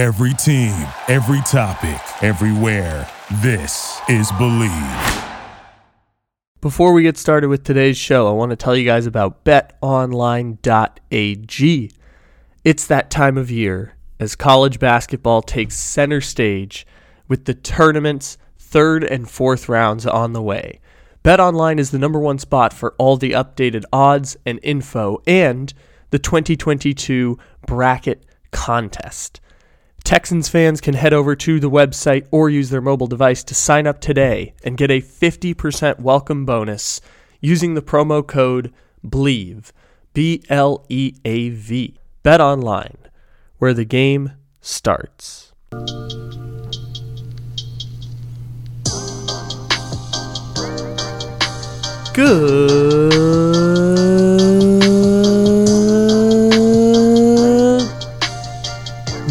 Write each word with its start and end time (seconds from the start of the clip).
Every 0.00 0.32
team, 0.32 0.88
every 1.08 1.42
topic, 1.42 2.00
everywhere. 2.22 3.06
This 3.42 4.00
is 4.08 4.32
Bleav. 4.32 5.28
Before 6.62 6.94
we 6.94 7.02
get 7.02 7.18
started 7.18 7.48
with 7.48 7.64
today's 7.64 7.98
show, 7.98 8.26
I 8.26 8.30
want 8.30 8.48
to 8.48 8.56
tell 8.56 8.74
you 8.74 8.86
guys 8.86 9.04
about 9.04 9.44
betonline.ag. 9.44 9.90
It's 12.64 12.86
that 12.86 13.10
time 13.10 13.36
of 13.36 13.50
year 13.50 13.94
as 14.18 14.34
college 14.36 14.78
basketball 14.78 15.42
takes 15.42 15.76
center 15.76 16.22
stage 16.22 16.86
with 17.28 17.44
the 17.44 17.52
tournament's 17.52 18.38
third 18.58 19.04
and 19.04 19.30
fourth 19.30 19.68
rounds 19.68 20.06
on 20.06 20.32
the 20.32 20.40
way. 20.40 20.80
BetOnline 21.22 21.78
is 21.78 21.90
the 21.90 21.98
number 21.98 22.18
one 22.18 22.38
spot 22.38 22.72
for 22.72 22.94
all 22.96 23.18
the 23.18 23.32
updated 23.32 23.84
odds 23.92 24.34
and 24.46 24.60
info 24.62 25.20
and 25.26 25.74
the 26.08 26.18
2022 26.18 27.36
bracket 27.66 28.24
contest. 28.50 29.42
Texans 30.04 30.48
fans 30.48 30.80
can 30.80 30.94
head 30.94 31.12
over 31.12 31.36
to 31.36 31.60
the 31.60 31.70
website 31.70 32.26
or 32.30 32.50
use 32.50 32.70
their 32.70 32.80
mobile 32.80 33.06
device 33.06 33.44
to 33.44 33.54
sign 33.54 33.86
up 33.86 34.00
today 34.00 34.54
and 34.64 34.76
get 34.76 34.90
a 34.90 35.00
50% 35.00 36.00
welcome 36.00 36.44
bonus 36.44 37.00
using 37.40 37.74
the 37.74 37.82
promo 37.82 38.26
code 38.26 38.72
BLEAV, 39.06 39.72
B 40.12 40.42
L 40.48 40.84
E 40.88 41.14
A 41.24 41.50
V. 41.50 41.98
Bet 42.22 42.40
online, 42.40 42.98
where 43.58 43.72
the 43.72 43.84
game 43.84 44.32
starts. 44.60 45.52
Good 52.12 53.69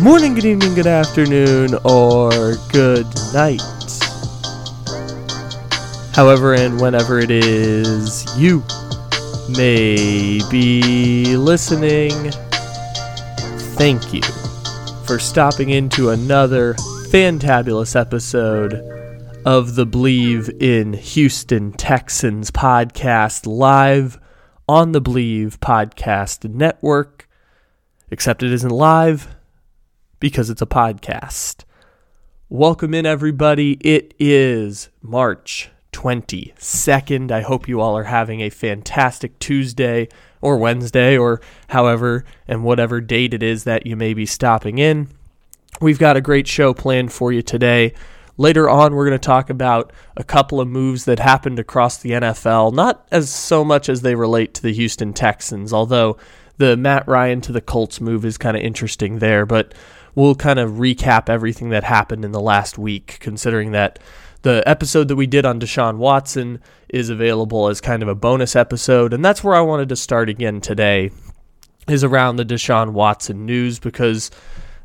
morning, 0.10 0.34
good 0.34 0.46
evening, 0.46 0.74
good 0.74 0.88
afternoon, 0.88 1.76
or 1.86 2.56
good 2.72 3.06
night. 3.32 3.62
However, 6.16 6.56
and 6.56 6.82
whenever 6.82 7.20
it 7.20 7.30
is 7.30 8.26
you 8.36 8.64
may 9.56 10.42
be 10.50 11.38
listening, 11.38 12.32
thank 13.78 14.12
you 14.12 14.24
for 15.06 15.20
stopping 15.20 15.70
into 15.70 16.10
another 16.10 16.74
fantabulous 17.12 17.96
episode 17.96 18.74
of 19.46 19.76
the 19.76 19.86
Bleav 19.86 20.50
in 20.60 20.94
Houston 20.94 21.72
Texans 21.74 22.50
podcast 22.50 23.46
live 23.46 24.18
on 24.68 24.92
the 24.92 25.02
Bleav 25.02 25.60
Podcast 25.60 26.52
Network. 26.52 27.30
Except 28.10 28.42
it 28.42 28.52
isn't 28.52 28.72
live 28.72 29.28
because 30.20 30.50
it's 30.50 30.62
a 30.62 30.66
podcast. 30.68 31.64
Welcome 32.50 32.94
in, 32.94 33.06
everybody. 33.06 33.74
It 33.82 34.14
is 34.20 34.90
March 35.02 35.70
22nd. 35.94 37.32
I 37.32 37.42
hope 37.42 37.68
you 37.68 37.80
all 37.80 37.98
are 37.98 38.04
having 38.04 38.42
a 38.42 38.50
fantastic 38.50 39.40
Tuesday 39.40 40.10
or 40.42 40.58
Wednesday 40.58 41.18
or 41.18 41.42
however 41.70 42.26
and 42.48 42.64
whatever 42.64 43.02
date 43.02 43.34
it 43.34 43.44
is 43.44 43.64
that 43.64 43.86
you 43.86 43.96
may 43.96 44.14
be 44.14 44.26
stopping 44.26 44.78
in. 44.78 45.10
We've 45.80 46.00
got 46.00 46.18
a 46.18 46.22
great 46.22 46.48
show 46.48 46.74
planned 46.74 47.14
for 47.14 47.32
you 47.32 47.42
today. 47.42 47.94
Later 48.36 48.70
on, 48.70 48.96
we're 48.96 49.08
going 49.08 49.20
to 49.20 49.26
talk 49.26 49.50
about 49.50 49.92
a 50.18 50.24
couple 50.24 50.60
of 50.60 50.68
moves 50.68 51.06
that 51.06 51.20
happened 51.20 51.60
across 51.60 51.98
the 51.98 52.12
NFL, 52.12 52.74
not 52.74 53.06
as 53.12 53.30
so 53.30 53.64
much 53.64 53.90
as 53.90 54.02
they 54.02 54.16
relate 54.16 54.54
to 54.56 54.62
the 54.62 54.74
Houston 54.74 55.14
Texans, 55.14 55.74
although 55.74 56.18
the 56.58 56.78
Matt 56.78 57.08
Ryan 57.08 57.42
to 57.42 57.52
the 57.52 57.62
Colts 57.62 58.00
move 58.00 58.26
is 58.26 58.38
kind 58.38 58.56
of 58.56 58.64
interesting 58.64 59.20
there. 59.20 59.46
But 59.46 59.74
we'll 60.16 60.36
kind 60.36 60.60
of 60.60 60.72
recap 60.74 61.30
everything 61.30 61.70
that 61.70 61.84
happened 61.84 62.26
in 62.26 62.32
the 62.32 62.42
last 62.42 62.78
week, 62.78 63.18
considering 63.20 63.72
that 63.72 64.00
the 64.42 64.64
episode 64.66 65.08
that 65.10 65.16
we 65.16 65.28
did 65.28 65.46
on 65.46 65.60
Deshaun 65.60 65.98
Watson 65.98 66.62
is 66.88 67.10
available 67.10 67.68
as 67.68 67.82
kind 67.82 68.02
of 68.02 68.08
a 68.08 68.16
bonus 68.16 68.56
episode. 68.56 69.14
And 69.14 69.24
that's 69.24 69.44
where 69.44 69.56
I 69.56 69.62
wanted 69.62 69.90
to 69.90 69.96
start 69.96 70.30
again 70.30 70.62
today, 70.62 71.12
is 71.88 72.04
around 72.04 72.38
the 72.38 72.46
Deshaun 72.46 72.94
Watson 72.94 73.46
news, 73.46 73.80
because 73.80 74.32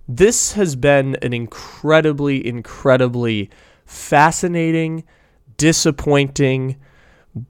this 0.08 0.52
has 0.52 0.76
been 0.76 1.16
an 1.22 1.32
incredibly, 1.32 2.46
incredibly 2.46 3.50
fascinating, 3.86 5.04
disappointing, 5.56 6.76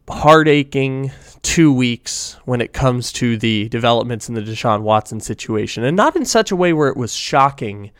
heartaching 0.08 1.12
two 1.42 1.72
weeks 1.72 2.38
when 2.44 2.60
it 2.60 2.72
comes 2.72 3.12
to 3.12 3.36
the 3.36 3.68
developments 3.68 4.28
in 4.28 4.34
the 4.34 4.40
Deshaun 4.40 4.80
Watson 4.80 5.20
situation. 5.20 5.84
And 5.84 5.96
not 5.96 6.16
in 6.16 6.24
such 6.24 6.50
a 6.50 6.56
way 6.56 6.72
where 6.72 6.88
it 6.88 6.96
was 6.96 7.14
shocking, 7.14 7.90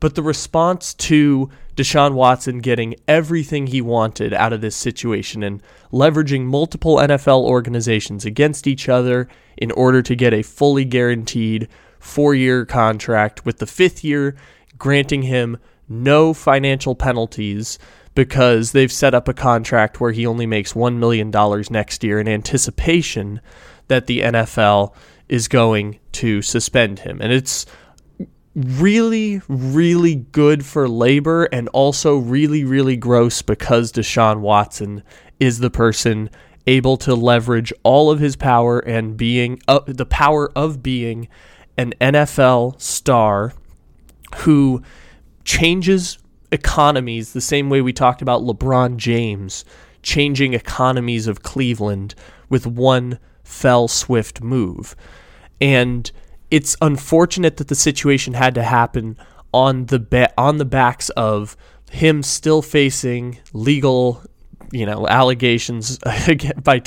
but 0.00 0.14
the 0.14 0.22
response 0.22 0.92
to 0.94 1.50
Deshaun 1.76 2.14
Watson 2.14 2.58
getting 2.58 2.96
everything 3.06 3.68
he 3.68 3.80
wanted 3.80 4.34
out 4.34 4.52
of 4.52 4.60
this 4.60 4.74
situation 4.74 5.42
and 5.42 5.62
leveraging 5.92 6.44
multiple 6.44 6.96
NFL 6.96 7.42
organizations 7.42 8.24
against 8.24 8.66
each 8.66 8.88
other 8.88 9.28
in 9.56 9.70
order 9.72 10.02
to 10.02 10.16
get 10.16 10.34
a 10.34 10.42
fully 10.42 10.84
guaranteed 10.84 11.68
four 12.00 12.34
year 12.34 12.64
contract, 12.64 13.44
with 13.44 13.58
the 13.58 13.66
fifth 13.66 14.02
year 14.02 14.34
granting 14.78 15.22
him 15.22 15.58
no 15.88 16.32
financial 16.32 16.94
penalties 16.94 17.78
because 18.14 18.72
they've 18.72 18.92
set 18.92 19.14
up 19.14 19.28
a 19.28 19.34
contract 19.34 20.00
where 20.00 20.12
he 20.12 20.26
only 20.26 20.46
makes 20.46 20.72
$1 20.72 20.96
million 20.96 21.30
next 21.70 22.02
year 22.02 22.18
in 22.20 22.28
anticipation 22.28 23.40
that 23.88 24.06
the 24.06 24.20
NFL 24.20 24.94
is 25.28 25.48
going 25.48 25.98
to 26.12 26.42
suspend 26.42 27.00
him. 27.00 27.20
And 27.20 27.32
it's 27.32 27.66
really, 28.54 29.40
really 29.48 30.16
good 30.16 30.64
for 30.64 30.88
labor 30.88 31.44
and 31.44 31.68
also 31.68 32.16
really, 32.16 32.64
really 32.64 32.96
gross 32.96 33.42
because 33.42 33.92
Deshaun 33.92 34.40
Watson 34.40 35.02
is 35.38 35.60
the 35.60 35.70
person 35.70 36.30
able 36.66 36.96
to 36.96 37.14
leverage 37.14 37.72
all 37.82 38.10
of 38.10 38.18
his 38.18 38.36
power 38.36 38.80
and 38.80 39.16
being 39.16 39.60
uh, 39.66 39.80
the 39.86 40.06
power 40.06 40.50
of 40.56 40.82
being 40.82 41.28
an 41.76 41.94
NFL 42.00 42.80
star 42.80 43.54
who 44.38 44.82
changes 45.44 46.18
economies 46.52 47.32
the 47.32 47.40
same 47.40 47.70
way 47.70 47.80
we 47.80 47.92
talked 47.92 48.22
about 48.22 48.42
LeBron 48.42 48.96
James 48.96 49.64
changing 50.02 50.54
economies 50.54 51.26
of 51.26 51.42
Cleveland 51.42 52.14
with 52.48 52.66
one 52.66 53.18
fell 53.44 53.88
swift 53.88 54.42
move. 54.42 54.96
And 55.60 56.10
it's 56.50 56.76
unfortunate 56.80 57.58
that 57.58 57.68
the 57.68 57.74
situation 57.74 58.34
had 58.34 58.54
to 58.54 58.62
happen 58.62 59.16
on 59.52 59.86
the 59.86 59.98
ba- 59.98 60.32
on 60.38 60.58
the 60.58 60.64
backs 60.64 61.10
of 61.10 61.56
him 61.90 62.22
still 62.22 62.62
facing 62.62 63.38
legal 63.52 64.22
you 64.70 64.86
know 64.86 65.08
allegations 65.08 65.98
by 66.62 66.80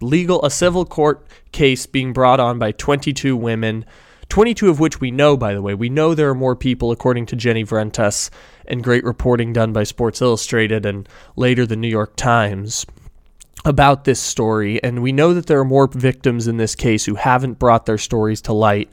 legal 0.00 0.42
a 0.44 0.50
civil 0.50 0.86
court 0.86 1.26
case 1.52 1.84
being 1.84 2.14
brought 2.14 2.40
on 2.40 2.58
by 2.58 2.72
22 2.72 3.36
women 3.36 3.84
22 4.28 4.68
of 4.68 4.80
which 4.80 5.00
we 5.00 5.10
know, 5.10 5.36
by 5.36 5.54
the 5.54 5.62
way. 5.62 5.74
We 5.74 5.88
know 5.88 6.14
there 6.14 6.28
are 6.28 6.34
more 6.34 6.56
people, 6.56 6.90
according 6.90 7.26
to 7.26 7.36
Jenny 7.36 7.64
Vrentas, 7.64 8.30
and 8.68 8.84
great 8.84 9.04
reporting 9.04 9.52
done 9.52 9.72
by 9.72 9.84
Sports 9.84 10.20
Illustrated 10.20 10.86
and 10.86 11.08
later 11.36 11.66
the 11.66 11.76
New 11.76 11.88
York 11.88 12.16
Times 12.16 12.86
about 13.64 14.04
this 14.04 14.20
story. 14.20 14.82
And 14.82 15.02
we 15.02 15.12
know 15.12 15.34
that 15.34 15.46
there 15.46 15.58
are 15.60 15.64
more 15.64 15.88
victims 15.88 16.46
in 16.46 16.56
this 16.56 16.74
case 16.74 17.04
who 17.04 17.16
haven't 17.16 17.58
brought 17.58 17.86
their 17.86 17.98
stories 17.98 18.40
to 18.42 18.52
light. 18.52 18.90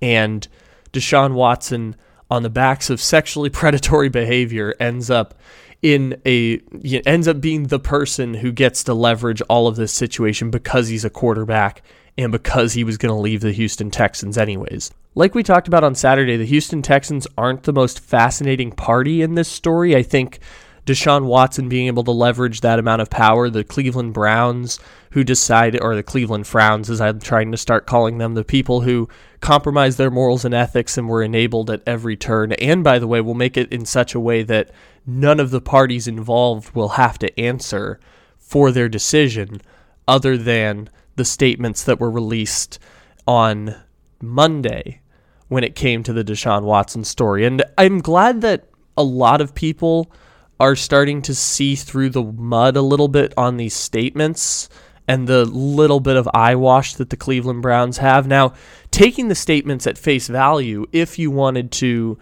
And 0.00 0.46
Deshaun 0.92 1.34
Watson, 1.34 1.96
on 2.30 2.42
the 2.42 2.50
backs 2.50 2.88
of 2.90 3.00
sexually 3.00 3.50
predatory 3.50 4.08
behavior, 4.08 4.74
ends 4.78 5.10
up 5.10 5.34
in 5.82 6.20
a 6.24 6.60
ends 7.04 7.26
up 7.28 7.40
being 7.40 7.64
the 7.64 7.80
person 7.80 8.34
who 8.34 8.52
gets 8.52 8.84
to 8.84 8.94
leverage 8.94 9.42
all 9.42 9.66
of 9.66 9.76
this 9.76 9.92
situation 9.92 10.50
because 10.50 10.88
he's 10.88 11.04
a 11.04 11.10
quarterback 11.10 11.82
and 12.16 12.30
because 12.30 12.74
he 12.74 12.84
was 12.84 12.98
going 12.98 13.14
to 13.14 13.20
leave 13.20 13.40
the 13.40 13.52
Houston 13.52 13.90
Texans 13.90 14.38
anyways. 14.38 14.92
Like 15.14 15.34
we 15.34 15.42
talked 15.42 15.68
about 15.68 15.84
on 15.84 15.94
Saturday, 15.94 16.36
the 16.36 16.46
Houston 16.46 16.82
Texans 16.82 17.26
aren't 17.36 17.64
the 17.64 17.72
most 17.72 18.00
fascinating 18.00 18.70
party 18.70 19.22
in 19.22 19.34
this 19.34 19.48
story. 19.48 19.96
I 19.96 20.02
think 20.02 20.38
Deshaun 20.86 21.24
Watson 21.26 21.68
being 21.68 21.86
able 21.86 22.04
to 22.04 22.10
leverage 22.10 22.60
that 22.60 22.78
amount 22.78 23.02
of 23.02 23.10
power, 23.10 23.48
the 23.48 23.64
Cleveland 23.64 24.14
Browns 24.14 24.80
who 25.12 25.22
decided, 25.22 25.80
or 25.80 25.94
the 25.94 26.02
Cleveland 26.02 26.46
Frowns, 26.46 26.90
as 26.90 27.00
I'm 27.00 27.20
trying 27.20 27.52
to 27.52 27.58
start 27.58 27.86
calling 27.86 28.18
them, 28.18 28.34
the 28.34 28.44
people 28.44 28.80
who 28.80 29.08
compromised 29.40 29.98
their 29.98 30.10
morals 30.10 30.44
and 30.44 30.54
ethics 30.54 30.96
and 30.96 31.08
were 31.08 31.22
enabled 31.22 31.70
at 31.70 31.82
every 31.86 32.16
turn. 32.16 32.52
And 32.52 32.82
by 32.82 32.98
the 32.98 33.06
way, 33.06 33.20
will 33.20 33.34
make 33.34 33.56
it 33.56 33.70
in 33.72 33.84
such 33.84 34.14
a 34.14 34.20
way 34.20 34.42
that 34.44 34.70
none 35.06 35.40
of 35.40 35.50
the 35.50 35.60
parties 35.60 36.06
involved 36.06 36.74
will 36.74 36.90
have 36.90 37.18
to 37.18 37.40
answer 37.40 37.98
for 38.38 38.70
their 38.70 38.88
decision 38.88 39.60
other 40.06 40.36
than 40.36 40.88
the 41.16 41.24
statements 41.24 41.84
that 41.84 42.00
were 42.00 42.10
released 42.10 42.78
on 43.26 43.74
Monday 44.20 45.00
when 45.48 45.64
it 45.64 45.74
came 45.74 46.02
to 46.02 46.12
the 46.12 46.24
Deshaun 46.24 46.62
Watson 46.62 47.04
story. 47.04 47.44
And 47.44 47.62
I'm 47.76 48.00
glad 48.00 48.40
that 48.40 48.68
a 48.96 49.02
lot 49.02 49.40
of 49.40 49.54
people 49.54 50.10
are 50.58 50.76
starting 50.76 51.22
to 51.22 51.34
see 51.34 51.74
through 51.74 52.10
the 52.10 52.22
mud 52.22 52.76
a 52.76 52.82
little 52.82 53.08
bit 53.08 53.34
on 53.36 53.56
these 53.56 53.74
statements 53.74 54.68
and 55.08 55.26
the 55.26 55.44
little 55.44 56.00
bit 56.00 56.16
of 56.16 56.28
eyewash 56.32 56.94
that 56.94 57.10
the 57.10 57.16
Cleveland 57.16 57.62
Browns 57.62 57.98
have. 57.98 58.26
Now, 58.26 58.54
taking 58.90 59.28
the 59.28 59.34
statements 59.34 59.86
at 59.86 59.98
face 59.98 60.28
value, 60.28 60.86
if 60.92 61.18
you 61.18 61.30
wanted 61.30 61.72
to 61.72 62.18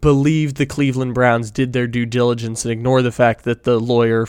believe 0.00 0.54
the 0.54 0.66
Cleveland 0.66 1.14
Browns 1.14 1.50
did 1.50 1.72
their 1.72 1.86
due 1.86 2.06
diligence 2.06 2.64
and 2.64 2.72
ignore 2.72 3.02
the 3.02 3.12
fact 3.12 3.44
that 3.44 3.64
the 3.64 3.78
lawyer 3.78 4.26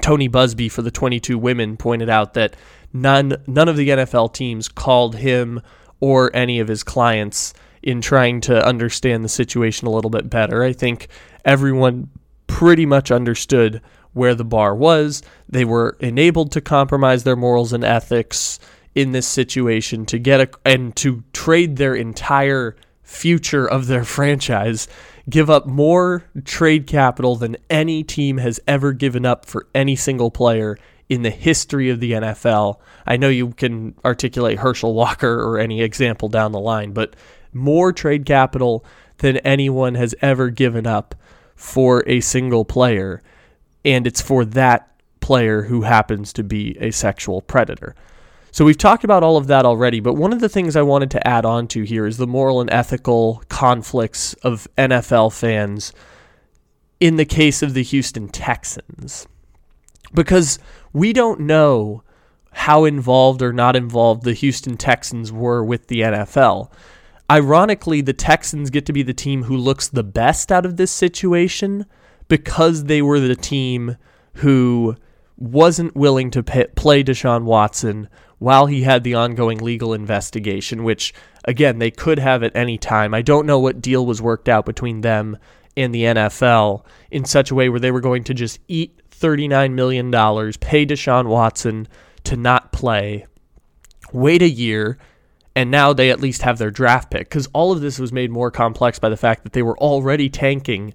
Tony 0.00 0.28
Buzbee 0.28 0.70
for 0.70 0.82
the 0.82 0.90
22 0.90 1.38
women 1.38 1.76
pointed 1.76 2.08
out 2.08 2.34
that 2.34 2.56
none 2.92 3.36
none 3.46 3.68
of 3.68 3.76
the 3.76 3.88
NFL 3.88 4.32
teams 4.32 4.68
called 4.68 5.16
him 5.16 5.60
or 6.00 6.34
any 6.34 6.60
of 6.60 6.68
his 6.68 6.82
clients 6.82 7.52
in 7.82 8.00
trying 8.00 8.40
to 8.42 8.66
understand 8.66 9.24
the 9.24 9.28
situation 9.28 9.86
a 9.86 9.90
little 9.90 10.10
bit 10.10 10.28
better. 10.28 10.62
I 10.62 10.72
think 10.72 11.08
everyone 11.44 12.10
pretty 12.46 12.86
much 12.86 13.10
understood 13.10 13.80
where 14.12 14.34
the 14.34 14.44
bar 14.44 14.74
was. 14.74 15.22
They 15.48 15.64
were 15.64 15.96
enabled 16.00 16.52
to 16.52 16.60
compromise 16.60 17.24
their 17.24 17.36
morals 17.36 17.72
and 17.72 17.84
ethics 17.84 18.58
in 18.94 19.12
this 19.12 19.26
situation 19.26 20.04
to 20.06 20.18
get 20.18 20.40
a 20.40 20.50
and 20.64 20.94
to 20.96 21.22
trade 21.32 21.76
their 21.76 21.94
entire 21.94 22.76
future 23.10 23.66
of 23.66 23.86
their 23.86 24.04
franchise, 24.16 24.88
give 25.28 25.50
up 25.50 25.66
more 25.66 26.24
trade 26.44 26.86
capital 26.86 27.36
than 27.36 27.56
any 27.68 28.02
team 28.02 28.38
has 28.38 28.60
ever 28.66 28.92
given 28.92 29.26
up 29.26 29.44
for 29.44 29.66
any 29.74 29.96
single 29.96 30.30
player 30.30 30.78
in 31.08 31.22
the 31.22 31.30
history 31.30 31.90
of 31.90 32.00
the 32.00 32.12
NFL. 32.12 32.78
I 33.06 33.16
know 33.16 33.28
you 33.28 33.50
can 33.50 33.94
articulate 34.04 34.60
Herschel 34.60 34.94
Walker 34.94 35.42
or 35.42 35.58
any 35.58 35.82
example 35.82 36.28
down 36.28 36.52
the 36.52 36.60
line, 36.60 36.92
but 36.92 37.16
more 37.52 37.92
trade 37.92 38.24
capital 38.24 38.84
than 39.18 39.38
anyone 39.38 39.96
has 39.96 40.14
ever 40.22 40.50
given 40.50 40.86
up 40.86 41.14
for 41.56 42.04
a 42.06 42.20
single 42.20 42.64
player. 42.64 43.22
And 43.84 44.06
it's 44.06 44.20
for 44.20 44.44
that 44.44 44.88
player 45.20 45.62
who 45.62 45.82
happens 45.82 46.32
to 46.34 46.44
be 46.44 46.76
a 46.78 46.92
sexual 46.92 47.40
predator. 47.42 47.94
So 48.52 48.64
we've 48.64 48.78
talked 48.78 49.04
about 49.04 49.22
all 49.22 49.36
of 49.36 49.46
that 49.46 49.64
already, 49.64 50.00
but 50.00 50.14
one 50.14 50.32
of 50.32 50.40
the 50.40 50.48
things 50.48 50.76
I 50.76 50.82
wanted 50.82 51.10
to 51.12 51.26
add 51.26 51.44
on 51.44 51.68
to 51.68 51.82
here 51.82 52.06
is 52.06 52.16
the 52.16 52.26
moral 52.26 52.60
and 52.60 52.70
ethical 52.70 53.42
conflicts 53.48 54.34
of 54.34 54.66
NFL 54.76 55.32
fans 55.32 55.92
in 56.98 57.16
the 57.16 57.24
case 57.24 57.62
of 57.62 57.74
the 57.74 57.82
Houston 57.82 58.28
Texans. 58.28 59.26
Because 60.12 60.58
we 60.92 61.12
don't 61.12 61.40
know 61.40 62.02
how 62.52 62.84
involved 62.84 63.42
or 63.42 63.52
not 63.52 63.76
involved 63.76 64.24
the 64.24 64.34
Houston 64.34 64.76
Texans 64.76 65.30
were 65.30 65.64
with 65.64 65.86
the 65.86 66.00
NFL. 66.00 66.70
Ironically, 67.30 68.00
the 68.00 68.12
Texans 68.12 68.70
get 68.70 68.86
to 68.86 68.92
be 68.92 69.04
the 69.04 69.14
team 69.14 69.44
who 69.44 69.56
looks 69.56 69.86
the 69.86 70.02
best 70.02 70.50
out 70.50 70.66
of 70.66 70.76
this 70.76 70.90
situation 70.90 71.86
because 72.26 72.84
they 72.84 73.02
were 73.02 73.20
the 73.20 73.36
team 73.36 73.96
who 74.34 74.96
wasn't 75.36 75.94
willing 75.94 76.30
to 76.32 76.42
pay, 76.42 76.66
play 76.74 77.04
Deshaun 77.04 77.44
Watson 77.44 78.08
while 78.40 78.66
he 78.66 78.82
had 78.82 79.04
the 79.04 79.14
ongoing 79.14 79.58
legal 79.58 79.92
investigation, 79.92 80.82
which, 80.82 81.12
again, 81.44 81.78
they 81.78 81.90
could 81.90 82.18
have 82.18 82.42
at 82.42 82.56
any 82.56 82.78
time. 82.78 83.12
I 83.12 83.20
don't 83.20 83.46
know 83.46 83.58
what 83.58 83.82
deal 83.82 84.04
was 84.04 84.22
worked 84.22 84.48
out 84.48 84.64
between 84.64 85.02
them 85.02 85.36
and 85.76 85.94
the 85.94 86.04
NFL 86.04 86.84
in 87.10 87.26
such 87.26 87.50
a 87.50 87.54
way 87.54 87.68
where 87.68 87.78
they 87.78 87.90
were 87.92 88.00
going 88.00 88.24
to 88.24 88.34
just 88.34 88.58
eat 88.66 88.98
$39 89.10 89.74
million, 89.74 90.10
pay 90.58 90.86
Deshaun 90.86 91.26
Watson 91.26 91.86
to 92.24 92.34
not 92.34 92.72
play, 92.72 93.26
wait 94.10 94.40
a 94.40 94.48
year, 94.48 94.96
and 95.54 95.70
now 95.70 95.92
they 95.92 96.10
at 96.10 96.20
least 96.20 96.40
have 96.40 96.56
their 96.56 96.70
draft 96.70 97.10
pick. 97.10 97.28
Because 97.28 97.46
all 97.52 97.72
of 97.72 97.82
this 97.82 97.98
was 97.98 98.10
made 98.10 98.30
more 98.30 98.50
complex 98.50 98.98
by 98.98 99.10
the 99.10 99.18
fact 99.18 99.42
that 99.42 99.52
they 99.52 99.62
were 99.62 99.78
already 99.78 100.30
tanking, 100.30 100.94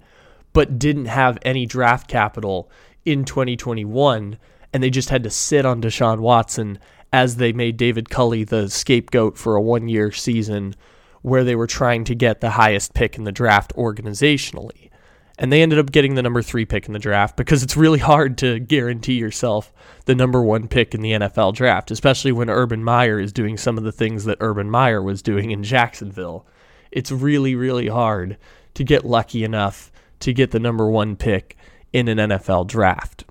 but 0.52 0.80
didn't 0.80 1.06
have 1.06 1.38
any 1.42 1.64
draft 1.64 2.08
capital 2.08 2.68
in 3.04 3.24
2021, 3.24 4.36
and 4.72 4.82
they 4.82 4.90
just 4.90 5.10
had 5.10 5.22
to 5.22 5.30
sit 5.30 5.64
on 5.64 5.80
Deshaun 5.80 6.18
Watson 6.18 6.80
as 7.12 7.36
they 7.36 7.52
made 7.52 7.76
David 7.76 8.10
Culley 8.10 8.44
the 8.44 8.68
scapegoat 8.68 9.38
for 9.38 9.56
a 9.56 9.62
one 9.62 9.88
year 9.88 10.12
season 10.12 10.74
where 11.22 11.44
they 11.44 11.56
were 11.56 11.66
trying 11.66 12.04
to 12.04 12.14
get 12.14 12.40
the 12.40 12.50
highest 12.50 12.94
pick 12.94 13.16
in 13.16 13.24
the 13.24 13.32
draft 13.32 13.74
organizationally. 13.74 14.90
And 15.38 15.52
they 15.52 15.60
ended 15.60 15.78
up 15.78 15.92
getting 15.92 16.14
the 16.14 16.22
number 16.22 16.40
three 16.40 16.64
pick 16.64 16.86
in 16.86 16.92
the 16.92 16.98
draft 16.98 17.36
because 17.36 17.62
it's 17.62 17.76
really 17.76 17.98
hard 17.98 18.38
to 18.38 18.58
guarantee 18.58 19.14
yourself 19.14 19.72
the 20.06 20.14
number 20.14 20.42
one 20.42 20.68
pick 20.68 20.94
in 20.94 21.02
the 21.02 21.12
NFL 21.12 21.54
draft, 21.54 21.90
especially 21.90 22.32
when 22.32 22.48
Urban 22.48 22.82
Meyer 22.82 23.18
is 23.18 23.32
doing 23.32 23.56
some 23.56 23.76
of 23.76 23.84
the 23.84 23.92
things 23.92 24.24
that 24.24 24.38
Urban 24.40 24.70
Meyer 24.70 25.02
was 25.02 25.20
doing 25.20 25.50
in 25.50 25.62
Jacksonville. 25.62 26.46
It's 26.90 27.10
really, 27.10 27.54
really 27.54 27.88
hard 27.88 28.38
to 28.74 28.84
get 28.84 29.04
lucky 29.04 29.44
enough 29.44 29.90
to 30.20 30.32
get 30.32 30.52
the 30.52 30.60
number 30.60 30.88
one 30.88 31.16
pick 31.16 31.56
in 31.92 32.08
an 32.08 32.18
NFL 32.18 32.66
draft. 32.68 33.24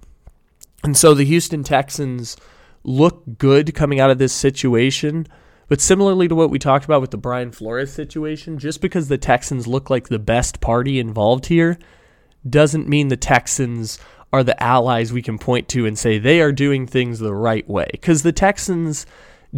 And 0.84 0.96
so 0.96 1.14
the 1.14 1.26
Houston 1.26 1.64
Texans 1.64 2.38
look 2.86 3.38
good 3.38 3.74
coming 3.74 4.00
out 4.00 4.10
of 4.10 4.18
this 4.18 4.34
situation. 4.34 5.28
But 5.68 5.82
similarly 5.82 6.28
to 6.28 6.36
what 6.36 6.52
we 6.52 6.60
talked 6.60 6.86
about 6.86 7.02
with 7.02 7.12
the 7.12 7.18
Brian 7.18 7.52
Flores 7.52 7.92
situation, 7.92 8.60
just 8.60 8.82
because 8.82 9.08
the 9.08 9.18
Texans 9.18 9.66
look 9.66 9.90
like 9.90 10.08
the 10.08 10.20
best 10.20 10.62
party 10.62 11.00
involved 11.00 11.48
here 11.48 11.80
doesn't 12.48 12.88
mean 12.88 13.08
the 13.08 13.18
Texans 13.18 13.98
are 14.32 14.44
the 14.44 14.62
allies 14.62 15.12
we 15.12 15.22
can 15.22 15.40
point 15.40 15.68
to 15.70 15.86
and 15.86 15.98
say 15.98 16.20
they 16.20 16.42
are 16.42 16.52
doing 16.52 16.86
things 16.86 17.20
the 17.20 17.34
right 17.34 17.68
way. 17.68 17.88
Because 17.92 18.22
the 18.22 18.32
Texans 18.32 19.06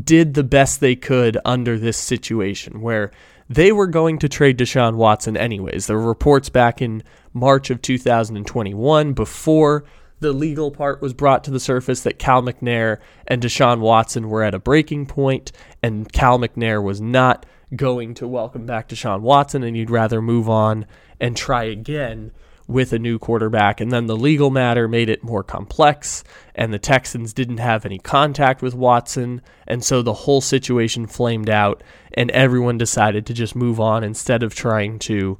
did 0.01 0.33
the 0.33 0.43
best 0.43 0.79
they 0.79 0.95
could 0.95 1.37
under 1.43 1.77
this 1.77 1.97
situation 1.97 2.81
where 2.81 3.11
they 3.49 3.71
were 3.71 3.87
going 3.87 4.19
to 4.19 4.29
trade 4.29 4.57
Deshaun 4.57 4.95
Watson 4.95 5.35
anyways. 5.35 5.87
There 5.87 5.97
were 5.97 6.07
reports 6.07 6.49
back 6.49 6.81
in 6.81 7.03
March 7.33 7.69
of 7.69 7.81
2021 7.81 9.13
before 9.13 9.83
the 10.19 10.33
legal 10.33 10.71
part 10.71 11.01
was 11.01 11.13
brought 11.13 11.43
to 11.43 11.51
the 11.51 11.59
surface 11.59 12.01
that 12.01 12.19
Cal 12.19 12.41
McNair 12.41 12.97
and 13.27 13.41
Deshaun 13.41 13.79
Watson 13.79 14.29
were 14.29 14.43
at 14.43 14.55
a 14.55 14.59
breaking 14.59 15.05
point, 15.05 15.51
and 15.83 16.11
Cal 16.11 16.39
McNair 16.39 16.81
was 16.81 16.99
not 16.99 17.45
going 17.75 18.13
to 18.15 18.27
welcome 18.27 18.65
back 18.65 18.89
Deshaun 18.89 19.21
Watson, 19.21 19.63
and 19.63 19.75
he'd 19.75 19.89
rather 19.89 20.21
move 20.21 20.49
on 20.49 20.85
and 21.19 21.35
try 21.35 21.63
again 21.65 22.31
with 22.67 22.91
a 22.91 22.99
new 22.99 23.17
quarterback. 23.17 23.79
And 23.79 23.91
then 23.91 24.07
the 24.07 24.17
legal 24.17 24.49
matter 24.49 24.87
made 24.87 25.09
it 25.09 25.23
more 25.23 25.43
complex, 25.43 26.23
and 26.53 26.73
the 26.73 26.79
Texans 26.79 27.33
didn't 27.33 27.57
have 27.57 27.85
any 27.85 27.99
contact 27.99 28.61
with 28.61 28.73
Watson. 28.73 29.41
And 29.65 29.83
so 29.83 30.01
the 30.01 30.13
whole 30.13 30.41
situation 30.41 31.07
flamed 31.07 31.49
out, 31.49 31.83
and 32.13 32.31
everyone 32.31 32.77
decided 32.77 33.25
to 33.27 33.33
just 33.33 33.55
move 33.55 33.79
on 33.79 34.03
instead 34.03 34.43
of 34.43 34.53
trying 34.53 34.99
to 34.99 35.37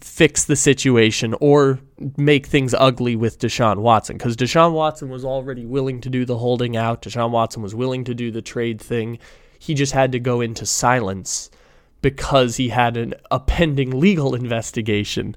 fix 0.00 0.44
the 0.44 0.56
situation 0.56 1.34
or 1.40 1.78
make 2.16 2.46
things 2.46 2.74
ugly 2.74 3.14
with 3.14 3.38
Deshaun 3.38 3.78
Watson 3.78 4.16
because 4.16 4.36
Deshaun 4.36 4.72
Watson 4.72 5.10
was 5.10 5.24
already 5.24 5.66
willing 5.66 6.00
to 6.00 6.08
do 6.08 6.24
the 6.24 6.38
holding 6.38 6.76
out. 6.76 7.02
Deshaun 7.02 7.30
Watson 7.30 7.62
was 7.62 7.74
willing 7.74 8.04
to 8.04 8.14
do 8.14 8.30
the 8.30 8.42
trade 8.42 8.80
thing. 8.80 9.18
He 9.58 9.74
just 9.74 9.92
had 9.92 10.12
to 10.12 10.18
go 10.18 10.40
into 10.40 10.64
silence 10.64 11.50
because 12.00 12.56
he 12.56 12.70
had 12.70 12.96
an, 12.96 13.14
a 13.30 13.38
pending 13.38 14.00
legal 14.00 14.34
investigation 14.42 15.36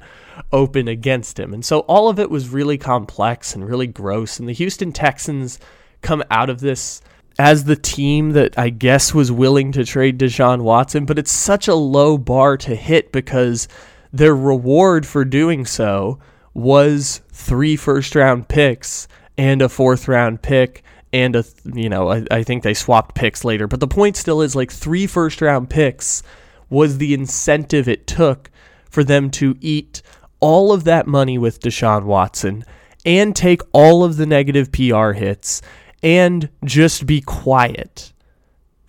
open 0.52 0.88
against 0.88 1.40
him. 1.40 1.54
And 1.54 1.64
so 1.64 1.80
all 1.82 2.10
of 2.10 2.20
it 2.20 2.30
was 2.30 2.50
really 2.50 2.78
complex 2.78 3.54
and 3.54 3.68
really 3.68 3.88
gross. 3.88 4.40
And 4.40 4.48
the 4.48 4.54
Houston 4.54 4.92
Texans 4.92 5.60
come 6.02 6.24
out 6.32 6.50
of 6.50 6.62
this 6.62 7.02
as 7.38 7.66
the 7.66 7.76
team 7.76 8.32
that 8.32 8.58
I 8.58 8.70
guess 8.70 9.14
was 9.14 9.32
willing 9.32 9.74
to 9.74 9.84
trade 9.84 10.18
Deshaun 10.18 10.62
Watson, 10.62 11.06
but 11.06 11.20
it's 11.20 11.32
such 11.32 11.68
a 11.68 11.76
low 11.76 12.18
bar 12.18 12.58
to 12.58 12.76
hit 12.76 13.12
because 13.12 13.68
their 14.18 14.36
reward 14.36 15.06
for 15.06 15.26
doing 15.26 15.66
so 15.66 16.20
was 16.54 17.22
three 17.32 17.76
first 17.76 18.16
round 18.16 18.48
picks 18.48 19.08
and 19.38 19.62
a 19.62 19.68
fourth 19.68 20.08
round 20.08 20.42
pick 20.42 20.84
and 21.12 21.36
a 21.36 21.44
you 21.66 21.90
know 21.90 22.10
I, 22.12 22.26
I, 22.32 22.44
think 22.44 22.64
they 22.64 22.74
swapped 22.74 23.16
picks 23.16 23.44
later. 23.44 23.68
But 23.68 23.82
the 23.82 23.88
point 23.88 24.16
still 24.16 24.42
is 24.42 24.56
like 24.56 24.72
three 24.72 25.06
first 25.06 25.42
round 25.42 25.70
picks 25.70 26.24
was 26.70 26.98
the 26.98 27.14
incentive 27.14 27.90
it 27.90 28.08
took 28.08 28.50
for 28.90 29.04
them 29.04 29.30
to 29.32 29.58
eat 29.60 30.02
all 30.40 30.72
of 30.72 30.86
that 30.86 31.08
money 31.08 31.38
with 31.38 31.60
Deshaun 31.60 32.06
Watson 32.06 32.64
and 33.06 33.36
take 33.36 33.62
all 33.74 34.04
of 34.04 34.16
the 34.16 34.26
negative 34.26 34.72
PR 34.72 35.12
hits 35.12 35.62
and 36.02 36.50
just 36.64 37.06
be 37.06 37.20
quiet 37.20 38.14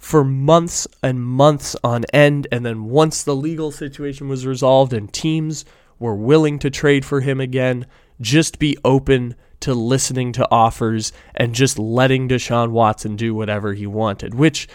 for 0.07 0.23
months 0.23 0.87
and 1.03 1.21
months 1.21 1.75
on 1.83 2.05
end. 2.13 2.47
And 2.53 2.65
then 2.65 2.85
once 2.85 3.25
the 3.25 3.35
legal 3.35 3.73
situation 3.73 4.29
was 4.29 4.47
resolved 4.47 4.93
and 4.93 5.13
teams 5.13 5.65
were 5.99 6.15
willing 6.15 6.61
to 6.61 6.71
trade 6.71 7.05
for 7.05 7.23
him 7.23 7.41
again, 7.41 7.87
just 8.21 8.61
be 8.61 8.79
open 8.85 9.35
to 9.59 9.75
listening 9.75 10.31
to 10.35 10.49
offers 10.49 11.13
and 11.35 11.57
just 11.57 11.77
letting 11.77 12.29
Deshaun 12.29 12.71
Watson 12.71 13.17
do 13.17 13.35
whatever 13.35 13.75
he 13.75 13.89
wanted, 13.89 14.33
which 14.33 14.69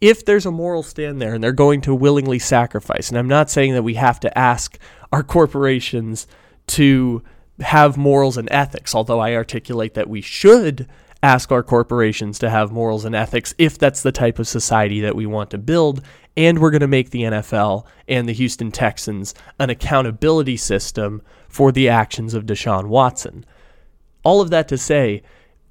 if 0.00 0.24
there's 0.24 0.46
a 0.46 0.50
moral 0.50 0.82
stand 0.82 1.20
there 1.20 1.34
and 1.34 1.44
they're 1.44 1.52
going 1.52 1.82
to 1.82 1.94
willingly 1.94 2.38
sacrifice, 2.38 3.10
and 3.10 3.18
I'm 3.18 3.28
not 3.28 3.50
saying 3.50 3.74
that 3.74 3.82
we 3.82 3.94
have 3.94 4.18
to 4.20 4.38
ask 4.38 4.78
our 5.12 5.22
corporations 5.22 6.26
to 6.68 7.22
have 7.60 7.98
morals 7.98 8.38
and 8.38 8.48
ethics, 8.50 8.94
although 8.94 9.20
I 9.20 9.34
articulate 9.34 9.92
that 9.94 10.08
we 10.08 10.22
should 10.22 10.88
ask 11.22 11.50
our 11.50 11.62
corporations 11.62 12.38
to 12.38 12.50
have 12.50 12.70
morals 12.70 13.04
and 13.04 13.14
ethics 13.14 13.54
if 13.58 13.78
that's 13.78 14.02
the 14.02 14.12
type 14.12 14.38
of 14.38 14.46
society 14.46 15.00
that 15.00 15.16
we 15.16 15.26
want 15.26 15.50
to 15.50 15.58
build. 15.58 16.02
And 16.36 16.60
we're 16.60 16.70
going 16.70 16.80
to 16.82 16.86
make 16.86 17.10
the 17.10 17.22
NFL 17.22 17.84
and 18.06 18.28
the 18.28 18.32
Houston 18.32 18.70
Texans 18.70 19.34
an 19.58 19.70
accountability 19.70 20.56
system 20.56 21.22
for 21.48 21.72
the 21.72 21.88
actions 21.88 22.34
of 22.34 22.46
Deshaun 22.46 22.86
Watson. 22.86 23.44
All 24.22 24.40
of 24.40 24.50
that 24.50 24.68
to 24.68 24.78
say, 24.78 25.22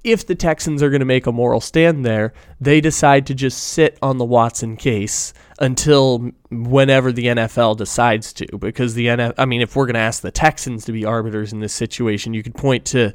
if 0.04 0.26
the 0.26 0.34
Texans 0.34 0.82
are 0.82 0.90
going 0.90 1.00
to 1.00 1.06
make 1.06 1.26
a 1.26 1.32
moral 1.32 1.60
stand 1.60 2.04
there, 2.04 2.32
they 2.60 2.80
decide 2.80 3.26
to 3.26 3.34
just 3.34 3.58
sit 3.58 3.98
on 4.00 4.18
the 4.18 4.24
Watson 4.24 4.76
case 4.76 5.32
until 5.58 6.30
whenever 6.50 7.12
the 7.12 7.26
NFL 7.26 7.76
decides 7.76 8.32
to. 8.34 8.46
Because 8.58 8.94
the 8.94 9.06
NFL, 9.06 9.34
I 9.38 9.44
mean, 9.44 9.60
if 9.60 9.74
we're 9.74 9.86
going 9.86 9.94
to 9.94 10.00
ask 10.00 10.22
the 10.22 10.30
Texans 10.30 10.84
to 10.84 10.92
be 10.92 11.04
arbiters 11.04 11.52
in 11.52 11.60
this 11.60 11.74
situation, 11.74 12.34
you 12.34 12.42
could 12.42 12.54
point 12.54 12.84
to 12.86 13.12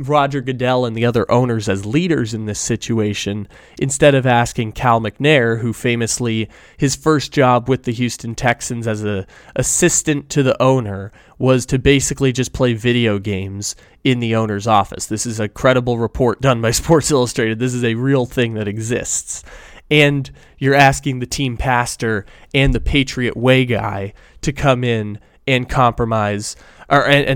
Roger 0.00 0.40
Goodell 0.40 0.86
and 0.86 0.96
the 0.96 1.04
other 1.04 1.30
owners 1.30 1.68
as 1.68 1.84
leaders 1.84 2.32
in 2.32 2.46
this 2.46 2.58
situation 2.58 3.46
instead 3.78 4.14
of 4.14 4.26
asking 4.26 4.72
Cal 4.72 5.00
McNair, 5.00 5.60
who 5.60 5.72
famously 5.72 6.48
his 6.76 6.96
first 6.96 7.32
job 7.32 7.68
with 7.68 7.82
the 7.82 7.92
Houston 7.92 8.34
Texans 8.34 8.86
as 8.86 9.04
a 9.04 9.26
assistant 9.56 10.30
to 10.30 10.42
the 10.42 10.60
owner 10.60 11.12
was 11.38 11.66
to 11.66 11.78
basically 11.78 12.32
just 12.32 12.52
play 12.52 12.72
video 12.72 13.18
games 13.18 13.76
in 14.02 14.20
the 14.20 14.34
owner's 14.34 14.66
office. 14.66 15.06
This 15.06 15.26
is 15.26 15.38
a 15.38 15.48
credible 15.48 15.98
report 15.98 16.40
done 16.40 16.62
by 16.62 16.70
Sports 16.70 17.10
Illustrated. 17.10 17.58
This 17.58 17.74
is 17.74 17.84
a 17.84 17.94
real 17.94 18.24
thing 18.24 18.54
that 18.54 18.68
exists. 18.68 19.44
And 19.90 20.30
you're 20.58 20.74
asking 20.74 21.18
the 21.18 21.26
team 21.26 21.56
pastor 21.56 22.24
and 22.54 22.72
the 22.72 22.80
Patriot 22.80 23.36
Way 23.36 23.64
guy 23.64 24.14
to 24.42 24.52
come 24.52 24.84
in 24.84 25.18
and 25.50 25.68
compromise 25.68 26.56
or 26.88 27.06
and, 27.06 27.26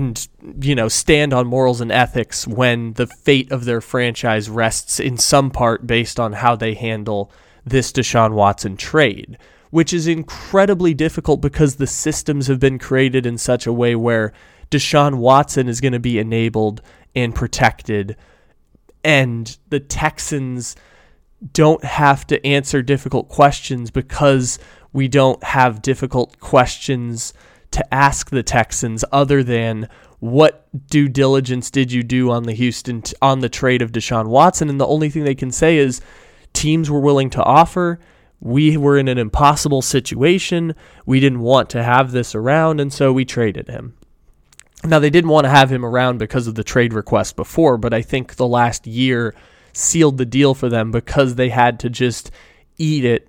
and, 0.41 0.63
you 0.63 0.75
know 0.75 0.87
stand 0.87 1.33
on 1.33 1.47
morals 1.47 1.81
and 1.81 1.91
ethics 1.91 2.47
when 2.47 2.93
the 2.93 3.07
fate 3.07 3.51
of 3.51 3.65
their 3.65 3.81
franchise 3.81 4.49
rests 4.49 4.99
in 4.99 5.17
some 5.17 5.49
part 5.51 5.87
based 5.87 6.19
on 6.19 6.33
how 6.33 6.55
they 6.55 6.73
handle 6.73 7.31
this 7.65 7.91
Deshaun 7.91 8.33
Watson 8.33 8.77
trade, 8.77 9.39
which 9.71 9.91
is 9.91 10.07
incredibly 10.07 10.93
difficult 10.93 11.41
because 11.41 11.75
the 11.75 11.87
systems 11.87 12.45
have 12.47 12.59
been 12.59 12.77
created 12.77 13.25
in 13.25 13.39
such 13.39 13.65
a 13.65 13.73
way 13.73 13.95
where 13.95 14.33
Deshaun 14.69 15.15
Watson 15.15 15.67
is 15.67 15.81
going 15.81 15.93
to 15.93 15.99
be 15.99 16.19
enabled 16.19 16.81
and 17.15 17.33
protected 17.33 18.15
and 19.05 19.57
the 19.69 19.79
Texans 19.79 20.75
don't 21.53 21.83
have 21.83 22.25
to 22.27 22.45
answer 22.45 22.81
difficult 22.81 23.29
questions 23.29 23.91
because 23.91 24.57
we 24.93 25.07
don't 25.07 25.43
have 25.43 25.83
difficult 25.83 26.39
questions 26.39 27.33
to 27.75 27.93
ask 27.93 28.29
the 28.29 28.41
Texans 28.41 29.03
other 29.11 29.43
than 29.43 29.89
what 30.19 30.65
due 30.87 31.09
diligence 31.09 31.69
did 31.69 31.91
you 31.91 32.03
do 32.03 32.31
on 32.31 32.43
the 32.43 32.53
Houston 32.53 33.03
on 33.21 33.41
the 33.41 33.49
trade 33.49 33.81
of 33.81 33.91
Deshaun 33.91 34.27
Watson? 34.27 34.69
And 34.69 34.79
the 34.79 34.87
only 34.87 35.09
thing 35.09 35.25
they 35.25 35.35
can 35.35 35.51
say 35.51 35.77
is 35.77 35.99
teams 36.53 36.89
were 36.89 37.01
willing 37.01 37.29
to 37.31 37.43
offer. 37.43 37.99
We 38.39 38.77
were 38.77 38.97
in 38.97 39.09
an 39.09 39.17
impossible 39.17 39.81
situation. 39.81 40.73
We 41.05 41.19
didn't 41.19 41.41
want 41.41 41.69
to 41.71 41.83
have 41.83 42.11
this 42.11 42.33
around 42.33 42.79
and 42.79 42.93
so 42.93 43.11
we 43.11 43.25
traded 43.25 43.67
him. 43.67 43.97
Now 44.85 44.99
they 44.99 45.09
didn't 45.09 45.31
want 45.31 45.43
to 45.43 45.49
have 45.49 45.69
him 45.69 45.85
around 45.85 46.17
because 46.17 46.47
of 46.47 46.55
the 46.55 46.63
trade 46.63 46.93
request 46.93 47.35
before 47.35 47.77
but 47.77 47.93
I 47.93 48.01
think 48.01 48.35
the 48.35 48.47
last 48.47 48.87
year 48.87 49.35
sealed 49.73 50.17
the 50.17 50.25
deal 50.25 50.53
for 50.53 50.69
them 50.69 50.91
because 50.91 51.35
they 51.35 51.49
had 51.49 51.77
to 51.81 51.89
just 51.89 52.31
eat 52.77 53.03
it 53.03 53.27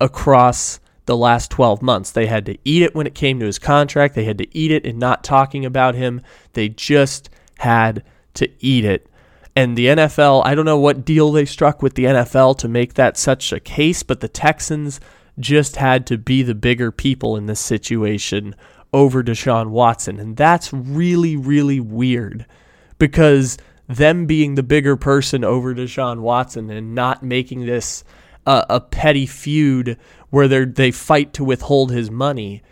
across 0.00 0.78
the 1.08 1.16
last 1.16 1.50
12 1.50 1.82
months. 1.82 2.12
They 2.12 2.26
had 2.26 2.46
to 2.46 2.56
eat 2.64 2.82
it 2.82 2.94
when 2.94 3.06
it 3.06 3.14
came 3.14 3.40
to 3.40 3.46
his 3.46 3.58
contract. 3.58 4.14
They 4.14 4.24
had 4.24 4.38
to 4.38 4.56
eat 4.56 4.70
it 4.70 4.84
in 4.84 4.98
not 4.98 5.24
talking 5.24 5.64
about 5.64 5.96
him. 5.96 6.20
They 6.52 6.68
just 6.68 7.30
had 7.58 8.04
to 8.34 8.48
eat 8.60 8.84
it. 8.84 9.08
And 9.56 9.76
the 9.76 9.86
NFL, 9.86 10.42
I 10.44 10.54
don't 10.54 10.66
know 10.66 10.78
what 10.78 11.04
deal 11.04 11.32
they 11.32 11.46
struck 11.46 11.82
with 11.82 11.94
the 11.94 12.04
NFL 12.04 12.58
to 12.58 12.68
make 12.68 12.94
that 12.94 13.16
such 13.16 13.52
a 13.52 13.58
case, 13.58 14.04
but 14.04 14.20
the 14.20 14.28
Texans 14.28 15.00
just 15.40 15.76
had 15.76 16.06
to 16.08 16.18
be 16.18 16.42
the 16.42 16.54
bigger 16.54 16.92
people 16.92 17.36
in 17.36 17.46
this 17.46 17.58
situation 17.58 18.54
over 18.92 19.22
Deshaun 19.24 19.70
Watson. 19.70 20.20
And 20.20 20.36
that's 20.36 20.72
really, 20.72 21.36
really 21.36 21.80
weird 21.80 22.46
because 22.98 23.56
them 23.88 24.26
being 24.26 24.54
the 24.54 24.62
bigger 24.62 24.96
person 24.96 25.42
over 25.42 25.74
Deshaun 25.74 26.20
Watson 26.20 26.70
and 26.70 26.94
not 26.94 27.22
making 27.22 27.64
this 27.64 28.04
a, 28.48 28.66
a 28.70 28.80
petty 28.80 29.26
feud 29.26 29.98
where 30.30 30.48
they 30.48 30.64
they 30.64 30.90
fight 30.90 31.32
to 31.34 31.44
withhold 31.44 31.90
his 31.90 32.10
money. 32.10 32.62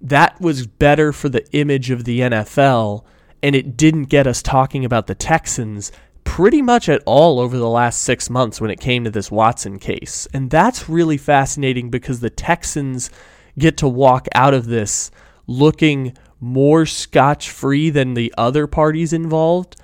That 0.00 0.40
was 0.40 0.66
better 0.66 1.12
for 1.12 1.28
the 1.28 1.48
image 1.52 1.90
of 1.90 2.04
the 2.04 2.20
NFL, 2.20 3.04
and 3.42 3.54
it 3.54 3.76
didn't 3.76 4.04
get 4.04 4.26
us 4.26 4.42
talking 4.42 4.84
about 4.84 5.06
the 5.06 5.14
Texans 5.14 5.92
pretty 6.24 6.60
much 6.60 6.88
at 6.88 7.02
all 7.06 7.38
over 7.38 7.56
the 7.56 7.68
last 7.68 8.02
six 8.02 8.28
months 8.28 8.60
when 8.60 8.70
it 8.70 8.80
came 8.80 9.04
to 9.04 9.10
this 9.10 9.30
Watson 9.30 9.78
case. 9.78 10.26
And 10.34 10.50
that's 10.50 10.88
really 10.88 11.16
fascinating 11.16 11.88
because 11.88 12.20
the 12.20 12.30
Texans 12.30 13.10
get 13.58 13.76
to 13.78 13.88
walk 13.88 14.26
out 14.34 14.52
of 14.52 14.66
this 14.66 15.10
looking 15.46 16.16
more 16.40 16.84
scotch 16.84 17.50
free 17.50 17.90
than 17.90 18.14
the 18.14 18.34
other 18.36 18.66
parties 18.66 19.12
involved. 19.12 19.76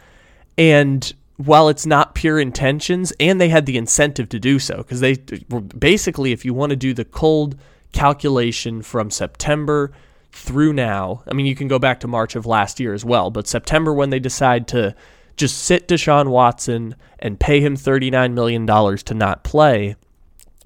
And 0.59 1.11
while 1.37 1.69
it's 1.69 1.87
not 1.87 2.15
pure 2.15 2.39
intentions, 2.39 3.13
and 3.19 3.41
they 3.41 3.49
had 3.49 3.67
the 3.67 3.77
incentive 3.77 4.29
to 4.31 4.39
do 4.39 4.59
so, 4.59 4.79
because 4.79 5.01
they 5.01 5.17
basically, 5.17 6.33
if 6.33 6.45
you 6.45 6.55
want 6.55 6.71
to 6.71 6.77
do 6.77 6.95
the 6.95 7.05
cold 7.05 7.57
calculation 7.93 8.83
from 8.83 9.11
September 9.11 9.93
through 10.31 10.73
now, 10.73 11.23
I 11.27 11.35
mean, 11.35 11.47
you 11.47 11.55
can 11.55 11.69
go 11.69 11.79
back 11.79 12.01
to 12.01 12.09
March 12.09 12.37
of 12.37 12.47
last 12.47 12.81
year 12.81 12.95
as 12.95 13.05
well, 13.05 13.31
but 13.31 13.49
September 13.49 13.93
when 13.93 14.11
they 14.11 14.19
decide 14.19 14.69
to 14.69 14.95
just 15.37 15.59
sit 15.59 15.89
Deshaun 15.89 16.29
Watson 16.29 16.95
and 17.19 17.41
pay 17.41 17.61
him 17.61 17.77
$39 17.77 18.33
million 18.33 18.67
to 18.67 19.15
not 19.15 19.45
play, 19.45 19.97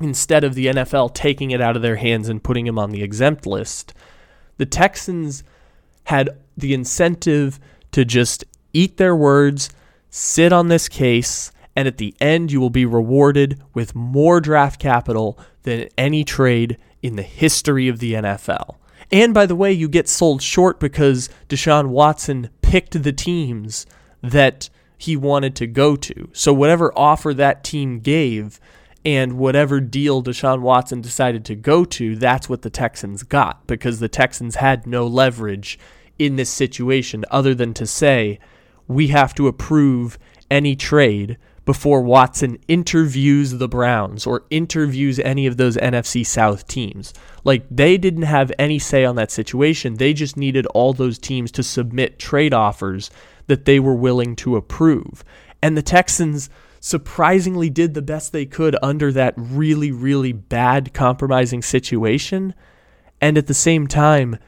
instead 0.00 0.44
of 0.44 0.54
the 0.54 0.66
NFL 0.66 1.14
taking 1.14 1.52
it 1.52 1.61
out 1.61 1.76
of 1.76 1.82
their 1.82 1.96
hands 1.96 2.28
and 2.28 2.42
putting 2.42 2.66
him 2.66 2.78
on 2.78 2.90
the 2.90 3.02
exempt 3.02 3.46
list, 3.46 3.94
the 4.56 4.66
Texans 4.66 5.44
had 6.04 6.30
the 6.56 6.75
incentive 6.75 7.58
to 7.92 8.04
just 8.04 8.44
eat 8.73 8.96
their 8.96 9.16
words 9.16 9.70
sit 10.16 10.50
on 10.50 10.68
this 10.68 10.88
case, 10.88 11.52
and 11.76 11.87
at 11.87 11.99
the 11.99 12.14
end, 12.20 12.50
you 12.50 12.58
will 12.58 12.70
be 12.70 12.87
rewarded 12.87 13.62
with 13.75 13.94
more 13.94 14.40
draft 14.40 14.80
capital 14.80 15.38
than 15.64 15.88
any 15.99 16.25
trade 16.25 16.78
in 17.02 17.16
the 17.16 17.23
history 17.23 17.87
of 17.87 17.99
the 17.99 18.14
NFL. 18.14 18.76
And 19.12 19.35
by 19.35 19.44
the 19.44 19.54
way, 19.54 19.73
you 19.73 19.90
get 19.90 20.08
sold 20.08 20.40
short 20.40 20.80
because 20.80 21.28
Deshaun 21.50 21.88
Watson 21.88 22.49
picked 22.62 23.02
the 23.02 23.12
teams 23.12 23.85
that 24.23 24.70
he 24.96 25.18
wanted 25.18 25.54
to 25.56 25.66
go 25.66 25.96
to. 25.96 26.30
So, 26.32 26.52
whatever 26.52 26.96
offer 26.96 27.35
that 27.35 27.62
team 27.62 28.00
gave 28.00 28.58
and 29.04 29.35
whatever 29.38 29.80
deal 29.80 30.23
Deshaun 30.23 30.62
Watson 30.62 31.02
decided 31.02 31.44
to 31.44 31.54
go 31.54 31.85
to, 31.85 32.16
that's 32.16 32.49
what 32.49 32.62
the 32.62 32.70
Texans 32.70 33.23
got 33.23 33.66
because 33.66 34.00
the 34.00 34.08
Texans 34.08 34.56
had 34.56 34.87
no 34.87 35.06
leverage 35.06 35.78
in 36.18 36.37
this 36.37 36.50
situation 36.50 37.26
other 37.30 37.54
than 37.54 37.75
to 37.75 37.87
say, 37.87 38.40
we 38.88 39.08
have 39.08 39.34
to 39.34 39.48
approve 39.48 40.18
any 40.50 40.76
trade 40.76 41.38
before 41.66 42.00
Watson 42.00 42.58
interviews 42.68 43.52
the 43.52 43.68
Browns 43.68 44.24
or 44.26 44.44
interviews 44.50 45.18
any 45.18 45.46
of 45.46 45.56
those 45.56 45.76
NFC 45.76 46.24
South 46.24 46.68
teams. 46.68 47.12
Like 47.42 47.66
they 47.70 47.98
didn't 47.98 48.22
have 48.22 48.52
any 48.58 48.78
say 48.78 49.04
on 49.04 49.16
that 49.16 49.32
situation. 49.32 49.94
They 49.94 50.14
just 50.14 50.36
needed 50.36 50.66
all 50.66 50.92
those 50.92 51.18
teams 51.18 51.50
to 51.52 51.62
submit 51.64 52.20
trade 52.20 52.54
offers 52.54 53.10
that 53.48 53.64
they 53.64 53.80
were 53.80 53.96
willing 53.96 54.36
to 54.36 54.56
approve. 54.56 55.24
And 55.60 55.76
the 55.76 55.82
Texans 55.82 56.48
surprisingly 56.78 57.68
did 57.68 57.94
the 57.94 58.02
best 58.02 58.30
they 58.30 58.46
could 58.46 58.76
under 58.80 59.10
that 59.10 59.34
really, 59.36 59.90
really 59.90 60.32
bad 60.32 60.94
compromising 60.94 61.62
situation. 61.62 62.54
And 63.20 63.36
at 63.36 63.48
the 63.48 63.54
same 63.54 63.88
time, 63.88 64.38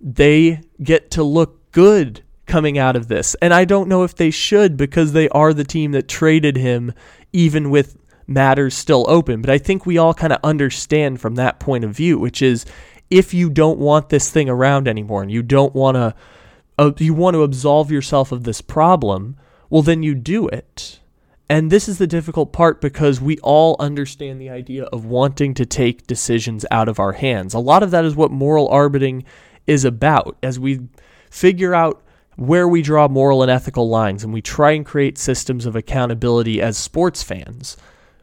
they 0.00 0.62
get 0.82 1.12
to 1.12 1.22
look 1.22 1.70
good 1.70 2.24
coming 2.48 2.78
out 2.78 2.96
of 2.96 3.08
this. 3.08 3.36
And 3.36 3.54
I 3.54 3.64
don't 3.64 3.88
know 3.88 4.02
if 4.02 4.16
they 4.16 4.30
should 4.30 4.76
because 4.76 5.12
they 5.12 5.28
are 5.28 5.54
the 5.54 5.64
team 5.64 5.92
that 5.92 6.08
traded 6.08 6.56
him, 6.56 6.92
even 7.32 7.70
with 7.70 7.96
matters 8.26 8.74
still 8.74 9.06
open. 9.08 9.40
But 9.40 9.50
I 9.50 9.58
think 9.58 9.86
we 9.86 9.98
all 9.98 10.14
kind 10.14 10.32
of 10.32 10.40
understand 10.42 11.20
from 11.20 11.36
that 11.36 11.60
point 11.60 11.84
of 11.84 11.92
view, 11.92 12.18
which 12.18 12.42
is 12.42 12.66
if 13.10 13.32
you 13.32 13.48
don't 13.48 13.78
want 13.78 14.08
this 14.08 14.30
thing 14.30 14.48
around 14.48 14.88
anymore 14.88 15.22
and 15.22 15.30
you 15.30 15.42
don't 15.42 15.74
want 15.74 15.94
to, 15.96 16.14
uh, 16.78 16.92
you 16.98 17.14
want 17.14 17.34
to 17.34 17.42
absolve 17.42 17.90
yourself 17.90 18.32
of 18.32 18.44
this 18.44 18.60
problem, 18.60 19.36
well, 19.70 19.82
then 19.82 20.02
you 20.02 20.14
do 20.14 20.48
it. 20.48 21.00
And 21.50 21.70
this 21.70 21.88
is 21.88 21.96
the 21.96 22.06
difficult 22.06 22.52
part 22.52 22.80
because 22.80 23.22
we 23.22 23.38
all 23.38 23.76
understand 23.80 24.38
the 24.38 24.50
idea 24.50 24.84
of 24.84 25.06
wanting 25.06 25.54
to 25.54 25.64
take 25.64 26.06
decisions 26.06 26.66
out 26.70 26.88
of 26.88 26.98
our 26.98 27.12
hands. 27.12 27.54
A 27.54 27.58
lot 27.58 27.82
of 27.82 27.90
that 27.90 28.04
is 28.04 28.14
what 28.14 28.30
moral 28.30 28.68
arbitering 28.68 29.24
is 29.66 29.84
about 29.84 30.36
as 30.42 30.58
we 30.58 30.80
figure 31.30 31.74
out 31.74 32.02
where 32.38 32.68
we 32.68 32.82
draw 32.82 33.08
moral 33.08 33.42
and 33.42 33.50
ethical 33.50 33.88
lines 33.88 34.22
and 34.22 34.32
we 34.32 34.40
try 34.40 34.70
and 34.70 34.86
create 34.86 35.18
systems 35.18 35.66
of 35.66 35.74
accountability 35.74 36.62
as 36.62 36.78
sports 36.78 37.20
fans. 37.20 37.76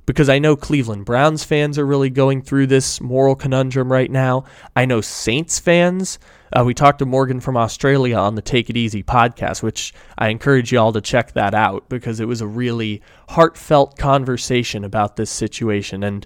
Because 0.06 0.30
I 0.30 0.40
know 0.40 0.56
Cleveland 0.56 1.04
Browns 1.04 1.44
fans 1.44 1.78
are 1.78 1.86
really 1.86 2.10
going 2.10 2.42
through 2.42 2.68
this 2.68 3.02
moral 3.02 3.36
conundrum 3.36 3.92
right 3.92 4.10
now. 4.10 4.46
I 4.74 4.86
know 4.86 5.02
Saints 5.02 5.60
fans. 5.60 6.18
Uh, 6.54 6.64
we 6.64 6.74
talked 6.74 7.00
to 7.00 7.06
Morgan 7.06 7.42
from 7.42 7.58
Australia 7.58 8.16
on 8.16 8.36
the 8.36 8.42
Take 8.42 8.70
It 8.70 8.78
Easy 8.78 9.04
podcast, 9.04 9.62
which 9.62 9.94
I 10.18 10.30
encourage 10.30 10.72
you 10.72 10.80
all 10.80 10.94
to 10.94 11.02
check 11.02 11.34
that 11.34 11.54
out 11.54 11.90
because 11.90 12.22
it 12.22 12.28
was 12.28 12.40
a 12.40 12.48
really 12.48 13.02
heartfelt 13.30 13.98
conversation 13.98 14.86
about 14.86 15.18
this 15.18 15.32
situation. 15.32 16.04
And 16.04 16.26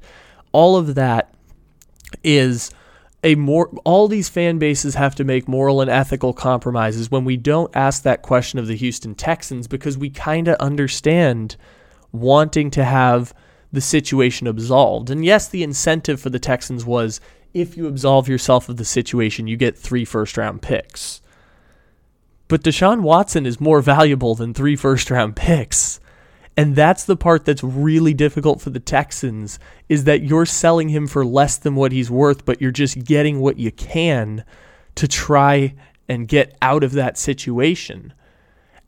all 0.52 0.76
of 0.76 0.94
that 0.94 1.34
is 2.24 2.70
a 3.24 3.36
more 3.36 3.70
all 3.84 4.08
these 4.08 4.30
fan 4.30 4.60
bases 4.60 4.96
have 4.96 5.16
to 5.16 5.24
make 5.24 5.48
moral 5.48 5.82
and 5.82 5.90
ethical 5.90 6.34
compromises 6.34 7.12
when 7.12 7.26
we 7.26 7.36
don't 7.36 7.76
ask 7.76 8.04
that 8.04 8.22
question 8.22 8.60
of 8.60 8.68
the 8.68 8.76
Houston 8.76 9.14
Texans 9.14 9.68
because 9.68 9.98
we 9.98 10.10
kind 10.10 10.48
of 10.48 10.56
understand 10.56 11.58
wanting 12.12 12.72
to 12.72 12.84
have 12.84 13.34
the 13.72 13.82
situation 13.82 14.48
absolved. 14.48 15.10
And 15.10 15.24
yes, 15.24 15.48
the 15.48 15.64
incentive 15.64 16.20
for 16.20 16.30
the 16.30 16.40
Texans 16.40 16.86
was 16.86 17.20
if 17.54 17.76
you 17.76 17.88
absolve 17.88 18.28
yourself 18.28 18.70
of 18.70 18.78
the 18.78 18.86
situation, 18.86 19.48
you 19.48 19.58
get 19.58 19.78
three 19.78 20.06
first 20.06 20.38
round 20.38 20.62
picks. 20.62 21.22
But 22.48 22.64
Deshaun 22.64 23.02
Watson 23.02 23.46
is 23.46 23.60
more 23.60 23.82
valuable 23.82 24.34
than 24.34 24.54
three 24.54 24.76
first 24.76 25.12
round 25.12 25.36
picks. 25.36 26.00
And 26.60 26.76
that's 26.76 27.06
the 27.06 27.16
part 27.16 27.46
that's 27.46 27.64
really 27.64 28.14
difficult 28.14 28.60
for 28.60 28.70
the 28.70 28.82
Texans 28.82 29.60
is 29.88 30.04
that 30.04 30.24
you're 30.24 30.46
selling 30.46 30.90
him 30.90 31.08
for 31.08 31.26
less 31.26 31.56
than 31.56 31.74
what 31.74 31.94
he's 31.94 32.12
worth, 32.12 32.44
but 32.44 32.60
you're 32.60 32.70
just 32.70 33.06
getting 33.06 33.40
what 33.40 33.58
you 33.58 33.72
can 33.72 34.44
to 34.96 35.08
try 35.08 35.74
and 36.10 36.28
get 36.28 36.58
out 36.62 36.84
of 36.84 36.92
that 36.92 37.18
situation. 37.18 38.14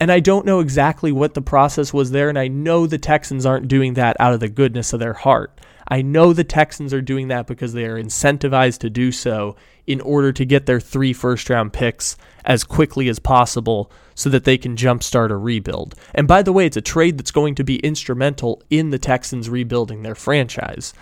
And 0.01 0.11
I 0.11 0.19
don't 0.19 0.45
know 0.45 0.59
exactly 0.59 1.13
what 1.13 1.33
the 1.33 1.41
process 1.41 1.93
was 1.93 2.11
there, 2.11 2.27
and 2.27 2.37
I 2.37 2.49
know 2.49 2.87
the 2.87 2.97
Texans 2.97 3.45
aren't 3.45 3.69
doing 3.69 3.93
that 3.93 4.17
out 4.19 4.33
of 4.33 4.41
the 4.41 4.49
goodness 4.49 4.91
of 4.91 4.99
their 4.99 5.13
heart. 5.13 5.57
I 5.91 6.01
know 6.01 6.31
the 6.31 6.45
Texans 6.45 6.93
are 6.93 7.01
doing 7.01 7.27
that 7.27 7.47
because 7.47 7.73
they 7.73 7.83
are 7.83 8.01
incentivized 8.01 8.79
to 8.79 8.89
do 8.89 9.11
so 9.11 9.57
in 9.85 9.99
order 9.99 10.31
to 10.31 10.45
get 10.45 10.65
their 10.65 10.79
three 10.79 11.11
first 11.11 11.49
round 11.49 11.73
picks 11.73 12.15
as 12.45 12.63
quickly 12.63 13.09
as 13.09 13.19
possible 13.19 13.91
so 14.15 14.29
that 14.29 14.45
they 14.45 14.57
can 14.57 14.77
jumpstart 14.77 15.31
a 15.31 15.35
rebuild. 15.35 15.95
And 16.15 16.29
by 16.29 16.43
the 16.43 16.53
way, 16.53 16.65
it's 16.65 16.77
a 16.77 16.81
trade 16.81 17.17
that's 17.17 17.31
going 17.31 17.55
to 17.55 17.65
be 17.65 17.79
instrumental 17.79 18.63
in 18.69 18.91
the 18.91 18.99
Texans 18.99 19.49
rebuilding 19.49 20.01
their 20.01 20.15
franchise. 20.15 20.93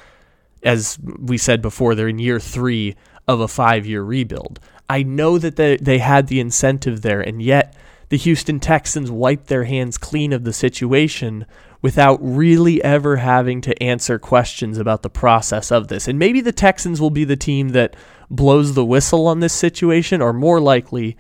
As 0.64 0.98
we 1.20 1.38
said 1.38 1.62
before, 1.62 1.94
they're 1.94 2.08
in 2.08 2.18
year 2.18 2.40
three 2.40 2.96
of 3.28 3.42
a 3.42 3.48
five 3.48 3.86
year 3.86 4.02
rebuild. 4.02 4.60
I 4.90 5.04
know 5.04 5.38
that 5.38 5.56
they, 5.56 5.78
they 5.78 6.00
had 6.00 6.28
the 6.28 6.40
incentive 6.40 7.04
there, 7.04 7.22
and 7.22 7.44
yet 7.44 7.76
the 8.10 8.18
Houston 8.18 8.60
Texans 8.60 9.12
wiped 9.12 9.48
their 9.48 9.66
hands 9.66 10.00
clean 10.00 10.34
of 10.34 10.46
the 10.46 10.54
situation 10.54 11.46
without 11.82 12.20
really 12.22 12.84
ever 12.84 13.18
having 13.18 13.62
to 13.62 13.84
answer 13.84 14.20
questions 14.20 14.78
about 14.78 15.02
the 15.02 15.10
process 15.10 15.72
of 15.72 15.88
this. 15.88 16.08
And 16.08 16.20
maybe 16.20 16.42
the 16.42 16.52
Texans 16.52 17.00
will 17.00 17.10
be 17.10 17.24
the 17.24 17.38
team 17.38 17.70
that 17.70 17.96
blows 18.30 18.74
the 18.74 18.86
whistle 18.86 19.28
on 19.28 19.40
this 19.40 19.54
situation, 19.54 20.22
or 20.22 20.34
more 20.34 20.60
likely, 20.60 21.18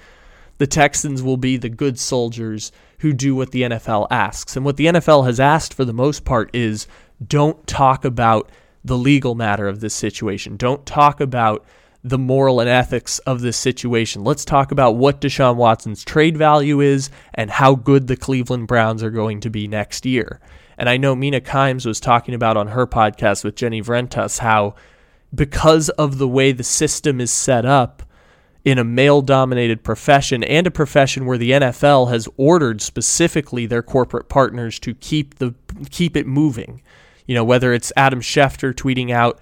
the 0.58 0.68
Texans 0.68 1.24
will 1.24 1.38
be 1.38 1.56
the 1.56 1.70
good 1.70 1.98
soldiers 1.98 2.72
who 3.00 3.14
do 3.14 3.34
what 3.34 3.52
the 3.52 3.64
NFL 3.64 4.08
asks. 4.12 4.56
And 4.56 4.66
what 4.66 4.78
the 4.78 4.88
NFL 4.88 5.26
has 5.26 5.40
asked 5.40 5.74
for 5.74 5.86
the 5.86 5.94
most 5.94 6.26
part 6.26 6.54
is 6.54 6.88
don't 7.26 7.66
talk 7.66 8.04
about 8.04 8.52
the 8.84 8.98
legal 8.98 9.36
matter 9.36 9.68
of 9.68 9.80
this 9.80 9.94
situation. 9.94 10.58
Don't 10.58 10.86
talk 10.86 11.22
about 11.22 11.66
the 12.04 12.18
moral 12.18 12.60
and 12.60 12.70
ethics 12.70 13.20
of 13.20 13.42
this 13.42 13.58
situation. 13.58 14.24
Let's 14.24 14.46
talk 14.46 14.72
about 14.72 14.96
what 14.96 15.20
Deshaun 15.20 15.56
Watson's 15.56 16.04
trade 16.04 16.38
value 16.38 16.80
is 16.80 17.10
and 17.34 17.52
how 17.52 17.76
good 17.76 18.08
the 18.08 18.16
Cleveland 18.16 18.68
Browns 18.68 19.04
are 19.04 19.10
going 19.10 19.42
to 19.42 19.50
be 19.50 19.68
next 19.68 20.06
year. 20.06 20.40
And 20.78 20.88
I 20.88 20.96
know 20.96 21.14
Mina 21.14 21.42
Kimes 21.42 21.86
was 21.86 22.00
talking 22.00 22.34
about 22.34 22.56
on 22.56 22.68
her 22.68 22.88
podcast 22.88 23.44
with 23.44 23.56
Jenny 23.56 23.82
Vrentas 23.82 24.40
how 24.40 24.76
because 25.36 25.90
of 25.90 26.18
the 26.18 26.28
way 26.28 26.54
the 26.54 26.64
system 26.64 27.20
is 27.20 27.32
set 27.32 27.66
up 27.66 28.04
in 28.64 28.78
a 28.78 28.84
male 28.84 29.22
dominated 29.22 29.84
profession 29.84 30.44
and 30.44 30.68
a 30.68 30.72
profession 30.72 31.26
where 31.26 31.38
the 31.38 31.52
NFL 31.52 32.10
has 32.12 32.28
ordered 32.38 32.82
specifically 32.82 33.66
their 33.66 33.84
corporate 33.84 34.30
partners 34.30 34.80
to 34.80 34.94
keep 34.96 35.36
the 35.36 35.54
keep 35.90 36.16
it 36.16 36.28
moving. 36.28 36.82
You 37.26 37.36
know, 37.36 37.44
whether 37.44 37.74
it's 37.74 37.94
Adam 37.96 38.22
Schefter 38.22 38.74
tweeting 38.74 39.12
out 39.12 39.40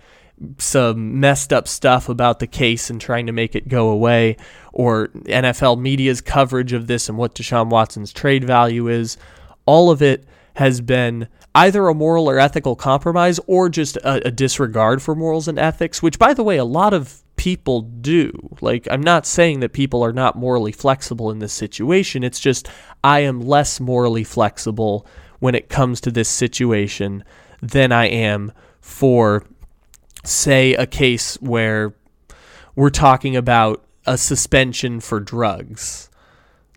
some 0.58 1.20
messed 1.20 1.52
up 1.52 1.68
stuff 1.68 2.10
about 2.10 2.40
the 2.40 2.48
case 2.48 2.90
and 2.90 3.02
trying 3.02 3.26
to 3.26 3.32
make 3.32 3.56
it 3.56 3.68
go 3.68 3.90
away, 3.90 4.38
or 4.72 5.08
NFL 5.26 5.80
media's 5.80 6.22
coverage 6.22 6.74
of 6.74 6.88
this 6.88 7.10
and 7.10 7.18
what 7.18 7.36
Deshaun 7.36 7.70
Watson's 7.70 8.14
trade 8.14 8.44
value 8.44 8.88
is. 8.88 9.18
All 9.66 9.90
of 9.90 10.02
it 10.02 10.26
has 10.56 10.82
been 10.82 11.28
either 11.56 11.88
a 11.88 11.94
moral 11.94 12.30
or 12.30 12.40
ethical 12.40 12.76
compromise 12.76 13.40
or 13.48 13.70
just 13.70 13.98
a, 13.98 14.28
a, 14.28 14.32
disregard 14.32 15.02
for 15.02 15.16
morals 15.16 15.48
and 15.48 15.58
ethics, 15.58 16.02
which, 16.02 16.20
by 16.20 16.34
the 16.34 16.44
way, 16.44 16.58
a 16.58 16.66
lot 16.66 16.94
of 16.94 17.24
people 17.36 17.82
do. 17.82 18.32
Like, 18.62 18.88
I'm 18.92 19.02
not 19.02 19.26
saying 19.26 19.62
that 19.62 19.74
people 19.74 20.04
are 20.04 20.14
not 20.14 20.36
morally 20.36 20.72
flexible 20.72 21.32
in 21.32 21.40
this 21.40 21.54
situation. 21.54 22.24
It's 22.24 22.40
just 22.40 22.70
I 23.04 23.22
am 23.22 23.42
less 23.42 23.80
morally 23.80 24.24
flexible 24.24 25.08
when 25.40 25.56
it 25.56 25.70
comes 25.70 26.02
to 26.02 26.12
this 26.12 26.30
situation 26.30 27.24
than 27.62 27.92
I 27.92 28.06
am 28.06 28.52
for 28.82 29.44
say, 30.24 30.74
a 30.74 30.86
case 30.86 31.36
where 31.42 31.94
we're 32.76 32.90
talking 32.90 33.36
about 33.36 33.84
a 34.06 34.18
suspension 34.18 35.00
for 35.00 35.20
drugs. 35.20 36.10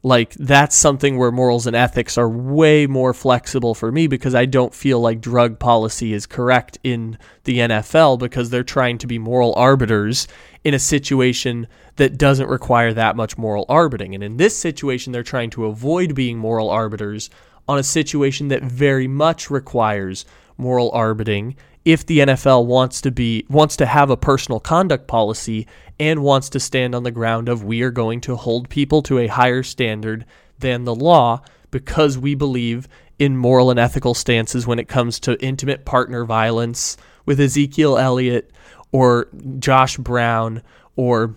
Like, 0.03 0.33
that's 0.35 0.74
something 0.74 1.18
where 1.18 1.31
morals 1.31 1.66
and 1.66 1.76
ethics 1.76 2.16
are 2.16 2.29
way 2.29 2.87
more 2.87 3.12
flexible 3.12 3.74
for 3.74 3.92
me 3.92 4.07
because 4.07 4.35
I 4.35 4.46
don't 4.46 4.74
feel 4.74 4.98
like 4.98 5.20
drug 5.20 5.59
policy 5.59 6.14
is 6.14 6.24
correct 6.24 6.79
in 6.83 7.18
the 7.44 7.59
NFL 7.59 8.18
because 8.18 8.48
they're 8.48 8.64
trying 8.64 8.96
to 8.98 9.07
be 9.07 9.18
moral 9.18 9.55
arbiters 9.57 10.26
in 10.64 10.72
a 10.72 10.79
situation 10.79 11.68
that 11.96 12.16
doesn't 12.16 12.48
require 12.48 12.94
that 12.94 13.14
much 13.14 13.37
moral 13.37 13.66
arbitering. 13.66 14.14
And 14.14 14.24
in 14.24 14.38
this 14.38 14.57
situation, 14.57 15.12
they're 15.12 15.22
trying 15.22 15.50
to 15.50 15.66
avoid 15.66 16.14
being 16.14 16.38
moral 16.38 16.70
arbiters 16.70 17.29
on 17.68 17.79
a 17.79 17.83
situation 17.83 18.48
that 18.48 18.62
very 18.62 19.07
much 19.07 19.50
requires 19.50 20.24
moral 20.57 20.90
arbitering 20.92 21.57
if 21.84 22.04
the 22.04 22.20
NFL 22.20 22.66
wants 22.66 23.00
to 23.02 23.10
be 23.10 23.46
wants 23.48 23.76
to 23.76 23.86
have 23.86 24.10
a 24.10 24.16
personal 24.16 24.60
conduct 24.60 25.06
policy 25.06 25.66
and 25.98 26.22
wants 26.22 26.48
to 26.50 26.60
stand 26.60 26.94
on 26.94 27.02
the 27.02 27.10
ground 27.10 27.48
of 27.48 27.64
we 27.64 27.82
are 27.82 27.90
going 27.90 28.20
to 28.22 28.36
hold 28.36 28.68
people 28.68 29.02
to 29.02 29.18
a 29.18 29.26
higher 29.26 29.62
standard 29.62 30.24
than 30.58 30.84
the 30.84 30.94
law 30.94 31.42
because 31.70 32.18
we 32.18 32.34
believe 32.34 32.88
in 33.18 33.36
moral 33.36 33.70
and 33.70 33.78
ethical 33.78 34.14
stances 34.14 34.66
when 34.66 34.78
it 34.78 34.88
comes 34.88 35.20
to 35.20 35.42
intimate 35.44 35.84
partner 35.84 36.24
violence 36.24 36.96
with 37.26 37.40
Ezekiel 37.40 37.96
Elliott 37.96 38.50
or 38.92 39.28
Josh 39.58 39.96
Brown 39.96 40.62
or 40.96 41.34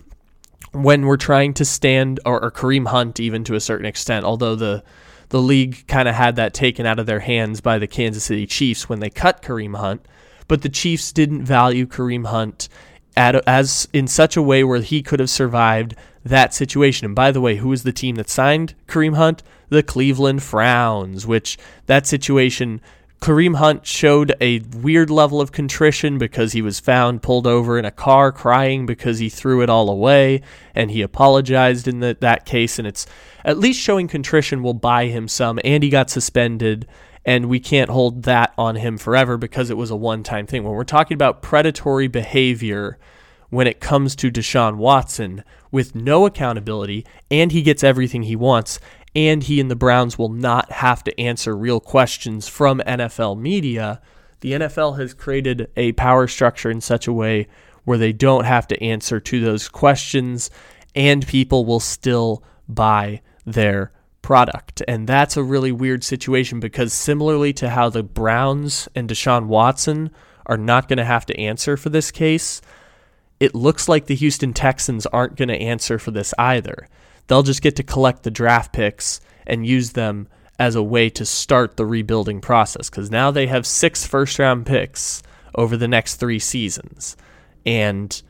when 0.71 1.05
we're 1.05 1.17
trying 1.17 1.53
to 1.53 1.65
stand 1.65 2.19
or, 2.25 2.43
or 2.43 2.51
Kareem 2.51 2.87
Hunt 2.87 3.19
even 3.19 3.43
to 3.45 3.55
a 3.55 3.61
certain 3.61 3.85
extent 3.85 4.25
although 4.25 4.55
the 4.55 4.83
the 5.29 5.41
league 5.41 5.87
kind 5.87 6.07
of 6.07 6.13
had 6.13 6.35
that 6.35 6.53
taken 6.53 6.85
out 6.85 6.99
of 6.99 7.05
their 7.05 7.21
hands 7.21 7.59
by 7.59 7.79
the 7.79 7.87
Kansas 7.87 8.23
City 8.25 8.45
Chiefs 8.45 8.87
when 8.87 8.99
they 8.99 9.09
cut 9.09 9.41
Kareem 9.41 9.77
Hunt 9.77 10.05
but 10.53 10.61
the 10.61 10.69
Chiefs 10.69 11.11
didn't 11.11 11.43
value 11.43 11.87
Kareem 11.87 12.27
Hunt 12.27 12.69
at, 13.17 13.33
as 13.47 13.87
in 13.91 14.05
such 14.05 14.37
a 14.37 14.41
way 14.43 14.63
where 14.63 14.81
he 14.81 15.01
could 15.01 15.19
have 15.19 15.31
survived 15.31 15.95
that 16.23 16.53
situation. 16.53 17.05
And 17.05 17.15
by 17.15 17.31
the 17.31 17.41
way, 17.41 17.55
who 17.55 17.69
was 17.69 17.81
the 17.81 17.91
team 17.91 18.17
that 18.17 18.29
signed 18.29 18.75
Kareem 18.87 19.15
Hunt? 19.15 19.41
The 19.69 19.81
Cleveland 19.81 20.43
Frowns, 20.43 21.25
which 21.25 21.57
that 21.87 22.05
situation 22.05 22.81
Kareem 23.23 23.55
Hunt 23.55 23.85
showed 23.87 24.35
a 24.41 24.59
weird 24.59 25.09
level 25.09 25.39
of 25.39 25.53
contrition 25.53 26.17
because 26.17 26.51
he 26.51 26.61
was 26.61 26.81
found 26.81 27.21
pulled 27.21 27.47
over 27.47 27.79
in 27.79 27.85
a 27.85 27.91
car 27.91 28.33
crying 28.33 28.85
because 28.85 29.19
he 29.19 29.29
threw 29.29 29.61
it 29.61 29.69
all 29.69 29.89
away 29.89 30.41
and 30.75 30.91
he 30.91 31.01
apologized 31.01 31.87
in 31.87 32.01
the, 32.01 32.17
that 32.19 32.45
case 32.45 32.77
and 32.77 32.85
it's 32.85 33.05
at 33.45 33.57
least 33.57 33.79
showing 33.79 34.09
contrition 34.09 34.61
will 34.61 34.73
buy 34.73 35.05
him 35.05 35.29
some 35.29 35.57
and 35.63 35.83
he 35.83 35.89
got 35.89 36.09
suspended 36.09 36.85
and 37.23 37.45
we 37.45 37.61
can't 37.61 37.89
hold 37.89 38.23
that 38.23 38.53
on 38.57 38.75
him 38.75 38.97
forever 38.97 39.37
because 39.37 39.69
it 39.69 39.77
was 39.77 39.89
a 39.89 39.95
one 39.95 40.21
time 40.21 40.45
thing. 40.45 40.65
When 40.65 40.73
we're 40.73 40.83
talking 40.83 41.15
about 41.15 41.41
predatory 41.41 42.09
behavior 42.09 42.99
when 43.49 43.67
it 43.67 43.79
comes 43.79 44.17
to 44.17 44.31
Deshaun 44.31 44.75
Watson 44.75 45.45
with 45.71 45.95
no 45.95 46.25
accountability 46.25 47.05
and 47.31 47.53
he 47.53 47.61
gets 47.61 47.85
everything 47.85 48.23
he 48.23 48.35
wants 48.35 48.81
and 49.15 49.43
he 49.43 49.59
and 49.59 49.69
the 49.69 49.75
Browns 49.75 50.17
will 50.17 50.29
not 50.29 50.71
have 50.71 51.03
to 51.03 51.19
answer 51.19 51.55
real 51.55 51.79
questions 51.79 52.47
from 52.47 52.79
NFL 52.79 53.39
media, 53.39 54.01
the 54.41 54.53
NFL 54.53 54.99
has 54.99 55.13
created 55.13 55.69
a 55.77 55.91
power 55.93 56.27
structure 56.27 56.69
in 56.69 56.81
such 56.81 57.07
a 57.07 57.13
way 57.13 57.47
where 57.85 57.97
they 57.97 58.13
don't 58.13 58.45
have 58.45 58.67
to 58.67 58.83
answer 58.83 59.19
to 59.19 59.39
those 59.41 59.69
questions 59.69 60.49
and 60.95 61.27
people 61.27 61.65
will 61.65 61.79
still 61.79 62.43
buy 62.67 63.21
their 63.45 63.91
product. 64.21 64.81
And 64.87 65.07
that's 65.07 65.37
a 65.37 65.43
really 65.43 65.71
weird 65.71 66.03
situation 66.03 66.59
because 66.59 66.93
similarly 66.93 67.53
to 67.53 67.69
how 67.69 67.89
the 67.89 68.03
Browns 68.03 68.87
and 68.95 69.09
Deshaun 69.09 69.47
Watson 69.47 70.11
are 70.45 70.57
not 70.57 70.87
going 70.87 70.97
to 70.97 71.05
have 71.05 71.25
to 71.27 71.39
answer 71.39 71.77
for 71.77 71.89
this 71.89 72.11
case, 72.11 72.61
it 73.39 73.53
looks 73.53 73.89
like 73.89 74.05
the 74.05 74.15
Houston 74.15 74.53
Texans 74.53 75.05
aren't 75.07 75.35
going 75.35 75.49
to 75.49 75.61
answer 75.61 75.99
for 75.99 76.11
this 76.11 76.33
either. 76.37 76.87
They'll 77.27 77.43
just 77.43 77.61
get 77.61 77.75
to 77.77 77.83
collect 77.83 78.23
the 78.23 78.31
draft 78.31 78.73
picks 78.73 79.21
and 79.45 79.65
use 79.65 79.91
them 79.91 80.27
as 80.59 80.75
a 80.75 80.83
way 80.83 81.09
to 81.09 81.25
start 81.25 81.77
the 81.77 81.85
rebuilding 81.85 82.41
process 82.41 82.89
because 82.89 83.09
now 83.09 83.31
they 83.31 83.47
have 83.47 83.65
six 83.65 84.05
first 84.05 84.37
round 84.39 84.65
picks 84.65 85.23
over 85.55 85.77
the 85.77 85.87
next 85.87 86.15
three 86.15 86.39
seasons. 86.39 87.17
And 87.65 88.21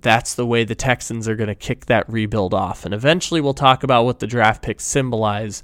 that's 0.00 0.34
the 0.34 0.46
way 0.46 0.64
the 0.64 0.74
Texans 0.74 1.28
are 1.28 1.36
going 1.36 1.48
to 1.48 1.54
kick 1.54 1.86
that 1.86 2.08
rebuild 2.08 2.54
off. 2.54 2.84
And 2.84 2.94
eventually 2.94 3.40
we'll 3.40 3.54
talk 3.54 3.82
about 3.82 4.04
what 4.04 4.18
the 4.18 4.26
draft 4.26 4.62
picks 4.62 4.84
symbolize, 4.84 5.62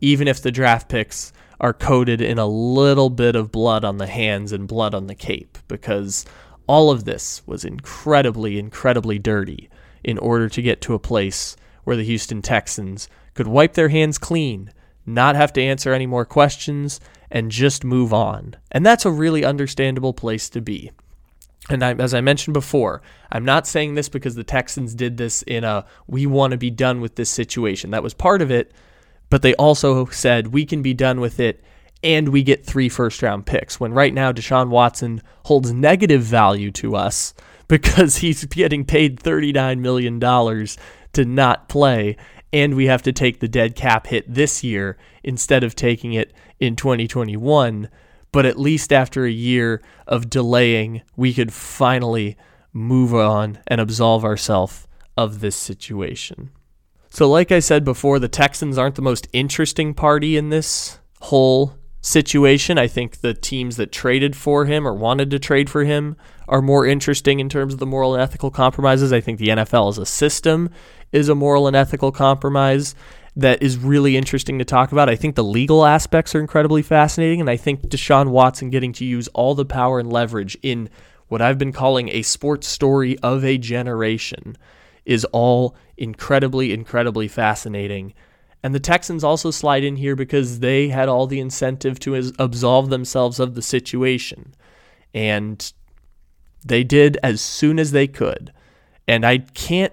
even 0.00 0.28
if 0.28 0.42
the 0.42 0.52
draft 0.52 0.88
picks 0.88 1.32
are 1.60 1.72
coated 1.72 2.20
in 2.20 2.38
a 2.38 2.46
little 2.46 3.10
bit 3.10 3.34
of 3.34 3.50
blood 3.50 3.84
on 3.84 3.98
the 3.98 4.06
hands 4.06 4.52
and 4.52 4.68
blood 4.68 4.94
on 4.94 5.06
the 5.06 5.14
cape, 5.14 5.58
because 5.66 6.24
all 6.66 6.90
of 6.90 7.04
this 7.04 7.42
was 7.46 7.64
incredibly, 7.64 8.58
incredibly 8.58 9.18
dirty 9.18 9.68
in 10.04 10.18
order 10.18 10.48
to 10.48 10.62
get 10.62 10.80
to 10.82 10.94
a 10.94 10.98
place 10.98 11.56
where 11.88 11.96
the 11.96 12.04
Houston 12.04 12.42
Texans 12.42 13.08
could 13.32 13.48
wipe 13.48 13.72
their 13.72 13.88
hands 13.88 14.18
clean, 14.18 14.70
not 15.06 15.36
have 15.36 15.54
to 15.54 15.62
answer 15.62 15.94
any 15.94 16.04
more 16.04 16.26
questions, 16.26 17.00
and 17.30 17.50
just 17.50 17.82
move 17.82 18.12
on. 18.12 18.56
And 18.70 18.84
that's 18.84 19.06
a 19.06 19.10
really 19.10 19.42
understandable 19.42 20.12
place 20.12 20.50
to 20.50 20.60
be. 20.60 20.92
And 21.70 21.82
I, 21.82 21.94
as 21.94 22.12
I 22.12 22.20
mentioned 22.20 22.52
before, 22.52 23.00
I'm 23.32 23.46
not 23.46 23.66
saying 23.66 23.94
this 23.94 24.10
because 24.10 24.34
the 24.34 24.44
Texans 24.44 24.94
did 24.94 25.16
this 25.16 25.40
in 25.44 25.64
a 25.64 25.86
we 26.06 26.26
want 26.26 26.50
to 26.50 26.58
be 26.58 26.68
done 26.68 27.00
with 27.00 27.14
this 27.14 27.30
situation. 27.30 27.90
That 27.92 28.02
was 28.02 28.12
part 28.12 28.42
of 28.42 28.50
it, 28.50 28.70
but 29.30 29.40
they 29.40 29.54
also 29.54 30.04
said 30.08 30.48
we 30.48 30.66
can 30.66 30.82
be 30.82 30.92
done 30.92 31.20
with 31.20 31.40
it 31.40 31.64
and 32.02 32.28
we 32.28 32.42
get 32.42 32.66
three 32.66 32.90
first 32.90 33.22
round 33.22 33.46
picks. 33.46 33.80
When 33.80 33.94
right 33.94 34.12
now 34.12 34.30
Deshaun 34.30 34.68
Watson 34.68 35.22
holds 35.46 35.72
negative 35.72 36.20
value 36.20 36.70
to 36.72 36.96
us 36.96 37.32
because 37.66 38.18
he's 38.18 38.44
getting 38.44 38.84
paid 38.84 39.20
$39 39.20 39.78
million 39.78 40.18
to 41.12 41.24
not 41.24 41.68
play, 41.68 42.16
and 42.52 42.74
we 42.74 42.86
have 42.86 43.02
to 43.02 43.12
take 43.12 43.40
the 43.40 43.48
dead 43.48 43.74
cap 43.74 44.06
hit 44.06 44.32
this 44.32 44.64
year 44.64 44.96
instead 45.22 45.64
of 45.64 45.74
taking 45.74 46.12
it 46.12 46.32
in 46.58 46.76
2021 46.76 47.88
but 48.32 48.46
at 48.46 48.58
least 48.58 48.92
after 48.92 49.24
a 49.24 49.30
year 49.30 49.82
of 50.06 50.30
delaying, 50.30 51.02
we 51.16 51.32
could 51.32 51.52
finally 51.52 52.36
move 52.72 53.14
on 53.14 53.58
and 53.66 53.80
absolve 53.80 54.24
ourselves 54.24 54.86
of 55.16 55.40
this 55.40 55.56
situation. 55.56 56.50
So, 57.10 57.28
like 57.28 57.50
I 57.50 57.60
said 57.60 57.84
before, 57.84 58.18
the 58.18 58.28
Texans 58.28 58.76
aren't 58.76 58.96
the 58.96 59.02
most 59.02 59.28
interesting 59.32 59.94
party 59.94 60.36
in 60.36 60.50
this 60.50 60.98
whole 61.22 61.74
situation. 62.00 62.78
I 62.78 62.86
think 62.86 63.18
the 63.18 63.34
teams 63.34 63.76
that 63.76 63.90
traded 63.90 64.36
for 64.36 64.66
him 64.66 64.86
or 64.86 64.94
wanted 64.94 65.30
to 65.30 65.38
trade 65.38 65.70
for 65.70 65.84
him 65.84 66.16
are 66.48 66.62
more 66.62 66.86
interesting 66.86 67.40
in 67.40 67.48
terms 67.48 67.74
of 67.74 67.78
the 67.78 67.86
moral 67.86 68.14
and 68.14 68.22
ethical 68.22 68.50
compromises. 68.50 69.12
I 69.12 69.20
think 69.20 69.38
the 69.38 69.48
NFL 69.48 69.90
as 69.90 69.98
a 69.98 70.06
system 70.06 70.70
is 71.12 71.28
a 71.28 71.34
moral 71.34 71.66
and 71.66 71.76
ethical 71.76 72.10
compromise 72.10 72.94
that 73.36 73.62
is 73.62 73.76
really 73.76 74.16
interesting 74.16 74.58
to 74.58 74.64
talk 74.64 74.90
about. 74.90 75.08
I 75.08 75.14
think 75.14 75.36
the 75.36 75.44
legal 75.44 75.84
aspects 75.84 76.34
are 76.34 76.40
incredibly 76.40 76.82
fascinating, 76.82 77.40
and 77.40 77.48
I 77.48 77.56
think 77.56 77.82
Deshaun 77.82 78.30
Watson 78.30 78.70
getting 78.70 78.92
to 78.94 79.04
use 79.04 79.28
all 79.28 79.54
the 79.54 79.64
power 79.64 80.00
and 80.00 80.12
leverage 80.12 80.56
in 80.62 80.90
what 81.28 81.40
I've 81.40 81.58
been 81.58 81.72
calling 81.72 82.08
a 82.08 82.22
sports 82.22 82.66
story 82.66 83.18
of 83.18 83.44
a 83.44 83.58
generation 83.58 84.56
is 85.04 85.24
all 85.26 85.76
incredibly, 85.96 86.72
incredibly 86.72 87.28
fascinating. 87.28 88.14
And 88.62 88.74
the 88.74 88.80
Texans 88.80 89.22
also 89.22 89.50
slide 89.50 89.84
in 89.84 89.96
here 89.96 90.16
because 90.16 90.58
they 90.58 90.88
had 90.88 91.08
all 91.08 91.26
the 91.26 91.38
incentive 91.38 92.00
to 92.00 92.32
absolve 92.38 92.90
themselves 92.90 93.38
of 93.38 93.54
the 93.54 93.62
situation. 93.62 94.54
And 95.14 95.72
they 96.64 96.84
did 96.84 97.18
as 97.22 97.40
soon 97.40 97.78
as 97.78 97.92
they 97.92 98.06
could. 98.06 98.52
And 99.06 99.24
I 99.24 99.38
can't 99.38 99.92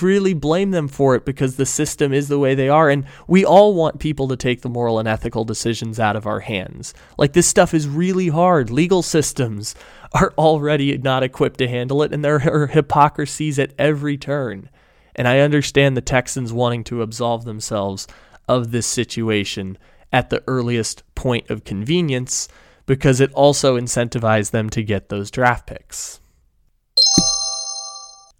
really 0.00 0.32
blame 0.32 0.70
them 0.70 0.88
for 0.88 1.14
it 1.14 1.24
because 1.24 1.56
the 1.56 1.66
system 1.66 2.12
is 2.12 2.28
the 2.28 2.38
way 2.38 2.54
they 2.54 2.68
are. 2.68 2.88
And 2.88 3.04
we 3.26 3.44
all 3.44 3.74
want 3.74 3.98
people 3.98 4.28
to 4.28 4.36
take 4.36 4.62
the 4.62 4.68
moral 4.68 4.98
and 4.98 5.08
ethical 5.08 5.44
decisions 5.44 6.00
out 6.00 6.16
of 6.16 6.26
our 6.26 6.40
hands. 6.40 6.94
Like, 7.18 7.32
this 7.32 7.46
stuff 7.46 7.74
is 7.74 7.88
really 7.88 8.28
hard. 8.28 8.70
Legal 8.70 9.02
systems 9.02 9.74
are 10.14 10.32
already 10.38 10.96
not 10.98 11.22
equipped 11.22 11.58
to 11.58 11.68
handle 11.68 12.02
it, 12.02 12.12
and 12.12 12.24
there 12.24 12.40
are 12.46 12.66
hypocrisies 12.68 13.58
at 13.58 13.72
every 13.78 14.16
turn. 14.16 14.70
And 15.14 15.28
I 15.28 15.40
understand 15.40 15.96
the 15.96 16.00
Texans 16.00 16.52
wanting 16.52 16.84
to 16.84 17.02
absolve 17.02 17.44
themselves 17.44 18.06
of 18.48 18.70
this 18.70 18.86
situation 18.86 19.76
at 20.12 20.30
the 20.30 20.42
earliest 20.46 21.02
point 21.14 21.48
of 21.50 21.64
convenience 21.64 22.48
because 22.92 23.22
it 23.22 23.32
also 23.32 23.80
incentivized 23.80 24.50
them 24.50 24.68
to 24.68 24.82
get 24.82 25.08
those 25.08 25.30
draft 25.30 25.66
picks. 25.66 26.20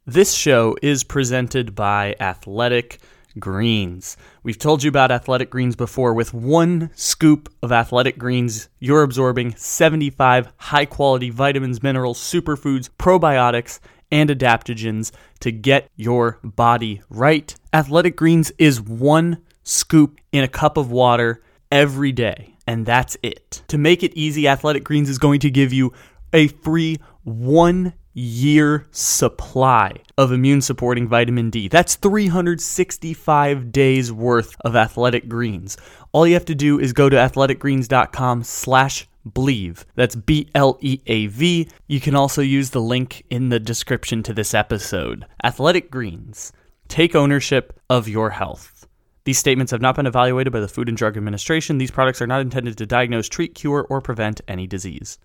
This 0.04 0.34
show 0.34 0.76
is 0.82 1.04
presented 1.04 1.74
by 1.74 2.14
Athletic 2.20 3.00
Greens. 3.38 4.18
We've 4.42 4.58
told 4.58 4.82
you 4.82 4.90
about 4.90 5.10
Athletic 5.10 5.48
Greens 5.48 5.74
before. 5.74 6.12
With 6.12 6.34
one 6.34 6.90
scoop 6.94 7.50
of 7.62 7.72
Athletic 7.72 8.18
Greens, 8.18 8.68
you're 8.78 9.04
absorbing 9.04 9.54
75 9.56 10.52
high 10.58 10.84
quality 10.84 11.30
vitamins, 11.30 11.82
minerals, 11.82 12.18
superfoods, 12.18 12.90
probiotics, 12.98 13.80
and 14.10 14.28
adaptogens 14.28 15.12
to 15.40 15.50
get 15.50 15.88
your 15.96 16.40
body 16.44 17.00
right. 17.08 17.54
Athletic 17.72 18.16
Greens 18.16 18.52
is 18.58 18.82
one 18.82 19.38
scoop 19.62 20.20
in 20.30 20.44
a 20.44 20.48
cup 20.48 20.76
of 20.76 20.90
water 20.90 21.42
every 21.70 22.12
day, 22.12 22.51
and 22.66 22.87
that's 22.87 23.16
it. 23.22 23.62
To 23.68 23.79
make 23.79 24.03
it 24.03 24.14
easy, 24.14 24.48
Athletic 24.48 24.85
Greens 24.85 25.09
is 25.09 25.18
going 25.18 25.40
to 25.40 25.51
give 25.51 25.72
you 25.72 25.92
a 26.33 26.48
free 26.48 26.98
one 27.25 27.94
year 28.14 28.87
supply 28.90 29.94
of 30.18 30.33
immune 30.33 30.61
supporting 30.61 31.09
vitamin 31.09 31.51
D. 31.51 31.68
That's 31.68 31.94
365 31.96 33.72
days 33.72 34.12
worth 34.12 34.57
of 34.64 34.77
athletic 34.77 35.29
greens. 35.29 35.77
All 36.12 36.27
you 36.27 36.35
have 36.35 36.44
to 36.46 36.55
do 36.55 36.79
is 36.79 36.92
go 36.92 37.09
to 37.09 37.16
athleticgreens.com 37.16 38.44
slash 38.44 39.09
Bleav. 39.27 39.85
That's 39.94 40.16
B 40.16 40.51
L 40.55 40.79
E 40.81 41.01
A 41.07 41.27
V. 41.29 41.68
You 41.87 42.01
can 42.01 42.14
also 42.14 42.42
use 42.42 42.70
the 42.70 42.81
link 42.81 43.25
in 43.31 43.48
the 43.51 43.61
description 43.61 44.22
to 44.25 44.35
this 44.35 44.53
episode. 44.53 45.27
Athletic 45.44 45.90
Greens. 45.90 46.53
Take 46.88 47.14
ownership 47.14 47.79
of 47.88 48.09
your 48.09 48.31
health. 48.31 48.82
These 49.24 49.38
statements 49.38 49.70
have 49.70 49.80
not 49.80 49.94
been 49.94 50.06
evaluated 50.06 50.52
by 50.52 50.61
the 50.61 50.68
Food 50.68 50.88
and 50.88 50.96
Drug 50.96 51.16
Administration. 51.16 51.78
These 51.78 51.90
products 51.90 52.20
are 52.20 52.26
not 52.26 52.40
intended 52.40 52.76
to 52.78 52.87
diagnose, 52.87 53.28
treat, 53.28 53.54
cure, 53.54 53.87
or 53.88 54.00
prevent 54.00 54.40
any 54.48 54.66
disease. 54.66 55.18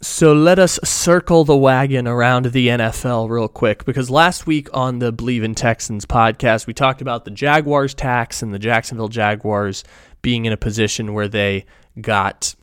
So 0.00 0.34
let 0.34 0.58
us 0.58 0.78
circle 0.84 1.44
the 1.44 1.56
wagon 1.56 2.06
around 2.06 2.46
the 2.46 2.68
NFL 2.68 3.30
real 3.30 3.48
quick 3.48 3.86
because 3.86 4.10
last 4.10 4.46
week 4.46 4.68
on 4.74 4.98
the 4.98 5.12
Bleav 5.12 5.42
in 5.42 5.54
Texans 5.54 6.04
podcast, 6.04 6.66
we 6.66 6.74
talked 6.74 7.00
about 7.00 7.24
the 7.24 7.30
Jaguars 7.30 7.94
tax 7.94 8.42
and 8.42 8.52
the 8.52 8.58
Jacksonville 8.58 9.08
Jaguars 9.08 9.82
being 10.20 10.44
in 10.44 10.52
a 10.52 10.58
position 10.58 11.14
where 11.14 11.28
they 11.28 11.64
got 12.00 12.54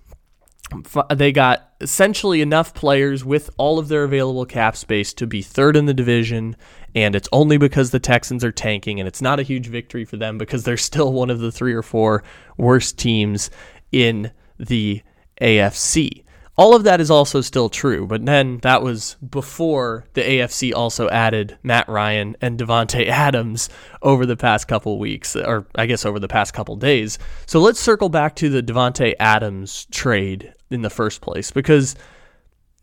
they 1.13 1.31
got 1.31 1.73
essentially 1.81 2.41
enough 2.41 2.73
players 2.73 3.25
with 3.25 3.49
all 3.57 3.79
of 3.79 3.88
their 3.88 4.03
available 4.03 4.45
cap 4.45 4.75
space 4.75 5.13
to 5.13 5.27
be 5.27 5.41
third 5.41 5.75
in 5.75 5.86
the 5.86 5.93
division 5.93 6.55
and 6.95 7.15
it's 7.15 7.29
only 7.31 7.57
because 7.57 7.91
the 7.91 7.99
Texans 7.99 8.43
are 8.43 8.51
tanking 8.51 8.99
and 8.99 9.07
it's 9.07 9.21
not 9.21 9.39
a 9.39 9.43
huge 9.43 9.67
victory 9.67 10.05
for 10.05 10.17
them 10.17 10.38
because 10.38 10.63
they're 10.63 10.77
still 10.77 11.13
one 11.13 11.29
of 11.29 11.39
the 11.39 11.51
3 11.51 11.73
or 11.73 11.81
4 11.81 12.23
worst 12.57 12.97
teams 12.97 13.49
in 13.91 14.31
the 14.57 15.01
AFC. 15.41 16.23
All 16.57 16.75
of 16.75 16.84
that 16.84 16.99
is 16.99 17.10
also 17.10 17.41
still 17.41 17.69
true, 17.69 18.05
but 18.05 18.25
then 18.25 18.60
that 18.60 18.84
was 18.84 19.15
before 19.27 20.05
the 20.13 20.21
AFC 20.21 20.73
also 20.75 21.10
added 21.10 21.57
Matt 21.63 21.88
Ryan 21.88 22.36
and 22.41 22.60
Davante 22.60 23.07
Adams 23.07 23.69
over 24.01 24.25
the 24.25 24.36
past 24.36 24.67
couple 24.67 24.99
weeks, 24.99 25.36
or 25.36 25.65
I 25.75 25.86
guess 25.86 26.05
over 26.05 26.19
the 26.19 26.27
past 26.27 26.53
couple 26.53 26.75
days. 26.75 27.17
So 27.45 27.62
let's 27.62 27.79
circle 27.79 28.10
back 28.10 28.36
to 28.36 28.49
the 28.49 28.62
Davante 28.62 29.13
Adams 29.17 29.88
trade 29.91 30.53
in 30.71 30.81
the 30.81 30.89
first 30.89 31.21
place, 31.21 31.51
because 31.51 31.95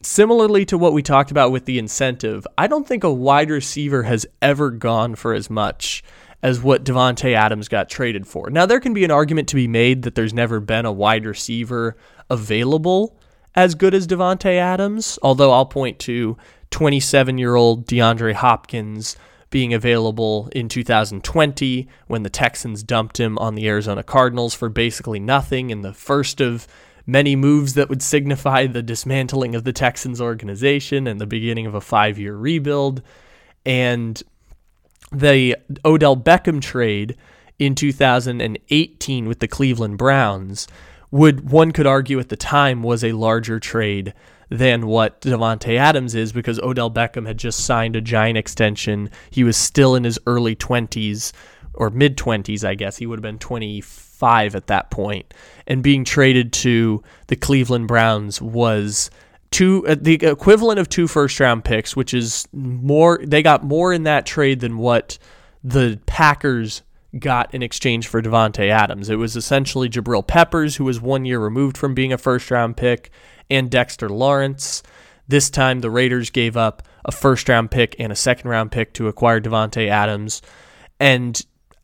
similarly 0.02 0.64
to 0.66 0.78
what 0.78 0.92
we 0.92 1.02
talked 1.02 1.30
about 1.30 1.50
with 1.50 1.64
the 1.64 1.78
incentive, 1.78 2.46
I 2.56 2.66
don't 2.66 2.86
think 2.86 3.04
a 3.04 3.12
wide 3.12 3.50
receiver 3.50 4.04
has 4.04 4.26
ever 4.40 4.70
gone 4.70 5.14
for 5.14 5.34
as 5.34 5.50
much 5.50 6.02
as 6.42 6.62
what 6.62 6.84
Davante 6.84 7.34
Adams 7.34 7.68
got 7.68 7.88
traded 7.88 8.26
for. 8.26 8.48
Now 8.50 8.66
there 8.66 8.80
can 8.80 8.94
be 8.94 9.04
an 9.04 9.10
argument 9.10 9.48
to 9.48 9.56
be 9.56 9.66
made 9.66 10.02
that 10.02 10.14
there's 10.14 10.34
never 10.34 10.60
been 10.60 10.86
a 10.86 10.92
wide 10.92 11.26
receiver 11.26 11.96
available 12.30 13.18
as 13.54 13.74
good 13.74 13.94
as 13.94 14.06
Davante 14.06 14.54
Adams, 14.56 15.18
although 15.22 15.52
I'll 15.52 15.66
point 15.66 15.98
to 16.00 16.36
27 16.70 17.38
year 17.38 17.56
old 17.56 17.86
DeAndre 17.86 18.34
Hopkins 18.34 19.16
being 19.50 19.72
available 19.72 20.48
in 20.52 20.68
2020 20.68 21.88
when 22.06 22.22
the 22.22 22.30
Texans 22.30 22.82
dumped 22.82 23.18
him 23.18 23.38
on 23.38 23.54
the 23.54 23.66
Arizona 23.66 24.02
Cardinals 24.02 24.54
for 24.54 24.68
basically 24.68 25.18
nothing 25.18 25.70
in 25.70 25.80
the 25.80 25.94
first 25.94 26.40
of 26.40 26.66
many 27.08 27.34
moves 27.34 27.72
that 27.72 27.88
would 27.88 28.02
signify 28.02 28.66
the 28.66 28.82
dismantling 28.82 29.54
of 29.54 29.64
the 29.64 29.72
Texans 29.72 30.20
organization 30.20 31.06
and 31.06 31.18
the 31.18 31.26
beginning 31.26 31.64
of 31.64 31.74
a 31.74 31.80
five 31.80 32.18
year 32.18 32.36
rebuild. 32.36 33.02
And 33.64 34.22
the 35.10 35.56
Odell 35.84 36.16
Beckham 36.16 36.60
trade 36.60 37.16
in 37.58 37.74
2018 37.74 39.26
with 39.26 39.40
the 39.40 39.48
Cleveland 39.48 39.96
Browns 39.96 40.68
would 41.10 41.50
one 41.50 41.72
could 41.72 41.86
argue 41.86 42.20
at 42.20 42.28
the 42.28 42.36
time 42.36 42.82
was 42.82 43.02
a 43.02 43.12
larger 43.12 43.58
trade 43.58 44.12
than 44.50 44.86
what 44.86 45.22
Davante 45.22 45.78
Adams 45.78 46.14
is 46.14 46.32
because 46.32 46.60
Odell 46.60 46.90
Beckham 46.90 47.26
had 47.26 47.38
just 47.38 47.64
signed 47.64 47.96
a 47.96 48.02
giant 48.02 48.36
extension. 48.36 49.10
He 49.30 49.44
was 49.44 49.56
still 49.56 49.94
in 49.94 50.04
his 50.04 50.18
early 50.26 50.54
20s 50.54 51.32
or 51.72 51.88
mid 51.88 52.18
20s, 52.18 52.64
I 52.64 52.74
guess. 52.74 52.98
He 52.98 53.06
would 53.06 53.18
have 53.18 53.22
been 53.22 53.38
25 54.18 54.54
at 54.54 54.66
that. 54.68 54.94
And 55.66 55.82
being 55.82 56.04
traded 56.04 56.52
to 56.54 57.02
the 57.28 57.36
Cleveland 57.36 57.88
Browns 57.88 58.40
was 58.40 59.10
two 59.50 59.86
uh, 59.86 59.96
the 59.98 60.14
equivalent 60.14 60.78
of 60.78 60.88
two 60.88 61.06
first 61.06 61.38
round 61.40 61.64
picks, 61.64 61.96
which 61.96 62.14
is 62.14 62.46
more 62.52 63.20
they 63.24 63.42
got 63.42 63.64
more 63.64 63.92
in 63.92 64.04
that 64.04 64.26
trade 64.26 64.60
than 64.60 64.78
what 64.78 65.18
the 65.62 66.00
Packers 66.06 66.82
got 67.18 67.52
in 67.54 67.62
exchange 67.62 68.06
for 68.06 68.20
Davante 68.20 68.68
Adams. 68.68 69.08
It 69.08 69.16
was 69.16 69.36
essentially 69.36 69.88
Jabril 69.88 70.26
Peppers, 70.26 70.76
who 70.76 70.84
was 70.84 71.00
one 71.00 71.24
year 71.24 71.40
removed 71.40 71.78
from 71.78 71.94
being 71.94 72.12
a 72.12 72.18
first 72.18 72.50
round 72.50 72.76
pick, 72.76 73.10
and 73.50 73.70
Dexter 73.70 74.08
Lawrence. 74.08 74.82
This 75.26 75.50
time, 75.50 75.80
the 75.80 75.90
Raiders 75.90 76.30
gave 76.30 76.56
up 76.56 76.82
a 77.04 77.12
first 77.12 77.48
round 77.48 77.70
pick 77.70 77.94
and 77.98 78.10
a 78.10 78.16
second 78.16 78.50
round 78.50 78.72
pick 78.72 78.94
to 78.94 79.08
acquire 79.08 79.40
Davante 79.40 79.88
Adams. 79.88 80.40
And 81.00 81.40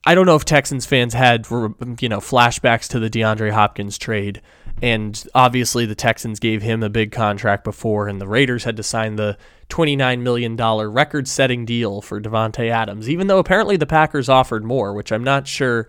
I 0.06 0.14
don't 0.14 0.26
know 0.26 0.36
if 0.36 0.44
Texans 0.44 0.84
fans 0.84 1.14
had 1.14 1.46
you 1.50 2.08
know 2.08 2.20
flashbacks 2.20 2.88
to 2.90 2.98
the 2.98 3.08
DeAndre 3.08 3.52
Hopkins 3.52 3.96
trade, 3.96 4.42
and 4.82 5.22
obviously 5.34 5.86
the 5.86 5.94
Texans 5.94 6.38
gave 6.38 6.62
him 6.62 6.82
a 6.82 6.90
big 6.90 7.10
contract 7.10 7.64
before, 7.64 8.08
and 8.08 8.20
the 8.20 8.28
Raiders 8.28 8.64
had 8.64 8.76
to 8.76 8.82
sign 8.82 9.16
the 9.16 9.38
$29 9.70 10.20
million 10.20 10.56
record-setting 10.56 11.64
deal 11.64 12.02
for 12.02 12.20
Davante 12.20 12.68
Adams, 12.68 13.08
even 13.08 13.28
though 13.28 13.38
apparently 13.38 13.76
the 13.76 13.86
Packers 13.86 14.28
offered 14.28 14.64
more, 14.64 14.92
which 14.92 15.10
I'm 15.10 15.24
not 15.24 15.46
sure. 15.46 15.88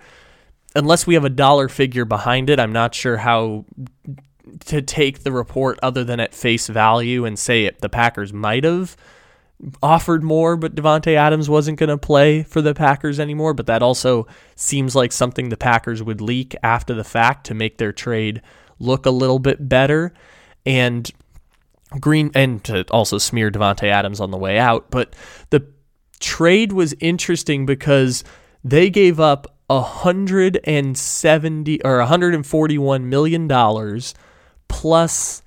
Unless 0.78 1.08
we 1.08 1.14
have 1.14 1.26
a 1.26 1.30
dollar 1.30 1.70
figure 1.70 2.06
behind 2.06 2.50
it, 2.50 2.60
I'm 2.60 2.74
not 2.74 2.94
sure 2.96 3.18
how 3.18 3.66
to 4.66 4.82
take 4.82 5.24
the 5.24 5.32
report 5.32 5.80
other 5.82 6.04
than 6.04 6.20
at 6.20 6.34
face 6.34 6.68
value 6.68 7.26
and 7.26 7.38
say 7.40 7.66
it, 7.66 7.80
the 7.80 7.90
Packers 7.90 8.32
might 8.32 8.64
have 8.64 8.96
offered 9.82 10.24
more, 10.24 10.58
but 10.58 10.76
Davante 10.76 11.16
Adams 11.16 11.50
wasn't 11.50 11.80
going 11.80 11.90
to 11.90 11.98
play 11.98 12.44
for 12.44 12.62
the 12.62 12.74
Packers 12.74 13.20
anymore. 13.20 13.54
But 13.54 13.68
that 13.68 13.82
also 13.82 14.28
seems 14.56 14.96
like 14.96 15.12
something 15.12 15.50
the 15.50 15.58
Packers 15.58 16.04
would 16.04 16.22
leak 16.22 16.56
after 16.62 16.94
the 16.94 17.04
fact 17.04 17.46
to 17.48 17.54
make 17.54 17.78
their 17.78 17.92
trade 17.92 18.42
look 18.80 19.06
a 19.06 19.12
little 19.12 19.40
bit 19.40 19.70
better. 19.70 20.14
And 20.66 21.10
Green 22.00 22.32
and 22.36 22.64
to 22.66 22.86
also 22.92 23.18
smear 23.18 23.52
Davante 23.52 23.90
Adams 23.90 24.20
on 24.20 24.32
the 24.32 24.38
way 24.38 24.60
out. 24.60 24.92
But 24.92 25.16
the 25.50 25.66
trade 26.20 26.74
was 26.74 26.94
interesting 27.00 27.66
because 27.66 28.26
they 28.64 28.90
gave 28.90 29.20
up 29.20 29.48
170 29.68 31.84
or 31.84 32.00
141 32.00 33.10
million 33.10 33.48
dollars 33.48 34.14
plus 34.68 35.42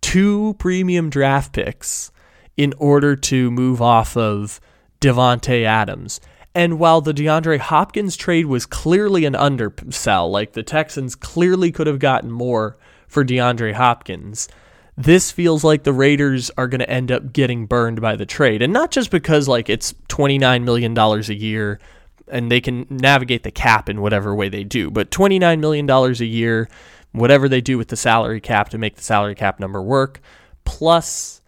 two 0.00 0.54
premium 0.58 1.08
draft 1.10 1.52
picks 1.52 2.10
in 2.56 2.72
order 2.78 3.16
to 3.16 3.50
move 3.50 3.82
off 3.82 4.16
of 4.16 4.60
Davante 5.00 5.64
Adams. 5.64 6.20
And 6.54 6.78
while 6.78 7.00
the 7.00 7.12
DeAndre 7.12 7.58
Hopkins 7.58 8.16
trade 8.16 8.46
was 8.46 8.64
clearly 8.64 9.24
an 9.24 9.34
undersell, 9.34 10.30
like 10.30 10.52
the 10.52 10.62
Texans 10.62 11.16
clearly 11.16 11.72
could 11.72 11.88
have 11.88 11.98
gotten 11.98 12.30
more 12.30 12.76
for 13.08 13.24
DeAndre 13.24 13.72
Hopkins, 13.72 14.48
this 14.96 15.32
feels 15.32 15.64
like 15.64 15.82
the 15.82 15.92
Raiders 15.92 16.52
are 16.56 16.68
going 16.68 16.78
to 16.78 16.88
end 16.88 17.10
up 17.10 17.32
getting 17.32 17.66
burned 17.66 18.00
by 18.00 18.14
the 18.14 18.26
trade. 18.26 18.62
And 18.62 18.72
not 18.72 18.92
just 18.92 19.10
because 19.10 19.48
like 19.48 19.68
it's 19.68 19.92
$29 20.08 20.62
million 20.62 20.96
a 20.96 21.18
year 21.32 21.80
and 22.28 22.50
they 22.50 22.60
can 22.60 22.86
navigate 22.88 23.42
the 23.42 23.50
cap 23.50 23.88
in 23.88 24.00
whatever 24.00 24.32
way 24.34 24.48
they 24.48 24.62
do, 24.62 24.90
but 24.90 25.10
$29 25.10 25.58
million 25.58 25.90
a 25.90 26.24
year, 26.24 26.68
whatever 27.10 27.48
they 27.48 27.60
do 27.60 27.76
with 27.76 27.88
the 27.88 27.96
salary 27.96 28.40
cap 28.40 28.68
to 28.68 28.78
make 28.78 28.94
the 28.94 29.02
salary 29.02 29.34
cap 29.34 29.58
number 29.58 29.82
work, 29.82 30.20
plus 30.64 31.40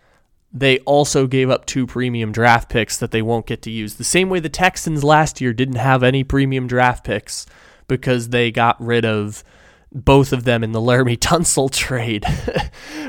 they 0.59 0.79
also 0.81 1.27
gave 1.27 1.51
up 1.51 1.67
two 1.67 1.87
premium 1.87 2.33
draft 2.33 2.71
picks 2.71 2.97
that 2.97 3.11
they 3.11 3.21
won't 3.21 3.47
get 3.47 3.61
to 3.63 3.71
use. 3.71 3.97
The 3.97 4.05
same 4.05 4.31
way 4.31 4.41
the 4.41 4.49
Texans 4.49 5.05
last 5.05 5.39
year 5.41 5.53
didn't 5.53 5.77
have 5.77 6.03
any 6.03 6.25
premium 6.25 6.67
draft 6.67 7.05
picks 7.05 7.45
because 7.89 8.31
they 8.31 8.51
got 8.51 8.81
rid 8.81 9.05
of 9.05 9.45
both 9.93 10.33
of 10.33 10.45
them 10.45 10.65
in 10.65 10.73
the 10.73 10.81
Laremy 10.81 11.19
Tunsil 11.19 11.71
trade, 11.71 12.25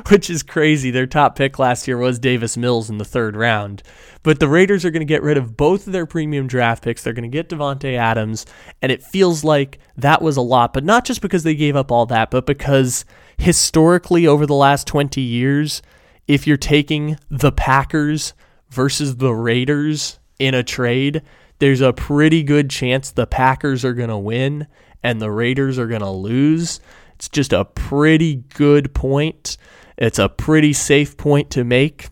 which 0.10 0.30
is 0.30 0.44
crazy. 0.44 0.92
Their 0.92 1.08
top 1.08 1.38
pick 1.38 1.58
last 1.58 1.88
year 1.88 1.98
was 1.98 2.20
Davis 2.20 2.58
Mills 2.58 2.90
in 2.90 2.98
the 2.98 3.06
third 3.06 3.38
round. 3.38 3.82
But 4.24 4.42
the 4.42 4.50
Raiders 4.50 4.84
are 4.84 4.92
going 4.92 5.00
to 5.00 5.06
get 5.06 5.24
rid 5.24 5.38
of 5.38 5.56
both 5.56 5.88
of 5.88 5.94
their 5.94 6.06
premium 6.06 6.48
draft 6.48 6.84
picks. 6.84 7.02
They're 7.02 7.14
going 7.14 7.30
to 7.30 7.30
get 7.30 7.48
Davante 7.48 7.98
Adams, 7.98 8.46
and 8.82 8.92
it 8.92 9.02
feels 9.02 9.46
like 9.46 9.80
that 9.96 10.22
was 10.22 10.36
a 10.36 10.42
lot, 10.42 10.74
but 10.74 10.84
not 10.84 11.06
just 11.06 11.22
because 11.22 11.44
they 11.44 11.56
gave 11.56 11.78
up 11.78 11.94
all 11.94 12.06
that, 12.08 12.30
but 12.30 12.46
because 12.46 13.06
historically 13.38 14.28
over 14.28 14.46
the 14.46 14.54
last 14.54 14.86
20 14.86 15.22
years, 15.22 15.82
if 16.28 16.46
you're 16.46 16.58
taking 16.58 17.18
the 17.30 17.52
Packers 17.52 18.34
versus 18.70 19.18
the 19.18 19.34
Raiders 19.34 20.20
in 20.40 20.54
a 20.54 20.64
trade, 20.64 21.22
there's 21.60 21.82
a 21.82 21.94
pretty 21.94 22.44
good 22.44 22.70
chance 22.70 23.12
the 23.12 23.28
Packers 23.28 23.84
are 23.84 23.94
going 23.94 24.10
to 24.10 24.18
win 24.18 24.68
and 25.04 25.22
the 25.22 25.32
Raiders 25.32 25.80
are 25.80 25.88
going 25.88 26.02
to 26.02 26.10
lose. 26.10 26.80
It's 27.16 27.30
just 27.30 27.54
a 27.54 27.66
pretty 27.66 28.44
good 28.56 28.94
point. 28.94 29.58
It's 29.98 30.20
a 30.20 30.30
pretty 30.30 30.74
safe 30.74 31.18
point 31.18 31.50
to 31.52 31.64
make. 31.64 32.10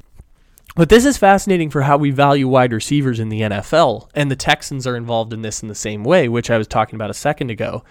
But 0.75 0.89
this 0.89 1.05
is 1.05 1.17
fascinating 1.17 1.69
for 1.69 1.83
how 1.83 1.97
we 1.97 2.11
value 2.11 2.47
wide 2.47 2.73
receivers 2.73 3.19
in 3.19 3.29
the 3.29 3.41
NFL, 3.41 4.09
and 4.13 4.29
the 4.29 4.35
Texans 4.35 4.85
are 4.85 4.97
involved 4.97 5.31
in 5.31 5.41
this 5.41 5.61
in 5.61 5.69
the 5.69 5.75
same 5.75 6.03
way, 6.03 6.27
which 6.27 6.51
I 6.51 6.57
was 6.57 6.67
talking 6.67 6.95
about 6.95 7.09
a 7.09 7.13
second 7.13 7.49
ago. 7.49 7.83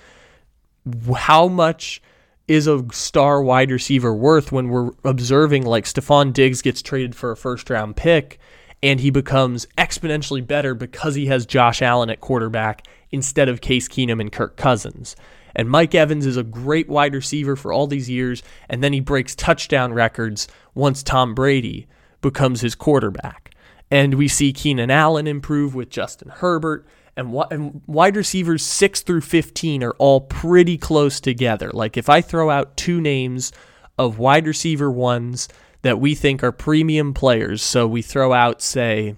How 1.14 1.48
much 1.48 2.02
is 2.46 2.66
a 2.66 2.84
star 2.92 3.42
wide 3.42 3.70
receiver 3.70 4.14
worth 4.14 4.52
when 4.52 4.68
we're 4.68 4.90
observing 5.04 5.64
like 5.64 5.84
Stefon 5.84 6.32
Diggs 6.32 6.62
gets 6.62 6.82
traded 6.82 7.14
for 7.14 7.30
a 7.30 7.36
first 7.36 7.70
round 7.70 7.96
pick 7.96 8.38
and 8.82 9.00
he 9.00 9.08
becomes 9.08 9.66
exponentially 9.78 10.46
better 10.46 10.74
because 10.74 11.14
he 11.14 11.24
has 11.26 11.46
Josh 11.46 11.80
Allen 11.80 12.10
at 12.10 12.20
quarterback 12.20 12.86
instead 13.10 13.48
of 13.48 13.62
Case 13.62 13.88
Keenum 13.88 14.20
and 14.20 14.30
Kirk 14.30 14.58
Cousins. 14.58 15.16
And 15.56 15.70
Mike 15.70 15.94
Evans 15.94 16.26
is 16.26 16.36
a 16.36 16.42
great 16.42 16.86
wide 16.86 17.14
receiver 17.14 17.56
for 17.56 17.72
all 17.72 17.86
these 17.86 18.10
years, 18.10 18.42
and 18.68 18.84
then 18.84 18.92
he 18.92 19.00
breaks 19.00 19.34
touchdown 19.34 19.94
records 19.94 20.48
once 20.74 21.02
Tom 21.02 21.34
Brady 21.34 21.86
becomes 22.20 22.60
his 22.60 22.74
quarterback. 22.74 23.54
And 23.90 24.14
we 24.14 24.28
see 24.28 24.52
Keenan 24.52 24.90
Allen 24.90 25.26
improve 25.26 25.74
with 25.74 25.88
Justin 25.88 26.28
Herbert 26.28 26.86
and, 27.16 27.82
wide 27.86 28.16
receivers 28.16 28.62
6 28.64 29.02
through 29.02 29.20
15 29.20 29.82
are 29.84 29.94
all 29.98 30.20
pretty 30.22 30.76
close 30.76 31.20
together. 31.20 31.70
Like 31.72 31.96
if 31.96 32.08
I 32.08 32.20
throw 32.20 32.50
out 32.50 32.76
two 32.76 33.00
names 33.00 33.52
of 33.98 34.18
wide 34.18 34.46
receiver 34.46 34.90
ones 34.90 35.48
that 35.82 36.00
we 36.00 36.14
think 36.14 36.42
are 36.42 36.52
premium 36.52 37.14
players, 37.14 37.62
so 37.62 37.86
we 37.86 38.02
throw 38.02 38.32
out, 38.32 38.62
say, 38.62 39.16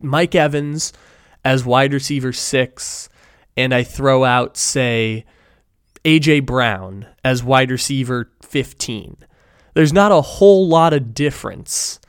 Mike 0.00 0.34
Evans 0.34 0.92
as 1.44 1.64
wide 1.64 1.92
receiver 1.92 2.32
6, 2.32 3.08
and 3.56 3.72
I 3.72 3.82
throw 3.82 4.24
out, 4.24 4.56
say, 4.56 5.24
AJ 6.04 6.44
Brown 6.46 7.06
as 7.24 7.42
wide 7.42 7.70
receiver 7.70 8.30
15. 8.42 9.16
There's 9.74 9.92
not 9.92 10.12
a 10.12 10.20
whole 10.20 10.68
lot 10.68 10.92
of 10.92 11.14
difference, 11.14 12.00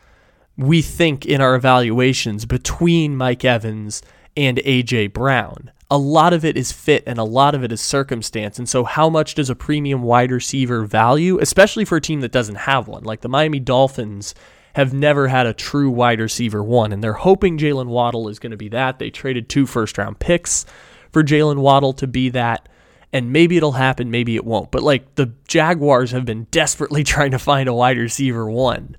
we 0.56 0.82
think, 0.82 1.26
in 1.26 1.42
our 1.42 1.56
evaluations 1.56 2.46
between 2.46 3.16
Mike 3.16 3.46
Evans 3.46 4.02
and 4.38 4.60
AJ 4.60 5.12
Brown. 5.12 5.72
A 5.90 5.98
lot 5.98 6.34
of 6.34 6.46
it 6.46 6.56
is 6.56 6.72
fit 6.72 7.04
and 7.08 7.18
a 7.18 7.24
lot 7.24 7.56
of 7.56 7.64
it 7.64 7.72
is 7.72 7.82
circumstance. 7.82 8.60
And 8.60 8.70
so, 8.70 8.84
how 8.84 9.10
much 9.10 9.36
does 9.36 9.50
a 9.50 9.56
premium 9.56 10.04
wide 10.04 10.32
receiver 10.32 10.86
value, 10.86 11.40
especially 11.40 11.86
for 11.86 11.98
a 11.98 12.02
team 12.02 12.22
that 12.22 12.32
doesn't 12.32 12.56
have 12.56 12.88
one? 12.88 13.04
Like 13.04 13.22
the 13.22 13.30
Miami 13.30 13.60
Dolphins 13.60 14.36
have 14.76 14.94
never 14.94 15.28
had 15.28 15.48
a 15.48 15.54
true 15.54 15.90
wide 15.90 16.20
receiver 16.20 16.64
one, 16.64 16.94
and 16.94 17.04
they're 17.04 17.14
hoping 17.14 17.58
Jalen 17.58 17.88
Waddle 17.88 18.28
is 18.28 18.38
going 18.38 18.52
to 18.52 18.58
be 18.58 18.70
that. 18.70 19.00
They 19.00 19.10
traded 19.10 19.50
two 19.50 19.66
first 19.66 19.98
round 19.98 20.20
picks 20.20 20.66
for 21.12 21.24
Jalen 21.24 21.58
Waddle 21.58 21.94
to 21.94 22.06
be 22.08 22.30
that. 22.30 22.70
And 23.14 23.32
maybe 23.32 23.56
it'll 23.56 23.72
happen, 23.72 24.12
maybe 24.12 24.36
it 24.36 24.46
won't. 24.46 24.70
But 24.70 24.84
like 24.84 25.16
the 25.16 25.32
Jaguars 25.48 26.12
have 26.12 26.26
been 26.26 26.46
desperately 26.52 27.04
trying 27.06 27.32
to 27.32 27.40
find 27.40 27.68
a 27.70 27.74
wide 27.74 27.98
receiver 27.98 28.50
one. 28.50 28.98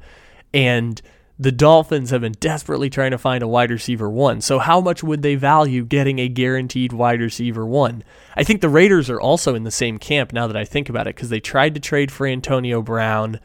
And 0.54 1.00
the 1.40 1.52
Dolphins 1.52 2.10
have 2.10 2.22
been 2.22 2.34
desperately 2.40 2.90
trying 2.90 3.12
to 3.12 3.18
find 3.18 3.42
a 3.42 3.48
wide 3.48 3.70
receiver 3.70 4.10
one. 4.10 4.40
So, 4.40 4.58
how 4.58 4.80
much 4.80 5.04
would 5.04 5.22
they 5.22 5.36
value 5.36 5.84
getting 5.84 6.18
a 6.18 6.28
guaranteed 6.28 6.92
wide 6.92 7.20
receiver 7.20 7.64
one? 7.64 8.02
I 8.36 8.42
think 8.42 8.60
the 8.60 8.68
Raiders 8.68 9.08
are 9.08 9.20
also 9.20 9.54
in 9.54 9.62
the 9.62 9.70
same 9.70 9.98
camp 9.98 10.32
now 10.32 10.48
that 10.48 10.56
I 10.56 10.64
think 10.64 10.88
about 10.88 11.06
it 11.06 11.14
because 11.14 11.28
they 11.28 11.40
tried 11.40 11.74
to 11.74 11.80
trade 11.80 12.10
for 12.10 12.26
Antonio 12.26 12.82
Brown. 12.82 13.38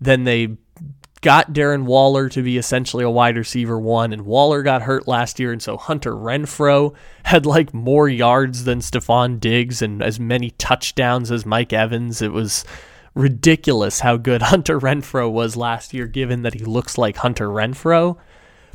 Then 0.00 0.24
they 0.24 0.56
got 1.20 1.52
Darren 1.52 1.84
Waller 1.84 2.28
to 2.30 2.42
be 2.42 2.56
essentially 2.56 3.04
a 3.04 3.10
wide 3.10 3.36
receiver 3.36 3.78
one, 3.78 4.14
and 4.14 4.22
Waller 4.22 4.62
got 4.62 4.82
hurt 4.82 5.06
last 5.06 5.38
year. 5.38 5.52
And 5.52 5.62
so, 5.62 5.76
Hunter 5.76 6.12
Renfrow 6.12 6.94
had 7.24 7.44
like 7.44 7.74
more 7.74 8.08
yards 8.08 8.64
than 8.64 8.78
Stefon 8.78 9.38
Diggs 9.38 9.82
and 9.82 10.02
as 10.02 10.18
many 10.18 10.50
touchdowns 10.52 11.30
as 11.30 11.44
Mike 11.44 11.74
Evans. 11.74 12.22
It 12.22 12.32
was 12.32 12.64
ridiculous 13.14 14.00
how 14.00 14.16
good 14.16 14.42
Hunter 14.54 14.78
Renfrow 14.78 15.30
was 15.30 15.56
last 15.56 15.94
year, 15.94 16.06
given 16.06 16.42
that 16.42 16.54
he 16.54 16.64
looks 16.64 16.98
like 16.98 17.18
Hunter 17.18 17.48
Renfrow. 17.48 18.16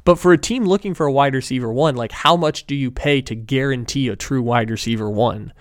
But 0.05 0.17
for 0.17 0.33
a 0.33 0.37
team 0.37 0.65
looking 0.65 0.93
for 0.93 1.05
a 1.05 1.11
wide 1.11 1.35
receiver 1.35 1.71
one, 1.71 1.95
like 1.95 2.11
how 2.11 2.35
much 2.35 2.65
do 2.65 2.75
you 2.75 2.89
pay 2.89 3.21
to 3.21 3.35
guarantee 3.35 4.07
a 4.07 4.15
true 4.15 4.41
wide 4.41 4.71
receiver 4.71 5.09
one? 5.09 5.53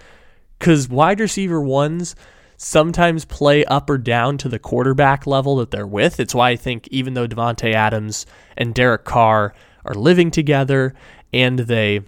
Because 0.58 0.88
wide 0.88 1.20
receiver 1.20 1.60
ones 1.60 2.14
sometimes 2.56 3.24
play 3.24 3.64
up 3.66 3.88
or 3.88 3.98
down 3.98 4.36
to 4.38 4.48
the 4.48 4.58
quarterback 4.58 5.26
level 5.26 5.56
that 5.56 5.70
they're 5.70 5.86
with. 5.86 6.18
It's 6.18 6.34
why 6.34 6.50
I 6.50 6.56
think 6.56 6.88
even 6.88 7.14
though 7.14 7.28
Davante 7.28 7.72
Adams 7.72 8.26
and 8.56 8.74
Derek 8.74 9.04
Carr 9.04 9.54
are 9.84 9.94
living 9.94 10.30
together 10.30 10.94
and 11.32 11.60
they 11.60 12.00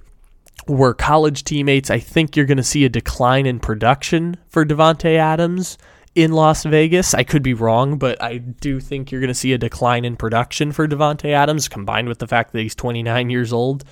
were 0.67 0.93
college 0.93 1.45
teammates, 1.45 1.91
I 1.91 1.99
think 1.99 2.37
you're 2.37 2.47
going 2.47 2.57
to 2.57 2.65
see 2.65 2.85
a 2.85 2.89
decline 2.89 3.47
in 3.47 3.61
production 3.61 4.37
for 4.49 4.65
Davante 4.65 5.17
Adams 5.17 5.79
in 6.15 6.33
Las 6.33 6.65
Vegas. 6.65 7.15
I 7.15 7.23
could 7.23 7.43
be 7.43 7.55
wrong, 7.55 7.99
but 7.99 8.21
I 8.23 8.39
do 8.39 8.81
think 8.81 9.11
you're 9.11 9.21
going 9.21 9.29
to 9.29 9.35
see 9.35 9.53
a 9.53 9.59
decline 9.59 10.05
in 10.05 10.17
production 10.17 10.73
for 10.73 10.89
Davante 10.89 11.31
Adams 11.31 11.69
combined 11.69 12.09
with 12.09 12.19
the 12.19 12.27
fact 12.27 12.53
that 12.53 12.61
he's 12.61 12.75
29 12.75 13.31
years 13.31 13.53
old. 13.53 13.85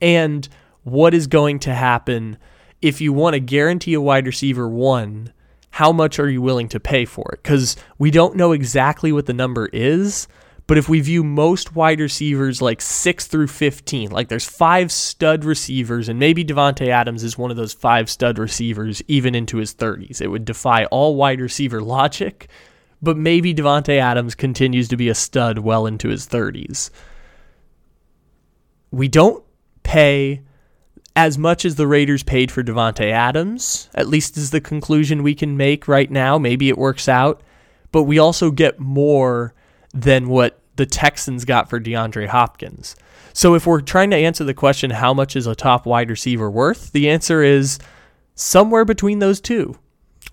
And 0.00 0.48
what 0.82 1.14
is 1.14 1.26
going 1.26 1.58
to 1.60 1.74
happen 1.74 2.38
if 2.80 3.00
you 3.00 3.12
want 3.12 3.34
to 3.34 3.40
guarantee 3.40 3.94
a 3.94 4.00
wide 4.00 4.26
receiver 4.26 4.68
one? 4.68 5.32
How 5.70 5.92
much 5.92 6.18
are 6.18 6.28
you 6.30 6.40
willing 6.40 6.68
to 6.68 6.80
pay 6.80 7.04
for 7.04 7.30
it? 7.34 7.42
Because 7.42 7.76
we 7.98 8.10
don't 8.10 8.36
know 8.36 8.52
exactly 8.52 9.12
what 9.12 9.26
the 9.26 9.34
number 9.34 9.68
is, 9.74 10.26
But 10.66 10.78
if 10.78 10.88
we 10.88 11.00
view 11.00 11.22
most 11.22 11.76
wide 11.76 12.00
receivers 12.00 12.60
like 12.60 12.80
6 12.80 13.26
through 13.28 13.46
15, 13.46 14.10
like 14.10 14.28
there's 14.28 14.48
five 14.48 14.90
stud 14.90 15.44
receivers, 15.44 16.08
and 16.08 16.18
maybe 16.18 16.44
Davante 16.44 16.88
Adams 16.88 17.22
is 17.22 17.38
one 17.38 17.52
of 17.52 17.56
those 17.56 17.72
five 17.72 18.10
stud 18.10 18.38
receivers 18.38 19.00
even 19.06 19.34
into 19.34 19.58
his 19.58 19.74
30s. 19.74 20.20
It 20.20 20.28
would 20.28 20.44
defy 20.44 20.86
all 20.86 21.14
wide 21.14 21.40
receiver 21.40 21.80
logic, 21.80 22.48
but 23.00 23.16
maybe 23.16 23.54
Davante 23.54 23.98
Adams 23.98 24.34
continues 24.34 24.88
to 24.88 24.96
be 24.96 25.08
a 25.08 25.14
stud 25.14 25.58
well 25.58 25.86
into 25.86 26.08
his 26.08 26.26
30s. 26.26 26.90
We 28.90 29.06
don't 29.06 29.44
pay 29.84 30.42
as 31.14 31.38
much 31.38 31.64
as 31.64 31.76
the 31.76 31.86
Raiders 31.86 32.24
paid 32.24 32.50
for 32.50 32.64
Davante 32.64 33.10
Adams, 33.10 33.88
at 33.94 34.08
least 34.08 34.36
is 34.36 34.50
the 34.50 34.60
conclusion 34.60 35.22
we 35.22 35.34
can 35.34 35.56
make 35.56 35.86
right 35.86 36.10
now. 36.10 36.38
Maybe 36.38 36.68
it 36.68 36.76
works 36.76 37.08
out, 37.08 37.40
but 37.92 38.02
we 38.02 38.18
also 38.18 38.50
get 38.50 38.80
more 38.80 39.54
than 39.96 40.28
what 40.28 40.60
the 40.76 40.86
Texans 40.86 41.44
got 41.44 41.68
for 41.70 41.80
DeAndre 41.80 42.28
Hopkins. 42.28 42.96
So 43.32 43.54
if 43.54 43.66
we're 43.66 43.80
trying 43.80 44.10
to 44.10 44.16
answer 44.16 44.44
the 44.44 44.54
question, 44.54 44.90
how 44.90 45.12
much 45.12 45.36
is 45.36 45.46
a 45.46 45.54
top 45.54 45.86
wide 45.86 46.10
receiver 46.10 46.50
worth? 46.50 46.92
The 46.92 47.08
answer 47.08 47.42
is 47.42 47.78
somewhere 48.34 48.84
between 48.84 49.18
those 49.18 49.40
two. 49.40 49.76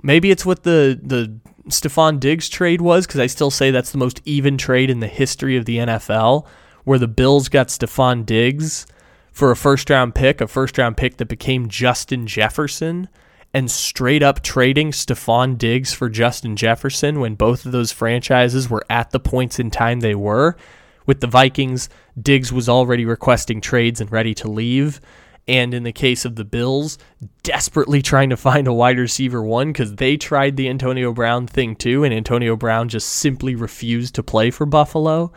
Maybe 0.02 0.32
it's 0.32 0.46
what 0.46 0.64
the 0.64 1.00
the 1.02 1.38
Stefon 1.70 2.20
Diggs 2.20 2.50
trade 2.50 2.82
was, 2.82 3.08
because 3.08 3.22
I 3.22 3.28
still 3.28 3.52
say 3.52 3.72
that's 3.72 3.92
the 3.92 3.98
most 3.98 4.22
even 4.26 4.58
trade 4.58 4.90
in 4.90 5.00
the 5.00 5.08
history 5.08 5.56
of 5.56 5.66
the 5.66 5.78
NFL, 5.78 6.46
where 6.84 7.00
the 7.00 7.08
Bills 7.08 7.48
got 7.48 7.70
Stefon 7.70 8.26
Diggs 8.26 8.86
for 9.32 9.50
a 9.50 9.56
first 9.56 9.90
round 9.90 10.14
pick, 10.14 10.42
a 10.42 10.48
first 10.48 10.78
round 10.78 10.98
pick 10.98 11.18
that 11.18 11.28
became 11.28 11.70
Justin 11.70 12.28
Jefferson, 12.28 13.08
and 13.54 13.70
straight 13.70 14.24
up 14.24 14.42
trading 14.42 14.92
Stefon 14.92 15.58
Diggs 15.58 15.94
for 15.94 16.10
Justin 16.10 16.56
Jefferson 16.56 17.20
when 17.20 17.36
both 17.36 17.66
of 17.66 17.72
those 17.72 17.92
franchises 17.92 18.70
were 18.70 18.86
at 18.90 19.12
the 19.12 19.20
points 19.20 19.60
in 19.60 19.70
time 19.70 20.00
they 20.00 20.16
were. 20.16 20.58
With 21.06 21.22
the 21.22 21.28
Vikings, 21.28 21.90
Diggs 22.20 22.52
was 22.52 22.68
already 22.68 23.06
requesting 23.06 23.62
trades 23.62 24.02
and 24.02 24.12
ready 24.12 24.34
to 24.36 24.48
leave. 24.48 25.00
And 25.48 25.74
in 25.74 25.84
the 25.84 25.92
case 25.92 26.24
of 26.24 26.36
the 26.36 26.46
Bills, 26.46 26.98
desperately 27.44 28.02
trying 28.02 28.30
to 28.30 28.38
find 28.38 28.66
a 28.66 28.74
wide 28.74 28.98
receiver 28.98 29.44
one 29.44 29.74
because 29.74 29.96
they 29.96 30.16
tried 30.16 30.56
the 30.56 30.70
Antonio 30.70 31.12
Brown 31.12 31.48
thing 31.48 31.76
too, 31.76 32.04
and 32.04 32.14
Antonio 32.14 32.56
Brown 32.56 32.88
just 32.88 33.10
simply 33.10 33.54
refused 33.54 34.16
to 34.16 34.24
play 34.24 34.52
for 34.52 34.66
Buffalo 34.66 35.32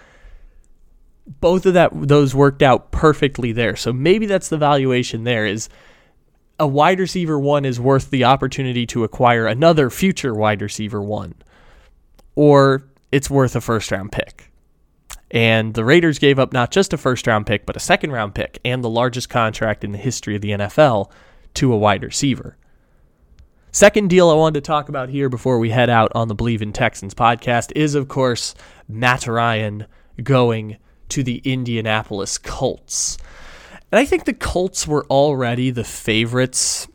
both 1.40 1.66
of 1.66 1.74
that 1.74 1.90
those 1.92 2.34
worked 2.34 2.62
out 2.62 2.92
perfectly 2.92 3.52
there. 3.52 3.76
So 3.76 3.92
maybe 3.92 4.26
that's 4.26 4.48
the 4.48 4.58
valuation 4.58 5.24
there 5.24 5.46
is 5.46 5.68
a 6.58 6.66
wide 6.66 7.00
receiver 7.00 7.38
one 7.38 7.64
is 7.64 7.78
worth 7.78 8.10
the 8.10 8.24
opportunity 8.24 8.86
to 8.86 9.04
acquire 9.04 9.46
another 9.46 9.90
future 9.90 10.34
wide 10.34 10.62
receiver 10.62 11.02
one. 11.02 11.34
Or 12.34 12.88
it's 13.12 13.30
worth 13.30 13.56
a 13.56 13.60
first 13.60 13.90
round 13.90 14.12
pick. 14.12 14.50
And 15.30 15.74
the 15.74 15.84
Raiders 15.84 16.18
gave 16.18 16.38
up 16.38 16.52
not 16.52 16.70
just 16.70 16.92
a 16.92 16.98
first 16.98 17.26
round 17.26 17.46
pick, 17.46 17.66
but 17.66 17.76
a 17.76 17.80
second 17.80 18.12
round 18.12 18.34
pick 18.34 18.58
and 18.64 18.82
the 18.82 18.90
largest 18.90 19.28
contract 19.28 19.84
in 19.84 19.92
the 19.92 19.98
history 19.98 20.36
of 20.36 20.42
the 20.42 20.50
NFL 20.50 21.10
to 21.54 21.72
a 21.72 21.76
wide 21.76 22.02
receiver. 22.02 22.56
Second 23.72 24.08
deal 24.08 24.30
I 24.30 24.34
wanted 24.34 24.64
to 24.64 24.66
talk 24.66 24.88
about 24.88 25.10
here 25.10 25.28
before 25.28 25.58
we 25.58 25.68
head 25.68 25.90
out 25.90 26.10
on 26.14 26.28
the 26.28 26.34
Bleav 26.34 26.62
in 26.62 26.72
Texans 26.72 27.12
podcast 27.12 27.72
is, 27.76 27.94
of 27.94 28.08
course, 28.08 28.54
Matt 28.88 29.26
Ryan 29.26 29.86
going 30.22 30.78
to 31.10 31.22
the 31.22 31.42
Indianapolis 31.44 32.38
Colts. 32.38 33.18
And 33.96 34.02
I 34.02 34.04
think 34.04 34.26
the 34.26 34.34
Colts 34.34 34.86
were 34.86 35.06
already 35.06 35.70
the 35.70 35.82
favorites 35.82 36.86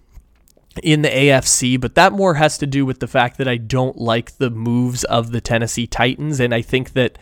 in 0.83 1.01
the 1.01 1.09
AFC, 1.09 1.81
but 1.81 1.95
that 1.95 2.13
more 2.13 2.35
has 2.35 2.59
to 2.59 2.67
do 2.67 2.85
with 2.85 2.99
the 2.99 3.07
fact 3.07 3.39
that 3.39 3.47
I 3.47 3.57
don't 3.57 3.97
like 3.97 4.37
the 4.37 4.51
moves 4.51 5.03
of 5.05 5.31
the 5.31 5.41
Tennessee 5.41 5.87
Titans. 5.87 6.39
And 6.39 6.53
I 6.53 6.61
think 6.61 6.93
that 6.93 7.17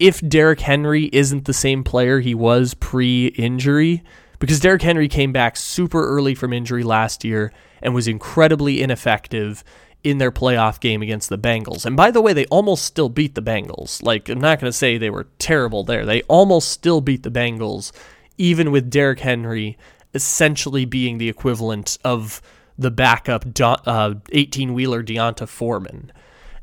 if 0.00 0.20
Derrick 0.28 0.58
Henry 0.58 1.04
isn't 1.12 1.44
the 1.44 1.52
same 1.52 1.84
player 1.84 2.18
he 2.18 2.34
was 2.34 2.74
pre 2.74 3.26
injury, 3.26 4.02
because 4.40 4.58
Derrick 4.58 4.82
Henry 4.82 5.06
came 5.06 5.30
back 5.30 5.56
super 5.56 6.04
early 6.04 6.34
from 6.34 6.52
injury 6.52 6.82
last 6.82 7.22
year 7.22 7.52
and 7.80 7.94
was 7.94 8.08
incredibly 8.08 8.82
ineffective 8.82 9.62
in 10.02 10.18
their 10.18 10.32
playoff 10.32 10.80
game 10.80 11.00
against 11.00 11.28
the 11.28 11.38
Bengals. 11.38 11.86
And 11.86 11.96
by 11.96 12.10
the 12.10 12.20
way, 12.20 12.32
they 12.32 12.46
almost 12.46 12.84
still 12.84 13.08
beat 13.08 13.36
the 13.36 13.40
Bengals. 13.40 14.02
Like, 14.02 14.28
I'm 14.28 14.40
not 14.40 14.58
going 14.58 14.72
to 14.72 14.76
say 14.76 14.98
they 14.98 15.10
were 15.10 15.28
terrible 15.38 15.84
there. 15.84 16.04
They 16.04 16.22
almost 16.22 16.72
still 16.72 17.00
beat 17.00 17.22
the 17.22 17.30
Bengals, 17.30 17.92
even 18.38 18.70
with 18.70 18.90
Derrick 18.90 19.20
Henry 19.20 19.76
essentially 20.14 20.84
being 20.84 21.18
the 21.18 21.28
equivalent 21.28 21.98
of 22.04 22.42
the 22.78 22.90
backup 22.90 23.44
18 23.56 24.70
uh, 24.70 24.72
wheeler 24.72 25.02
D'Onta 25.02 25.46
Foreman. 25.46 26.12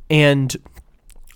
And 0.10 0.56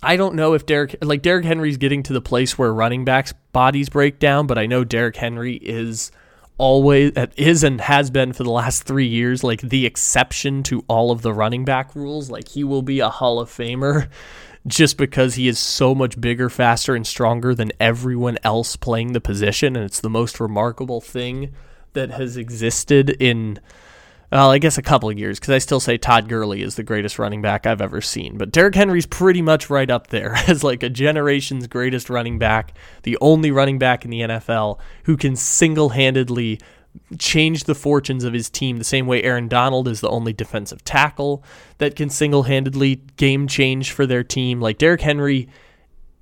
I 0.02 0.16
don't 0.16 0.34
know 0.34 0.54
if 0.54 0.66
Derrick, 0.66 0.96
like, 1.02 1.22
Derrick 1.22 1.44
Henry's 1.44 1.76
getting 1.76 2.02
to 2.04 2.12
the 2.12 2.20
place 2.20 2.58
where 2.58 2.72
running 2.72 3.04
backs' 3.04 3.32
bodies 3.52 3.88
break 3.88 4.18
down, 4.18 4.46
but 4.46 4.58
I 4.58 4.66
know 4.66 4.84
Derrick 4.84 5.16
Henry 5.16 5.54
is 5.56 6.12
always 6.56 7.10
is 7.36 7.64
and 7.64 7.80
has 7.80 8.10
been 8.10 8.32
for 8.32 8.44
the 8.44 8.50
last 8.50 8.84
three 8.84 9.08
years 9.08 9.42
like 9.42 9.60
the 9.60 9.84
exception 9.84 10.62
to 10.62 10.84
all 10.86 11.10
of 11.10 11.22
the 11.22 11.32
running 11.32 11.64
back 11.64 11.94
rules. 11.96 12.30
Like 12.30 12.48
he 12.48 12.62
will 12.62 12.82
be 12.82 13.00
a 13.00 13.08
Hall 13.08 13.40
of 13.40 13.50
Famer 13.50 14.08
just 14.66 14.96
because 14.96 15.34
he 15.34 15.48
is 15.48 15.58
so 15.58 15.94
much 15.94 16.20
bigger, 16.20 16.48
faster, 16.48 16.94
and 16.94 17.06
stronger 17.06 17.54
than 17.54 17.72
everyone 17.78 18.38
else 18.42 18.76
playing 18.76 19.12
the 19.12 19.20
position, 19.20 19.76
and 19.76 19.84
it's 19.84 20.00
the 20.00 20.10
most 20.10 20.40
remarkable 20.40 21.00
thing 21.00 21.52
that 21.92 22.10
has 22.10 22.36
existed 22.36 23.10
in 23.10 23.60
well, 24.32 24.50
I 24.50 24.58
guess 24.58 24.78
a 24.78 24.82
couple 24.82 25.08
of 25.08 25.16
years 25.16 25.38
because 25.38 25.54
I 25.54 25.58
still 25.58 25.78
say 25.78 25.96
Todd 25.96 26.28
Gurley 26.28 26.62
is 26.62 26.74
the 26.74 26.82
greatest 26.82 27.20
running 27.20 27.40
back 27.40 27.66
I've 27.66 27.80
ever 27.80 28.00
seen. 28.00 28.36
But 28.36 28.50
Derrick 28.50 28.74
Henry's 28.74 29.06
pretty 29.06 29.42
much 29.42 29.70
right 29.70 29.88
up 29.88 30.08
there 30.08 30.34
as 30.48 30.64
like 30.64 30.82
a 30.82 30.88
generation's 30.88 31.68
greatest 31.68 32.10
running 32.10 32.38
back, 32.38 32.76
the 33.04 33.16
only 33.20 33.52
running 33.52 33.78
back 33.78 34.04
in 34.04 34.10
the 34.10 34.22
NFL 34.22 34.80
who 35.04 35.16
can 35.16 35.36
single 35.36 35.90
handedly 35.90 36.58
change 37.18 37.64
the 37.64 37.74
fortunes 37.74 38.24
of 38.24 38.32
his 38.32 38.48
team 38.48 38.76
the 38.76 38.84
same 38.84 39.06
way 39.06 39.22
Aaron 39.22 39.48
Donald 39.48 39.88
is 39.88 40.00
the 40.00 40.08
only 40.08 40.32
defensive 40.32 40.84
tackle 40.84 41.42
that 41.78 41.96
can 41.96 42.08
single 42.08 42.44
handedly 42.44 43.02
game 43.16 43.46
change 43.46 43.90
for 43.92 44.06
their 44.06 44.24
team. 44.24 44.60
Like 44.60 44.78
Derrick 44.78 45.00
Henry 45.00 45.48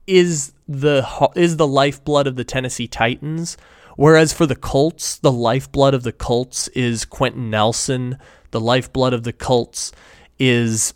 is 0.07 0.53
the 0.67 1.07
is 1.37 1.57
the 1.57 1.67
lifeblood 1.67 2.27
of 2.27 2.37
the 2.37 2.45
Tennessee 2.45 2.89
Titans 2.89 3.57
Whereas 3.97 4.33
for 4.33 4.47
the 4.47 4.57
Colts, 4.57 5.19
the 5.19 5.33
lifeblood 5.33 5.95
of 5.95 6.03
the 6.03 6.13
Colts 6.13 6.69
is 6.69 7.05
Quenton 7.05 7.51
Nelson. 7.51 8.19
The 8.51 8.61
lifeblood 8.61 9.13
of 9.13 9.25
the 9.25 9.33
Colts 9.33 9.93
is 10.39 10.95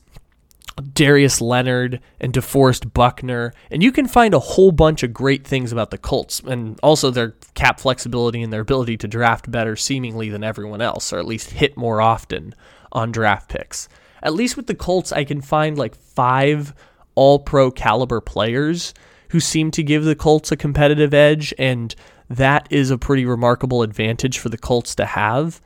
Darius 0.92 1.40
Leonard 1.40 2.00
and 2.20 2.32
DeForest 2.32 2.92
Buckner. 2.92 3.52
And 3.70 3.82
you 3.82 3.92
can 3.92 4.06
find 4.06 4.34
a 4.34 4.38
whole 4.38 4.72
bunch 4.72 5.02
of 5.02 5.14
great 5.14 5.46
things 5.46 5.72
about 5.72 5.90
the 5.90 5.98
Colts 5.98 6.40
and 6.40 6.78
also 6.82 7.10
their 7.10 7.34
cap 7.54 7.80
flexibility 7.80 8.42
and 8.42 8.52
their 8.52 8.60
ability 8.60 8.96
to 8.98 9.08
draft 9.08 9.50
better 9.50 9.76
seemingly 9.76 10.28
than 10.28 10.44
everyone 10.44 10.82
else, 10.82 11.12
or 11.12 11.18
at 11.18 11.26
least 11.26 11.50
hit 11.50 11.76
more 11.76 12.00
often 12.00 12.54
on 12.92 13.12
draft 13.12 13.48
picks. 13.48 13.88
At 14.22 14.34
least 14.34 14.56
with 14.56 14.66
the 14.66 14.74
Colts, 14.74 15.12
I 15.12 15.24
can 15.24 15.40
find 15.40 15.78
like 15.78 15.94
five 15.94 16.74
all 17.14 17.38
pro 17.38 17.70
caliber 17.70 18.20
players 18.20 18.92
who 19.30 19.40
seem 19.40 19.70
to 19.72 19.82
give 19.82 20.04
the 20.04 20.14
Colts 20.14 20.52
a 20.52 20.56
competitive 20.56 21.14
edge 21.14 21.54
and 21.58 21.94
that 22.28 22.66
is 22.70 22.90
a 22.90 22.98
pretty 22.98 23.24
remarkable 23.24 23.82
advantage 23.82 24.38
for 24.38 24.48
the 24.48 24.58
Colts 24.58 24.94
to 24.96 25.06
have. 25.06 25.60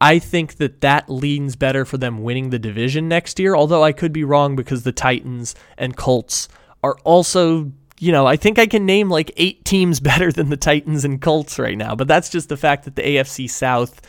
I 0.00 0.18
think 0.18 0.56
that 0.56 0.82
that 0.82 1.08
leans 1.08 1.56
better 1.56 1.84
for 1.84 1.96
them 1.96 2.22
winning 2.22 2.50
the 2.50 2.58
division 2.58 3.08
next 3.08 3.38
year, 3.38 3.56
although 3.56 3.82
I 3.82 3.92
could 3.92 4.12
be 4.12 4.24
wrong 4.24 4.54
because 4.54 4.82
the 4.82 4.92
Titans 4.92 5.54
and 5.78 5.96
Colts 5.96 6.48
are 6.82 6.96
also, 7.04 7.72
you 7.98 8.12
know, 8.12 8.26
I 8.26 8.36
think 8.36 8.58
I 8.58 8.66
can 8.66 8.84
name 8.84 9.08
like 9.08 9.32
eight 9.36 9.64
teams 9.64 10.00
better 10.10 10.30
than 10.30 10.50
the 10.50 10.56
Titans 10.56 11.04
and 11.04 11.20
Colts 11.20 11.58
right 11.58 11.78
now, 11.78 11.94
but 11.94 12.08
that's 12.08 12.28
just 12.28 12.48
the 12.48 12.56
fact 12.56 12.84
that 12.84 12.96
the 12.96 13.02
AFC 13.02 13.48
South 13.48 14.00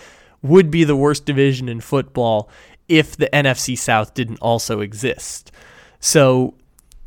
would 0.42 0.70
be 0.70 0.84
the 0.84 0.96
worst 0.96 1.26
division 1.26 1.70
in 1.70 1.82
football 1.82 2.50
if 2.88 3.16
the 3.16 3.30
NFC 3.34 3.78
South 3.78 4.14
didn't 4.14 4.40
also 4.40 4.82
exist. 4.82 5.52
So 6.00 6.56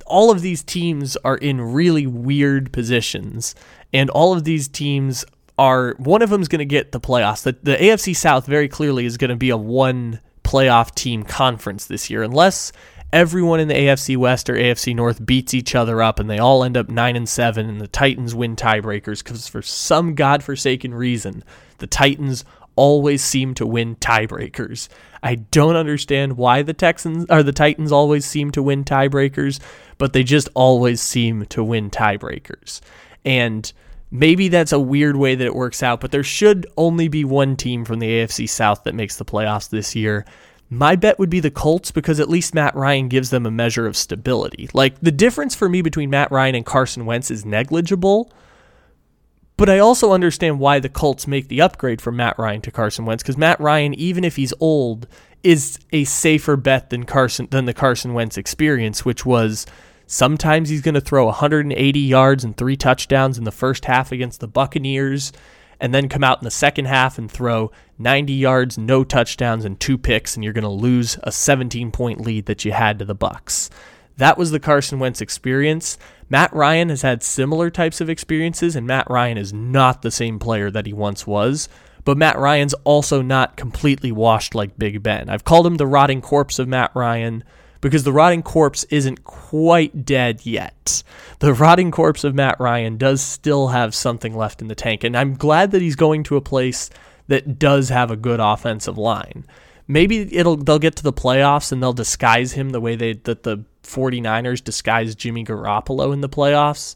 all 0.07 0.31
of 0.31 0.43
these 0.43 0.63
teams 0.63 1.17
are 1.19 1.37
in 1.37 1.61
really 1.61 2.07
weird 2.07 2.73
positions 2.73 3.55
and 3.93 4.11
all 4.11 4.33
of 4.33 4.45
these 4.45 4.69
teams 4.69 5.25
are 5.61 5.95
one 5.99 6.23
of 6.23 6.31
them 6.31 6.41
is 6.41 6.49
going 6.49 6.61
to 6.61 6.65
get 6.65 6.91
the 6.91 7.01
playoffs. 7.01 7.43
The, 7.43 7.53
the 7.63 7.77
AFC 7.77 8.17
South 8.17 8.47
very 8.47 8.67
clearly 8.67 9.05
is 9.05 9.19
going 9.19 9.29
to 9.29 9.37
be 9.37 9.51
a 9.51 9.59
one 9.59 10.21
playoff 10.43 10.95
team 10.95 11.23
conference 11.23 11.85
this 11.85 12.09
year, 12.09 12.23
unless 12.23 12.73
everyone 13.13 13.61
in 13.61 13.69
the 13.69 13.75
AFC 13.75 14.17
West 14.17 14.49
or 14.49 14.55
AFC 14.55 14.97
North 14.97 15.25
beats 15.27 15.53
each 15.53 15.75
other 15.75 16.01
up 16.01 16.19
and 16.19 16.31
they 16.31 16.39
all 16.39 16.65
end 16.65 16.79
up 16.79 16.89
9 16.89 17.15
and 17.15 17.29
7 17.29 17.69
and 17.69 17.79
the 17.79 17.89
Titans 17.89 18.35
win 18.35 18.57
tiebreakers 18.57 19.23
cuz 19.23 19.49
for 19.49 19.61
some 19.61 20.15
godforsaken 20.15 20.95
reason 20.95 21.45
the 21.79 21.89
Titans 21.89 22.45
always 22.77 23.23
seem 23.23 23.53
to 23.55 23.67
win 23.67 23.97
tiebreakers. 23.97 24.89
I 25.23 25.35
don't 25.35 25.77
understand 25.77 26.39
why 26.39 26.63
the 26.63 26.73
Texans 26.73 27.27
or 27.29 27.43
the 27.43 27.53
Titans 27.53 27.93
always 27.93 28.25
seem 28.25 28.51
to 28.53 28.63
win 28.63 28.85
tiebreakers, 28.85 29.61
but 29.99 30.15
they 30.15 30.23
just 30.23 30.49
always 30.55 31.03
seem 31.03 31.45
to 31.47 31.63
win 31.63 31.91
tiebreakers. 31.91 32.81
And 33.25 33.71
maybe 34.11 34.49
that's 34.49 34.73
a 34.73 34.81
weird 34.81 35.17
way 35.17 35.35
that 35.35 35.45
it 35.45 35.55
works 35.55 35.83
out, 35.83 36.01
but 36.01 36.11
there 36.11 36.23
should 36.23 36.67
only 36.77 37.09
be 37.09 37.25
one 37.25 37.57
team 37.57 37.85
from 37.85 37.99
the 37.99 38.09
AFC 38.09 38.49
South 38.49 38.85
that 38.85 38.95
makes 38.95 39.17
the 39.17 39.25
playoffs 39.25 39.69
this 39.69 39.95
year. 39.95 40.25
My 40.69 40.95
bet 40.95 41.19
would 41.19 41.31
be 41.31 41.41
the 41.41 41.51
Colts 41.51 41.91
because 41.91 42.21
at 42.21 42.29
least 42.29 42.55
Matt 42.55 42.77
Ryan 42.77 43.09
gives 43.09 43.31
them 43.31 43.45
a 43.45 43.51
measure 43.51 43.87
of 43.87 43.97
stability. 43.97 44.69
Like 44.73 45.01
the 45.01 45.11
difference 45.11 45.55
for 45.55 45.69
me 45.69 45.83
between 45.83 46.11
Matt 46.11 46.31
Ryan 46.31 46.55
and 46.55 46.67
Carson 46.67 47.07
Wentz 47.07 47.31
is 47.31 47.45
negligible. 47.45 48.33
But 49.57 49.69
I 49.69 49.79
also 49.79 50.13
understand 50.13 50.59
why 50.59 50.79
the 50.79 50.89
Colts 50.89 51.27
make 51.27 51.49
the 51.49 51.61
upgrade 51.61 52.01
from 52.01 52.17
Matt 52.17 52.39
Ryan 52.39 52.63
to 52.63 52.71
Carson 52.71 53.05
Wentz 53.05 53.23
because 53.23 53.37
Matt 53.37 53.61
Ryan, 53.61 53.93
even 53.93 54.25
if 54.25 54.37
he's 54.37 54.55
old, 54.59 55.07
is 55.43 55.79
a 55.93 56.05
safer 56.05 56.57
bet 56.57 56.91
than 56.91 57.05
Carson 57.05 57.49
than 57.51 57.67
the 57.67 57.75
Carson 57.75 58.15
Wentz 58.15 58.39
experience, 58.39 59.05
which 59.05 59.27
was 59.27 59.67
sometimes 60.11 60.69
he's 60.69 60.83
going 60.83 60.97
to 60.97 61.01
throw 61.01 61.27
180 61.27 62.01
yards 62.01 62.43
and 62.43 62.57
three 62.57 62.77
touchdowns 62.77 63.39
in 63.39 63.45
the 63.45 63.53
first 63.53 63.85
half 63.85 64.11
against 64.11 64.41
the 64.41 64.49
Buccaneers 64.49 65.33
and 65.79 65.95
then 65.95 66.09
come 66.09 66.25
out 66.25 66.41
in 66.41 66.45
the 66.45 66.51
second 66.51 66.87
half 66.87 67.17
and 67.17 67.31
throw 67.31 67.71
90 67.97 68.33
yards, 68.33 68.77
no 68.77 69.05
touchdowns, 69.05 69.65
and 69.65 69.79
two 69.79 69.97
picks, 69.97 70.35
and 70.35 70.43
you're 70.43 70.53
going 70.53 70.63
to 70.63 70.69
lose 70.69 71.17
a 71.23 71.31
17 71.31 71.93
point 71.93 72.21
lead 72.21 72.47
that 72.47 72.65
you 72.65 72.73
had 72.73 72.99
to 72.99 73.05
the 73.05 73.15
Bucks. 73.15 73.71
That 74.17 74.37
was 74.37 74.51
the 74.51 74.61
Carson 74.61 74.99
Wentz 74.99 75.21
experience. 75.21 75.97
Matt 76.29 76.53
Ryan 76.53 76.89
has 76.89 77.03
had 77.03 77.23
similar 77.23 77.71
types 77.71 78.01
of 78.01 78.11
experiences, 78.11 78.75
and 78.75 78.89
Matt 78.89 79.09
Ryan 79.09 79.39
is 79.39 79.53
not 79.53 80.03
the 80.03 80.11
same 80.11 80.41
player 80.41 80.73
that 80.73 80.87
he 80.87 80.93
once 80.93 81.25
was. 81.25 81.69
But 82.05 82.19
Matt 82.19 82.37
Ryan's 82.37 82.75
also 82.83 83.23
not 83.23 83.57
completely 83.57 84.11
washed 84.11 84.57
like 84.57 84.77
Big 84.77 85.03
Ben. 85.05 85.31
I've 85.31 85.45
called 85.45 85.67
him 85.67 85.77
the 85.77 85.87
rotting 85.87 86.21
corpse 86.21 86.59
of 86.59 86.67
Matt 86.67 86.91
Ryan 86.95 87.45
because 87.81 88.05
the 88.05 88.13
rotting 88.13 88.43
corpse 88.43 88.85
isn't 88.85 89.25
quite 89.25 90.05
dead 90.05 90.45
yet. 90.45 91.03
The 91.39 91.55
rotting 91.55 91.91
corpse 91.91 92.25
of 92.25 92.35
Matt 92.35 92.61
Ryan 92.61 92.97
does 92.97 93.21
still 93.21 93.69
have 93.69 93.95
something 93.95 94.37
left 94.37 94.61
in 94.61 94.69
the 94.69 94.75
tank, 94.75 95.05
and 95.05 95.17
I'm 95.17 95.35
glad 95.35 95.71
that 95.71 95.83
he's 95.83 95.97
going 95.97 96.23
to 96.25 96.37
a 96.37 96.43
place 96.43 96.91
that 97.29 97.59
does 97.59 97.89
have 97.89 98.11
a 98.11 98.17
good 98.17 98.41
offensive 98.41 98.99
line. 98.99 99.47
Maybe 99.89 100.37
it'll 100.37 100.57
they'll 100.57 100.79
get 100.79 100.97
to 100.97 101.03
the 101.03 101.13
playoffs 101.13 101.73
and 101.73 101.83
they'll 101.83 101.93
disguise 101.93 102.53
him 102.53 102.71
the 102.71 102.81
way 102.81 102.95
they 102.97 103.15
that 103.15 103.43
the 103.43 103.65
49ers 103.83 104.63
disguised 104.63 105.19
Jimmy 105.19 105.45
Garoppolo 105.45 106.13
in 106.13 106.21
the 106.21 106.29
playoffs. 106.29 106.95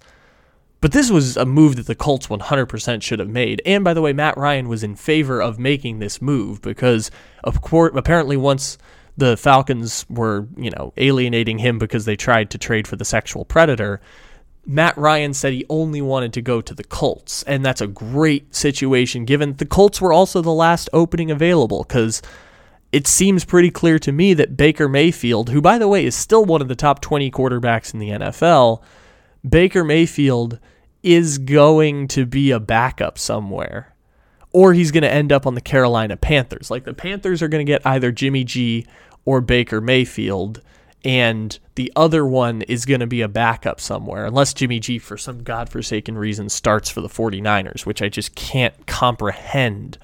But 0.80 0.92
this 0.92 1.10
was 1.10 1.36
a 1.36 1.46
move 1.46 1.76
that 1.76 1.86
the 1.86 1.94
Colts 1.94 2.26
100% 2.26 3.02
should 3.02 3.18
have 3.18 3.30
made. 3.30 3.62
And 3.64 3.82
by 3.82 3.94
the 3.94 4.02
way, 4.02 4.12
Matt 4.12 4.36
Ryan 4.36 4.68
was 4.68 4.84
in 4.84 4.96
favor 4.96 5.40
of 5.40 5.58
making 5.58 5.98
this 5.98 6.20
move 6.20 6.60
because 6.60 7.10
of 7.42 7.62
course 7.62 7.92
apparently 7.96 8.36
once 8.36 8.76
the 9.16 9.36
Falcons 9.36 10.04
were, 10.08 10.48
you 10.56 10.70
know, 10.70 10.92
alienating 10.96 11.58
him 11.58 11.78
because 11.78 12.04
they 12.04 12.16
tried 12.16 12.50
to 12.50 12.58
trade 12.58 12.88
for 12.88 12.96
the 12.96 13.04
sexual 13.04 13.44
predator. 13.44 14.00
Matt 14.66 14.96
Ryan 14.96 15.34
said 15.34 15.52
he 15.52 15.66
only 15.68 16.00
wanted 16.00 16.32
to 16.32 16.42
go 16.42 16.60
to 16.60 16.74
the 16.74 16.84
Colts, 16.84 17.42
and 17.44 17.64
that's 17.64 17.80
a 17.80 17.86
great 17.86 18.54
situation 18.54 19.24
given 19.24 19.54
the 19.56 19.66
Colts 19.66 20.00
were 20.00 20.12
also 20.12 20.40
the 20.40 20.50
last 20.50 20.88
opening 20.92 21.30
available 21.30 21.84
because 21.84 22.22
it 22.90 23.06
seems 23.06 23.44
pretty 23.44 23.70
clear 23.70 23.98
to 23.98 24.12
me 24.12 24.34
that 24.34 24.56
Baker 24.56 24.88
Mayfield, 24.88 25.50
who 25.50 25.60
by 25.60 25.78
the 25.78 25.88
way 25.88 26.04
is 26.04 26.14
still 26.14 26.44
one 26.44 26.62
of 26.62 26.68
the 26.68 26.76
top 26.76 27.00
20 27.00 27.30
quarterbacks 27.30 27.92
in 27.92 28.00
the 28.00 28.10
NFL, 28.10 28.82
Baker 29.46 29.84
Mayfield 29.84 30.58
is 31.02 31.38
going 31.38 32.08
to 32.08 32.24
be 32.24 32.50
a 32.50 32.58
backup 32.58 33.18
somewhere. 33.18 33.93
Or 34.54 34.72
he's 34.72 34.90
going 34.90 35.02
to 35.02 35.12
end 35.12 35.32
up 35.32 35.46
on 35.46 35.54
the 35.54 35.60
Carolina 35.60 36.16
Panthers. 36.16 36.70
Like 36.70 36.84
the 36.84 36.94
Panthers 36.94 37.42
are 37.42 37.48
going 37.48 37.66
to 37.66 37.70
get 37.70 37.84
either 37.84 38.10
Jimmy 38.10 38.44
G 38.44 38.86
or 39.26 39.40
Baker 39.42 39.80
Mayfield, 39.80 40.62
and 41.04 41.58
the 41.74 41.92
other 41.94 42.24
one 42.24 42.62
is 42.62 42.86
going 42.86 43.00
to 43.00 43.06
be 43.06 43.20
a 43.20 43.28
backup 43.28 43.80
somewhere, 43.80 44.24
unless 44.24 44.54
Jimmy 44.54 44.80
G, 44.80 44.98
for 44.98 45.18
some 45.18 45.42
godforsaken 45.42 46.16
reason, 46.16 46.48
starts 46.48 46.88
for 46.88 47.02
the 47.02 47.08
49ers, 47.08 47.84
which 47.84 48.00
I 48.00 48.08
just 48.08 48.34
can't 48.34 48.86
comprehend 48.86 49.98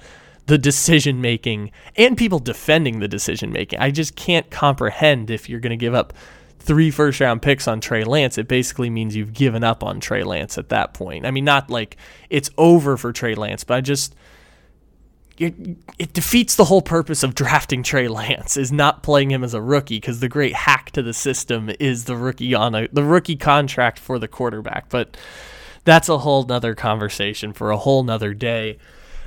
the 0.47 0.57
decision 0.57 1.21
making 1.21 1.71
and 1.95 2.17
people 2.17 2.39
defending 2.39 2.99
the 2.99 3.07
decision 3.07 3.51
making. 3.51 3.79
I 3.79 3.89
just 3.89 4.15
can't 4.15 4.49
comprehend 4.51 5.31
if 5.31 5.47
you're 5.47 5.59
going 5.59 5.71
to 5.71 5.77
give 5.77 5.93
up 5.93 6.13
three 6.59 6.91
first 6.91 7.19
round 7.19 7.41
picks 7.41 7.67
on 7.67 7.81
Trey 7.81 8.03
Lance, 8.03 8.37
it 8.37 8.47
basically 8.47 8.89
means 8.89 9.15
you've 9.15 9.33
given 9.33 9.63
up 9.63 9.83
on 9.83 9.99
Trey 9.99 10.23
Lance 10.23 10.57
at 10.57 10.69
that 10.69 10.93
point. 10.93 11.25
I 11.25 11.31
mean, 11.31 11.45
not 11.45 11.69
like 11.69 11.97
it's 12.29 12.49
over 12.57 12.97
for 12.97 13.11
Trey 13.11 13.33
Lance, 13.35 13.63
but 13.63 13.75
I 13.75 13.81
just 13.81 14.15
it, 15.41 16.13
defeats 16.13 16.55
the 16.55 16.65
whole 16.65 16.81
purpose 16.81 17.23
of 17.23 17.35
drafting 17.35 17.83
Trey 17.83 18.07
Lance 18.07 18.57
is 18.57 18.71
not 18.71 19.03
playing 19.03 19.31
him 19.31 19.43
as 19.43 19.53
a 19.53 19.61
rookie 19.61 19.97
because 19.97 20.19
the 20.19 20.29
great 20.29 20.53
hack 20.53 20.91
to 20.91 21.01
the 21.01 21.13
system 21.13 21.71
is 21.79 22.05
the 22.05 22.15
rookie 22.15 22.53
on 22.53 22.75
a 22.75 22.87
the 22.89 23.03
rookie 23.03 23.35
contract 23.35 23.99
for 23.99 24.19
the 24.19 24.27
quarterback. 24.27 24.89
But 24.89 25.17
that's 25.83 26.09
a 26.09 26.19
whole 26.19 26.43
nother 26.43 26.75
conversation 26.75 27.53
for 27.53 27.71
a 27.71 27.77
whole 27.77 28.03
nother 28.03 28.33
day. 28.33 28.77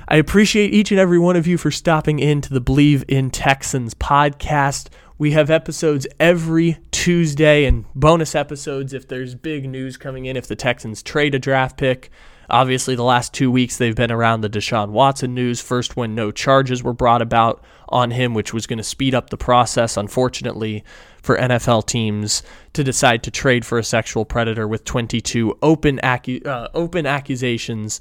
I 0.07 0.17
appreciate 0.17 0.73
each 0.73 0.91
and 0.91 0.99
every 0.99 1.17
one 1.17 1.35
of 1.35 1.47
you 1.47 1.57
for 1.57 1.71
stopping 1.71 2.19
in 2.19 2.39
to 2.41 2.53
the 2.53 2.61
Bleav 2.61 3.03
in 3.07 3.31
Texans 3.31 3.93
podcast. 3.95 4.89
We 5.17 5.31
have 5.31 5.49
episodes 5.49 6.05
every 6.19 6.77
Tuesday 6.91 7.65
and 7.65 7.85
bonus 7.95 8.35
episodes 8.35 8.93
if 8.93 9.07
there's 9.07 9.33
big 9.33 9.67
news 9.67 9.97
coming 9.97 10.25
in, 10.25 10.37
if 10.37 10.47
the 10.47 10.55
Texans 10.55 11.01
trade 11.01 11.33
a 11.33 11.39
draft 11.39 11.77
pick. 11.77 12.11
Obviously, 12.49 12.95
the 12.95 13.03
last 13.03 13.33
two 13.33 13.49
weeks 13.49 13.77
they've 13.77 13.95
been 13.95 14.11
around 14.11 14.41
the 14.41 14.49
Deshaun 14.49 14.89
Watson 14.89 15.33
news. 15.33 15.61
First, 15.61 15.95
when 15.95 16.15
no 16.15 16.31
charges 16.31 16.83
were 16.83 16.93
brought 16.93 17.21
about 17.21 17.63
on 17.89 18.11
him, 18.11 18.33
which 18.33 18.53
was 18.53 18.67
going 18.67 18.77
to 18.77 18.83
speed 18.83 19.15
up 19.15 19.29
the 19.29 19.37
process, 19.37 19.97
unfortunately, 19.97 20.83
for 21.21 21.37
NFL 21.37 21.87
teams 21.87 22.43
to 22.73 22.83
decide 22.83 23.23
to 23.23 23.31
trade 23.31 23.65
for 23.65 23.77
a 23.79 23.83
sexual 23.83 24.25
predator 24.25 24.67
with 24.67 24.85
22 24.85 25.57
open, 25.61 25.99
acu- 26.03 26.45
uh, 26.45 26.67
open 26.73 27.05
accusations 27.05 27.99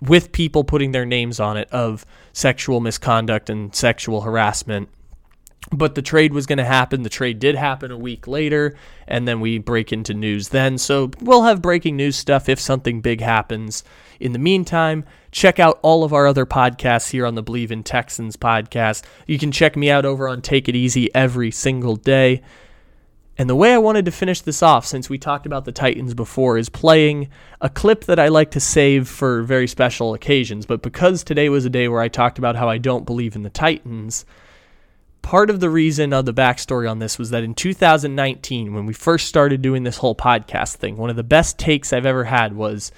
with 0.00 0.32
people 0.32 0.64
putting 0.64 0.92
their 0.92 1.06
names 1.06 1.40
on 1.40 1.56
it 1.56 1.68
of 1.70 2.04
sexual 2.32 2.80
misconduct 2.80 3.48
and 3.48 3.74
sexual 3.74 4.22
harassment 4.22 4.88
but 5.72 5.94
the 5.94 6.02
trade 6.02 6.32
was 6.32 6.46
going 6.46 6.58
to 6.58 6.64
happen. 6.64 7.02
The 7.02 7.08
trade 7.08 7.38
did 7.38 7.54
happen 7.54 7.90
a 7.90 7.98
week 7.98 8.26
later, 8.26 8.76
and 9.06 9.26
then 9.26 9.40
we 9.40 9.58
break 9.58 9.92
into 9.92 10.14
news 10.14 10.50
then. 10.50 10.78
So 10.78 11.10
we'll 11.20 11.42
have 11.42 11.62
breaking 11.62 11.96
news 11.96 12.16
stuff 12.16 12.48
if 12.48 12.60
something 12.60 13.00
big 13.00 13.20
happens. 13.20 13.82
In 14.20 14.32
the 14.32 14.38
meantime, 14.38 15.04
check 15.30 15.58
out 15.58 15.78
all 15.82 16.04
of 16.04 16.12
our 16.12 16.26
other 16.26 16.46
podcasts 16.46 17.10
here 17.10 17.26
on 17.26 17.34
the 17.34 17.42
Bleav 17.42 17.70
in 17.70 17.82
Texans 17.82 18.36
podcast. 18.36 19.04
You 19.26 19.38
can 19.38 19.52
check 19.52 19.76
me 19.76 19.90
out 19.90 20.04
over 20.06 20.28
on 20.28 20.40
Take 20.40 20.68
It 20.68 20.76
Easy 20.76 21.14
every 21.14 21.50
single 21.50 21.96
day. 21.96 22.42
And 23.38 23.50
the 23.50 23.56
way 23.56 23.74
I 23.74 23.78
wanted 23.78 24.06
to 24.06 24.10
finish 24.10 24.40
this 24.40 24.62
off, 24.62 24.86
since 24.86 25.10
we 25.10 25.18
talked 25.18 25.44
about 25.44 25.66
the 25.66 25.72
Titans 25.72 26.14
before, 26.14 26.56
is 26.56 26.70
playing 26.70 27.28
a 27.60 27.68
clip 27.68 28.04
that 28.04 28.18
I 28.18 28.28
like 28.28 28.52
to 28.52 28.60
save 28.60 29.08
for 29.08 29.42
very 29.42 29.68
special 29.68 30.14
occasions. 30.14 30.64
But 30.64 30.80
because 30.80 31.22
today 31.22 31.50
was 31.50 31.66
a 31.66 31.70
day 31.70 31.88
where 31.88 32.00
I 32.00 32.08
talked 32.08 32.38
about 32.38 32.56
how 32.56 32.70
I 32.70 32.78
don't 32.78 33.04
believe 33.04 33.36
in 33.36 33.42
the 33.42 33.50
Titans, 33.50 34.24
part 35.26 35.50
of 35.50 35.58
the 35.58 35.68
reason 35.68 36.12
of 36.12 36.24
the 36.24 36.32
backstory 36.32 36.88
on 36.88 37.00
this 37.00 37.18
was 37.18 37.30
that 37.30 37.42
in 37.42 37.52
2019, 37.52 38.72
when 38.72 38.86
we 38.86 38.94
first 38.94 39.26
started 39.26 39.60
doing 39.60 39.82
this 39.82 39.96
whole 39.96 40.14
podcast 40.14 40.76
thing, 40.76 40.96
one 40.96 41.10
of 41.10 41.16
the 41.16 41.24
best 41.24 41.58
takes 41.58 41.92
I've 41.92 42.06
ever 42.06 42.22
had 42.22 42.54
was 42.54 42.92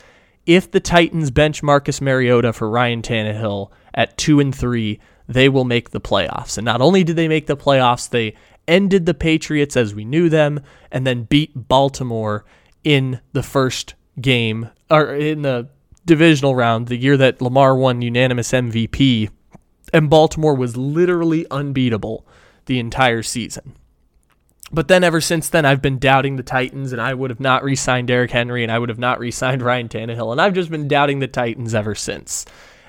if 0.45 0.71
the 0.71 0.79
Titans 0.79 1.31
bench 1.31 1.63
Marcus 1.63 2.03
Mariota 2.03 2.53
for 2.53 2.69
Ryan 2.69 3.01
Tannehill 3.01 3.71
at 3.95 4.19
two 4.19 4.41
and 4.41 4.55
three, 4.55 5.01
they 5.27 5.49
will 5.49 5.65
make 5.65 5.89
the 5.89 6.03
playoffs. 6.03 6.59
And 6.59 6.67
not 6.67 6.83
only 6.83 7.03
did 7.03 7.17
they 7.17 7.29
make 7.29 7.47
the 7.47 7.57
playoffs, 7.57 8.11
they 8.11 8.37
ended 8.67 9.07
the 9.07 9.15
Patriots 9.15 9.75
as 9.75 9.95
we 9.95 10.05
knew 10.05 10.29
them 10.29 10.61
and 10.93 11.07
then 11.07 11.23
beat 11.23 11.53
Baltimore 11.55 12.45
in 12.85 13.23
the 13.33 13.43
first 13.43 13.95
game 14.21 14.69
or 14.91 15.15
in 15.15 15.41
the 15.41 15.71
divisional 16.05 16.55
round, 16.55 16.89
the 16.89 16.97
year 16.97 17.17
that 17.17 17.41
Lamar 17.41 17.75
won 17.75 18.03
unanimous 18.03 18.53
MVP 18.53 19.31
and 19.93 20.11
Baltimore 20.11 20.55
was 20.55 20.77
literally 20.77 21.47
unbeatable 21.51 22.27
the 22.67 22.79
entire 22.79 23.23
season. 23.23 23.75
But 24.71 24.89
then 24.89 25.03
ever 25.03 25.21
since 25.21 25.49
then, 25.49 25.65
I've 25.65 25.81
been 25.81 25.99
doubting 25.99 26.37
the 26.37 26.43
Titans, 26.43 26.93
and 26.93 27.01
I 27.01 27.15
would 27.15 27.31
have 27.31 27.41
not 27.41 27.65
re 27.65 27.75
signed 27.75 28.09
Derrick 28.09 28.31
Henry, 28.31 28.63
and 28.63 28.71
I 28.71 28.79
would 28.79 28.91
have 28.91 28.99
not 28.99 29.19
re 29.19 29.31
signed 29.31 29.63
Ryan 29.63 29.89
Tannehill, 29.89 30.31
and 30.31 30.41
I've 30.41 30.55
just 30.55 30.71
been 30.71 30.89
doubting 30.89 31.21
the 31.21 31.27
Titans 31.27 31.75
ever 31.75 31.95
since. 31.95 32.45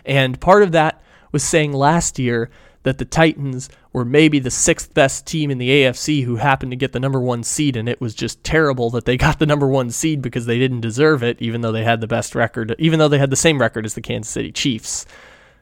And 0.06 0.40
part 0.40 0.64
of 0.64 0.74
that 0.74 1.02
was 1.32 1.44
saying 1.44 1.72
last 1.72 2.20
year 2.20 2.50
that 2.84 2.98
the 2.98 3.06
Titans 3.06 3.70
were 3.92 4.06
maybe 4.06 4.40
the 4.40 4.52
sixth 4.52 4.94
best 4.94 5.26
team 5.26 5.52
in 5.52 5.58
the 5.58 5.70
AFC 5.70 6.24
who 6.24 6.38
happened 6.38 6.72
to 6.72 6.78
get 6.78 6.92
the 6.92 7.00
number 7.00 7.20
one 7.20 7.44
seed, 7.44 7.78
and 7.78 7.88
it 7.88 8.02
was 8.02 8.16
just 8.16 8.44
terrible 8.44 8.90
that 8.90 9.06
they 9.06 9.18
got 9.18 9.40
the 9.40 9.46
number 9.46 9.68
one 9.68 9.90
seed 9.90 10.22
because 10.22 10.46
they 10.46 10.60
didn't 10.60 10.82
deserve 10.82 11.24
it, 11.24 11.38
even 11.42 11.62
though 11.62 11.72
they 11.72 11.84
had 11.84 12.02
the 12.02 12.08
best 12.08 12.36
record, 12.36 12.76
even 12.80 13.00
though 13.00 13.08
they 13.08 13.20
had 13.20 13.30
the 13.30 13.36
same 13.36 13.60
record 13.60 13.86
as 13.86 13.94
the 13.94 14.02
Kansas 14.02 14.32
City 14.32 14.52
Chiefs. 14.52 15.06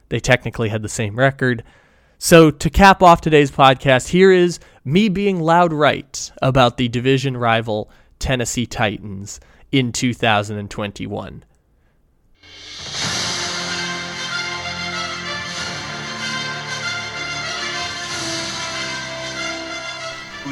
They 0.08 0.20
technically 0.20 0.68
had 0.68 0.82
the 0.82 0.88
same 0.88 1.18
record. 1.18 1.64
So, 2.18 2.50
to 2.50 2.70
cap 2.70 3.02
off 3.02 3.20
today's 3.20 3.50
podcast, 3.50 4.08
here 4.08 4.32
is 4.32 4.58
me 4.84 5.08
being 5.08 5.40
loud 5.40 5.72
right 5.72 6.32
about 6.42 6.76
the 6.76 6.88
division 6.88 7.36
rival 7.36 7.90
Tennessee 8.18 8.66
Titans 8.66 9.38
in 9.70 9.92
2021. 9.92 11.44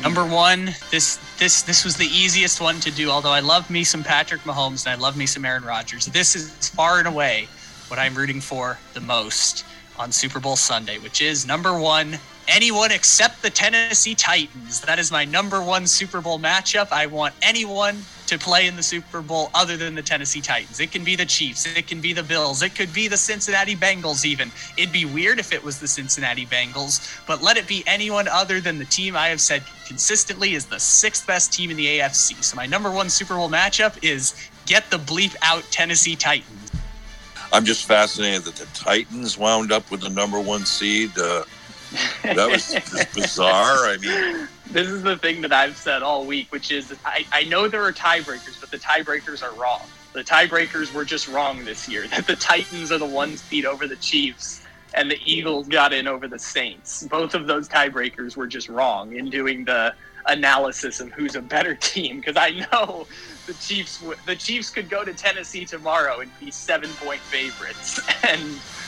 Number 0.02 0.24
one, 0.24 0.66
this 0.92 1.18
this 1.38 1.62
this 1.62 1.84
was 1.84 1.96
the 1.96 2.07
easiest 2.07 2.61
one 2.61 2.78
to 2.80 2.92
do. 2.92 3.11
Although 3.11 3.32
I 3.32 3.40
love 3.40 3.68
me 3.70 3.82
some 3.82 4.04
Patrick 4.04 4.42
Mahomes 4.42 4.86
and 4.86 4.96
I 4.96 5.02
love 5.02 5.16
me 5.16 5.26
some 5.26 5.44
Aaron 5.44 5.64
Rodgers. 5.64 6.07
This 6.07 6.36
is 6.36 6.50
far 6.68 7.00
and 7.00 7.09
away 7.09 7.48
what 7.89 7.99
I'm 7.99 8.14
rooting 8.14 8.41
for 8.41 8.78
the 8.95 9.01
most 9.01 9.64
on 9.99 10.12
Super 10.12 10.41
Bowl 10.41 10.57
Sunday, 10.57 10.99
which 10.99 11.22
is 11.22 11.47
number 11.47 11.78
one, 11.78 12.18
anyone 12.49 12.93
except 12.93 13.43
the 13.43 13.51
Tennessee 13.51 14.14
Titans. 14.14 14.80
That 14.82 14.99
is 14.99 15.11
my 15.11 15.24
number 15.24 15.62
one 15.62 15.87
Super 15.87 16.20
Bowl 16.20 16.39
matchup. 16.39 16.93
I 16.93 17.07
want 17.07 17.34
anyone 17.43 17.97
to 18.26 18.39
play 18.39 18.66
in 18.66 18.76
the 18.76 18.82
Super 18.82 19.22
Bowl 19.22 19.51
other 19.55 19.76
than 19.76 19.95
the 19.95 20.03
Tennessee 20.03 20.41
Titans. 20.41 20.80
It 20.80 20.91
can 20.91 21.05
be 21.05 21.16
the 21.16 21.24
Chiefs, 21.24 21.64
it 21.76 21.87
can 21.87 22.01
be 22.01 22.12
the 22.12 22.22
Bills, 22.22 22.62
it 22.62 22.74
could 22.74 22.93
be 22.93 23.09
the 23.09 23.16
Cincinnati 23.16 23.76
Bengals, 23.76 24.24
even. 24.24 24.51
It'd 24.76 24.93
be 24.93 25.05
weird 25.05 25.39
if 25.39 25.53
it 25.53 25.62
was 25.62 25.78
the 25.78 25.89
Cincinnati 25.89 26.45
Bengals, 26.45 27.24
but 27.26 27.41
let 27.41 27.57
it 27.57 27.68
be 27.68 27.84
anyone 27.87 28.26
other 28.28 28.61
than 28.61 28.78
the 28.78 28.84
team 28.84 29.16
I 29.16 29.28
have 29.28 29.41
said 29.41 29.62
consistently 29.87 30.55
is 30.55 30.66
the 30.66 30.80
sixth 30.80 31.26
best 31.26 31.53
team 31.53 31.70
in 31.70 31.76
the 31.76 31.87
AFC. 31.99 32.43
So 32.43 32.57
my 32.57 32.66
number 32.66 32.91
one 32.91 33.09
Super 33.09 33.37
Bowl 33.37 33.49
matchup 33.49 33.97
is 34.03 34.34
get 34.66 34.91
the 34.91 34.99
bleep 34.99 35.37
out 35.43 35.62
Tennessee 35.70 36.16
Titans. 36.16 36.66
I'm 37.53 37.64
just 37.64 37.86
fascinated 37.86 38.44
that 38.44 38.57
the 38.57 38.66
Titans 38.74 39.38
wound 39.38 39.72
up 39.72 39.90
with 39.90 40.01
the 40.01 40.11
number 40.11 40.40
one 40.40 40.64
seed. 40.64 41.11
Uh, 41.18 41.44
that 42.22 42.49
was 42.51 42.74
bizarre. 43.14 43.86
I 43.86 43.97
mean, 43.99 44.49
this 44.70 44.88
is 44.88 45.03
the 45.03 45.16
thing 45.16 45.40
that 45.42 45.53
I've 45.53 45.76
said 45.76 46.03
all 46.03 46.26
week, 46.26 46.51
which 46.53 46.70
is 46.70 46.94
I, 47.05 47.24
I 47.32 47.44
know 47.44 47.68
there 47.68 47.82
are 47.82 47.92
tiebreakers, 47.92 48.61
but 48.61 48.70
the 48.70 48.78
tiebreakers 48.78 49.42
are 49.42 49.55
wrong. 49.61 49.82
The 50.12 50.24
tiebreakers 50.24 50.92
were 50.92 51.05
just 51.05 51.28
wrong 51.28 51.64
this 51.64 51.88
year. 51.88 52.07
That 52.09 52.26
the 52.26 52.36
Titans 52.36 52.90
are 52.90 52.99
the 52.99 53.07
one 53.07 53.36
seed 53.36 53.66
over 53.66 53.86
the 53.86 53.97
Chiefs 53.97 54.66
and 54.94 55.11
the 55.11 55.18
Eagles 55.24 55.68
got 55.68 55.92
in 55.92 56.09
over 56.09 56.26
the 56.26 56.38
Saints. 56.38 57.05
Both 57.05 57.34
of 57.34 57.47
those 57.47 57.68
tiebreakers 57.68 58.36
were 58.36 58.47
just 58.47 58.68
wrong 58.68 59.14
in 59.14 59.30
doing 59.30 59.64
the 59.64 59.94
analysis 60.26 61.01
of 61.01 61.12
who's 61.12 61.36
a 61.36 61.42
better 61.42 61.74
team 61.80 62.16
because 62.20 62.36
I 62.36 62.66
know 62.72 63.07
the 63.47 63.55
Chiefs 63.55 64.03
the 64.26 64.36
Chiefs 64.36 64.70
could 64.70 64.88
go 64.88 65.05
to 65.05 65.14
Tennessee 65.14 65.64
tomorrow 65.64 66.20
and 66.20 66.30
be 66.40 66.51
seven 66.51 66.90
point 66.94 67.20
favorites 67.20 68.01
and 68.28 68.42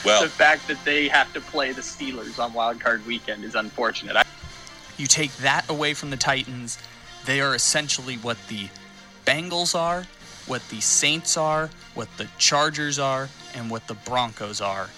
well, 0.05 0.21
the 0.21 0.29
fact 0.29 0.67
that 0.67 0.77
they 0.85 1.07
have 1.07 1.33
to 1.33 1.41
play 1.41 1.71
the 1.71 1.81
Steelers 1.81 2.39
on 2.39 2.53
Wild 2.53 2.79
Card 2.79 3.05
Weekend 3.05 3.43
is 3.43 3.55
unfortunate. 3.55 4.25
You 4.97 5.07
take 5.07 5.31
that 5.37 5.69
away 5.69 5.93
from 5.93 6.09
the 6.09 6.17
Titans, 6.17 6.77
they 7.25 7.41
are 7.41 7.55
essentially 7.55 8.15
what 8.15 8.37
the 8.47 8.67
Bengals 9.25 9.77
are, 9.77 10.05
what 10.45 10.67
the 10.69 10.81
Saints 10.81 11.37
are, 11.37 11.69
what 11.95 12.09
the 12.17 12.27
Chargers 12.37 12.99
are, 12.99 13.29
and 13.55 13.69
what 13.69 13.87
the 13.87 13.93
Broncos 13.93 14.61
are, 14.61 14.89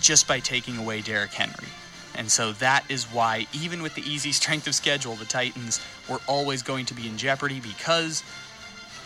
just 0.00 0.28
by 0.28 0.40
taking 0.40 0.76
away 0.76 1.00
Derrick 1.00 1.32
Henry. 1.32 1.68
And 2.14 2.30
so 2.30 2.52
that 2.54 2.84
is 2.90 3.04
why, 3.04 3.46
even 3.52 3.82
with 3.82 3.94
the 3.94 4.02
easy 4.02 4.32
strength 4.40 4.66
of 4.66 4.74
schedule, 4.74 5.14
the 5.14 5.24
Titans 5.24 5.80
were 6.08 6.20
always 6.26 6.62
going 6.62 6.86
to 6.86 6.94
be 6.94 7.06
in 7.06 7.16
jeopardy 7.16 7.60
because 7.60 8.22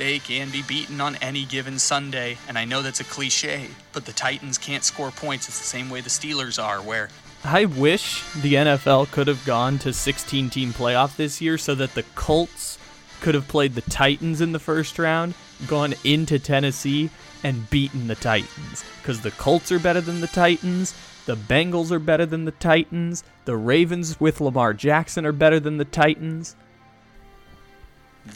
they 0.01 0.19
can 0.19 0.51
be 0.51 0.63
beaten 0.63 0.99
on 0.99 1.15
any 1.17 1.45
given 1.45 1.79
Sunday. 1.79 2.39
And 2.49 2.57
I 2.57 2.65
know 2.65 2.81
that's 2.81 3.01
a 3.01 3.05
cliche, 3.05 3.69
but 3.93 4.07
the 4.07 4.13
Titans 4.13 4.57
can't 4.57 4.83
score 4.83 5.11
points. 5.11 5.47
It's 5.47 5.59
the 5.59 5.67
same 5.67 5.91
way 5.91 6.01
the 6.01 6.09
Steelers 6.09 6.61
are, 6.61 6.81
where. 6.81 7.11
I 7.45 7.67
wish 7.67 8.25
the 8.33 8.55
NFL 8.55 9.11
could 9.13 9.27
have 9.27 9.45
gone 9.45 9.79
to 9.81 9.93
16 9.93 10.49
team 10.49 10.73
playoff 10.73 11.17
this 11.17 11.43
year 11.43 11.59
so 11.59 11.75
that 11.75 11.95
the 11.95 12.03
Colts 12.15 12.79
could 13.21 13.35
have 13.35 13.47
played 13.47 13.75
the 13.75 13.83
Titans 13.83 14.41
in 14.41 14.53
the 14.53 14.59
first 14.59 14.99
round, 14.99 15.35
gone 15.67 15.93
into 16.03 16.39
Tennessee, 16.39 17.11
and 17.45 17.69
beaten 17.69 18.07
the 18.07 18.15
Titans. 18.15 18.85
Because 19.03 19.21
the 19.21 19.31
Colts 19.33 19.71
are 19.71 19.79
better 19.79 20.01
than 20.01 20.23
the 20.23 20.27
Titans. 20.29 20.95
The 21.27 21.37
Bengals 21.37 21.91
are 21.91 21.99
better 21.99 22.25
than 22.25 22.47
the 22.47 22.53
Titans. 22.53 23.23
The 23.45 23.57
Ravens 23.57 24.19
with 24.19 24.41
Lamar 24.41 24.73
Jackson 24.73 25.27
are 25.27 25.33
better 25.33 25.61
than 25.61 25.77
the 25.77 25.85
Titans 25.85 26.57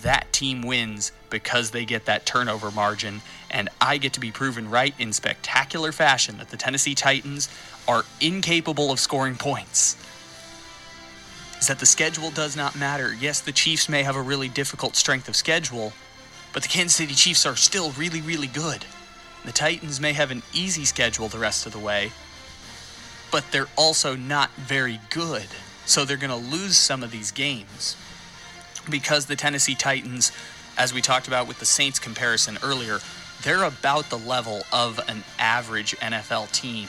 that 0.02 0.32
team 0.32 0.62
wins 0.62 1.12
because 1.30 1.70
they 1.70 1.84
get 1.84 2.06
that 2.06 2.26
turnover 2.26 2.70
margin. 2.70 3.20
And 3.50 3.68
I 3.80 3.98
get 3.98 4.12
to 4.14 4.20
be 4.20 4.30
proven 4.30 4.70
right 4.70 4.94
in 4.98 5.12
spectacular 5.12 5.92
fashion 5.92 6.38
that 6.38 6.48
the 6.48 6.56
Tennessee 6.56 6.94
Titans 6.94 7.48
are 7.86 8.04
incapable 8.20 8.90
of 8.90 8.98
scoring 8.98 9.36
points. 9.36 9.96
Is 11.58 11.68
that 11.68 11.78
the 11.78 11.86
schedule 11.86 12.30
does 12.30 12.56
not 12.56 12.76
matter. 12.76 13.14
Yes, 13.14 13.40
the 13.40 13.52
Chiefs 13.52 13.88
may 13.88 14.02
have 14.02 14.16
a 14.16 14.22
really 14.22 14.48
difficult 14.48 14.96
strength 14.96 15.28
of 15.28 15.36
schedule, 15.36 15.92
but 16.52 16.62
the 16.62 16.68
Kansas 16.68 16.96
City 16.96 17.14
Chiefs 17.14 17.46
are 17.46 17.56
still 17.56 17.90
really, 17.92 18.20
really 18.20 18.46
good. 18.46 18.84
The 19.44 19.52
Titans 19.52 20.00
may 20.00 20.14
have 20.14 20.30
an 20.30 20.42
easy 20.52 20.84
schedule 20.84 21.28
the 21.28 21.38
rest 21.38 21.66
of 21.66 21.72
the 21.72 21.78
way, 21.78 22.12
but 23.30 23.44
they're 23.50 23.68
also 23.76 24.16
not 24.16 24.50
very 24.52 25.00
good. 25.10 25.46
So 25.86 26.04
they're 26.04 26.16
going 26.16 26.30
to 26.30 26.36
lose 26.36 26.78
some 26.78 27.02
of 27.02 27.10
these 27.10 27.30
games 27.30 27.96
because 28.90 29.26
the 29.26 29.36
Tennessee 29.36 29.74
Titans, 29.74 30.32
as 30.76 30.92
we 30.92 31.00
talked 31.00 31.28
about 31.28 31.48
with 31.48 31.58
the 31.58 31.66
Saints 31.66 31.98
comparison 31.98 32.58
earlier, 32.62 32.98
they're 33.42 33.64
about 33.64 34.10
the 34.10 34.18
level 34.18 34.62
of 34.72 34.98
an 35.08 35.22
average 35.38 35.96
NFL 35.98 36.50
team. 36.52 36.88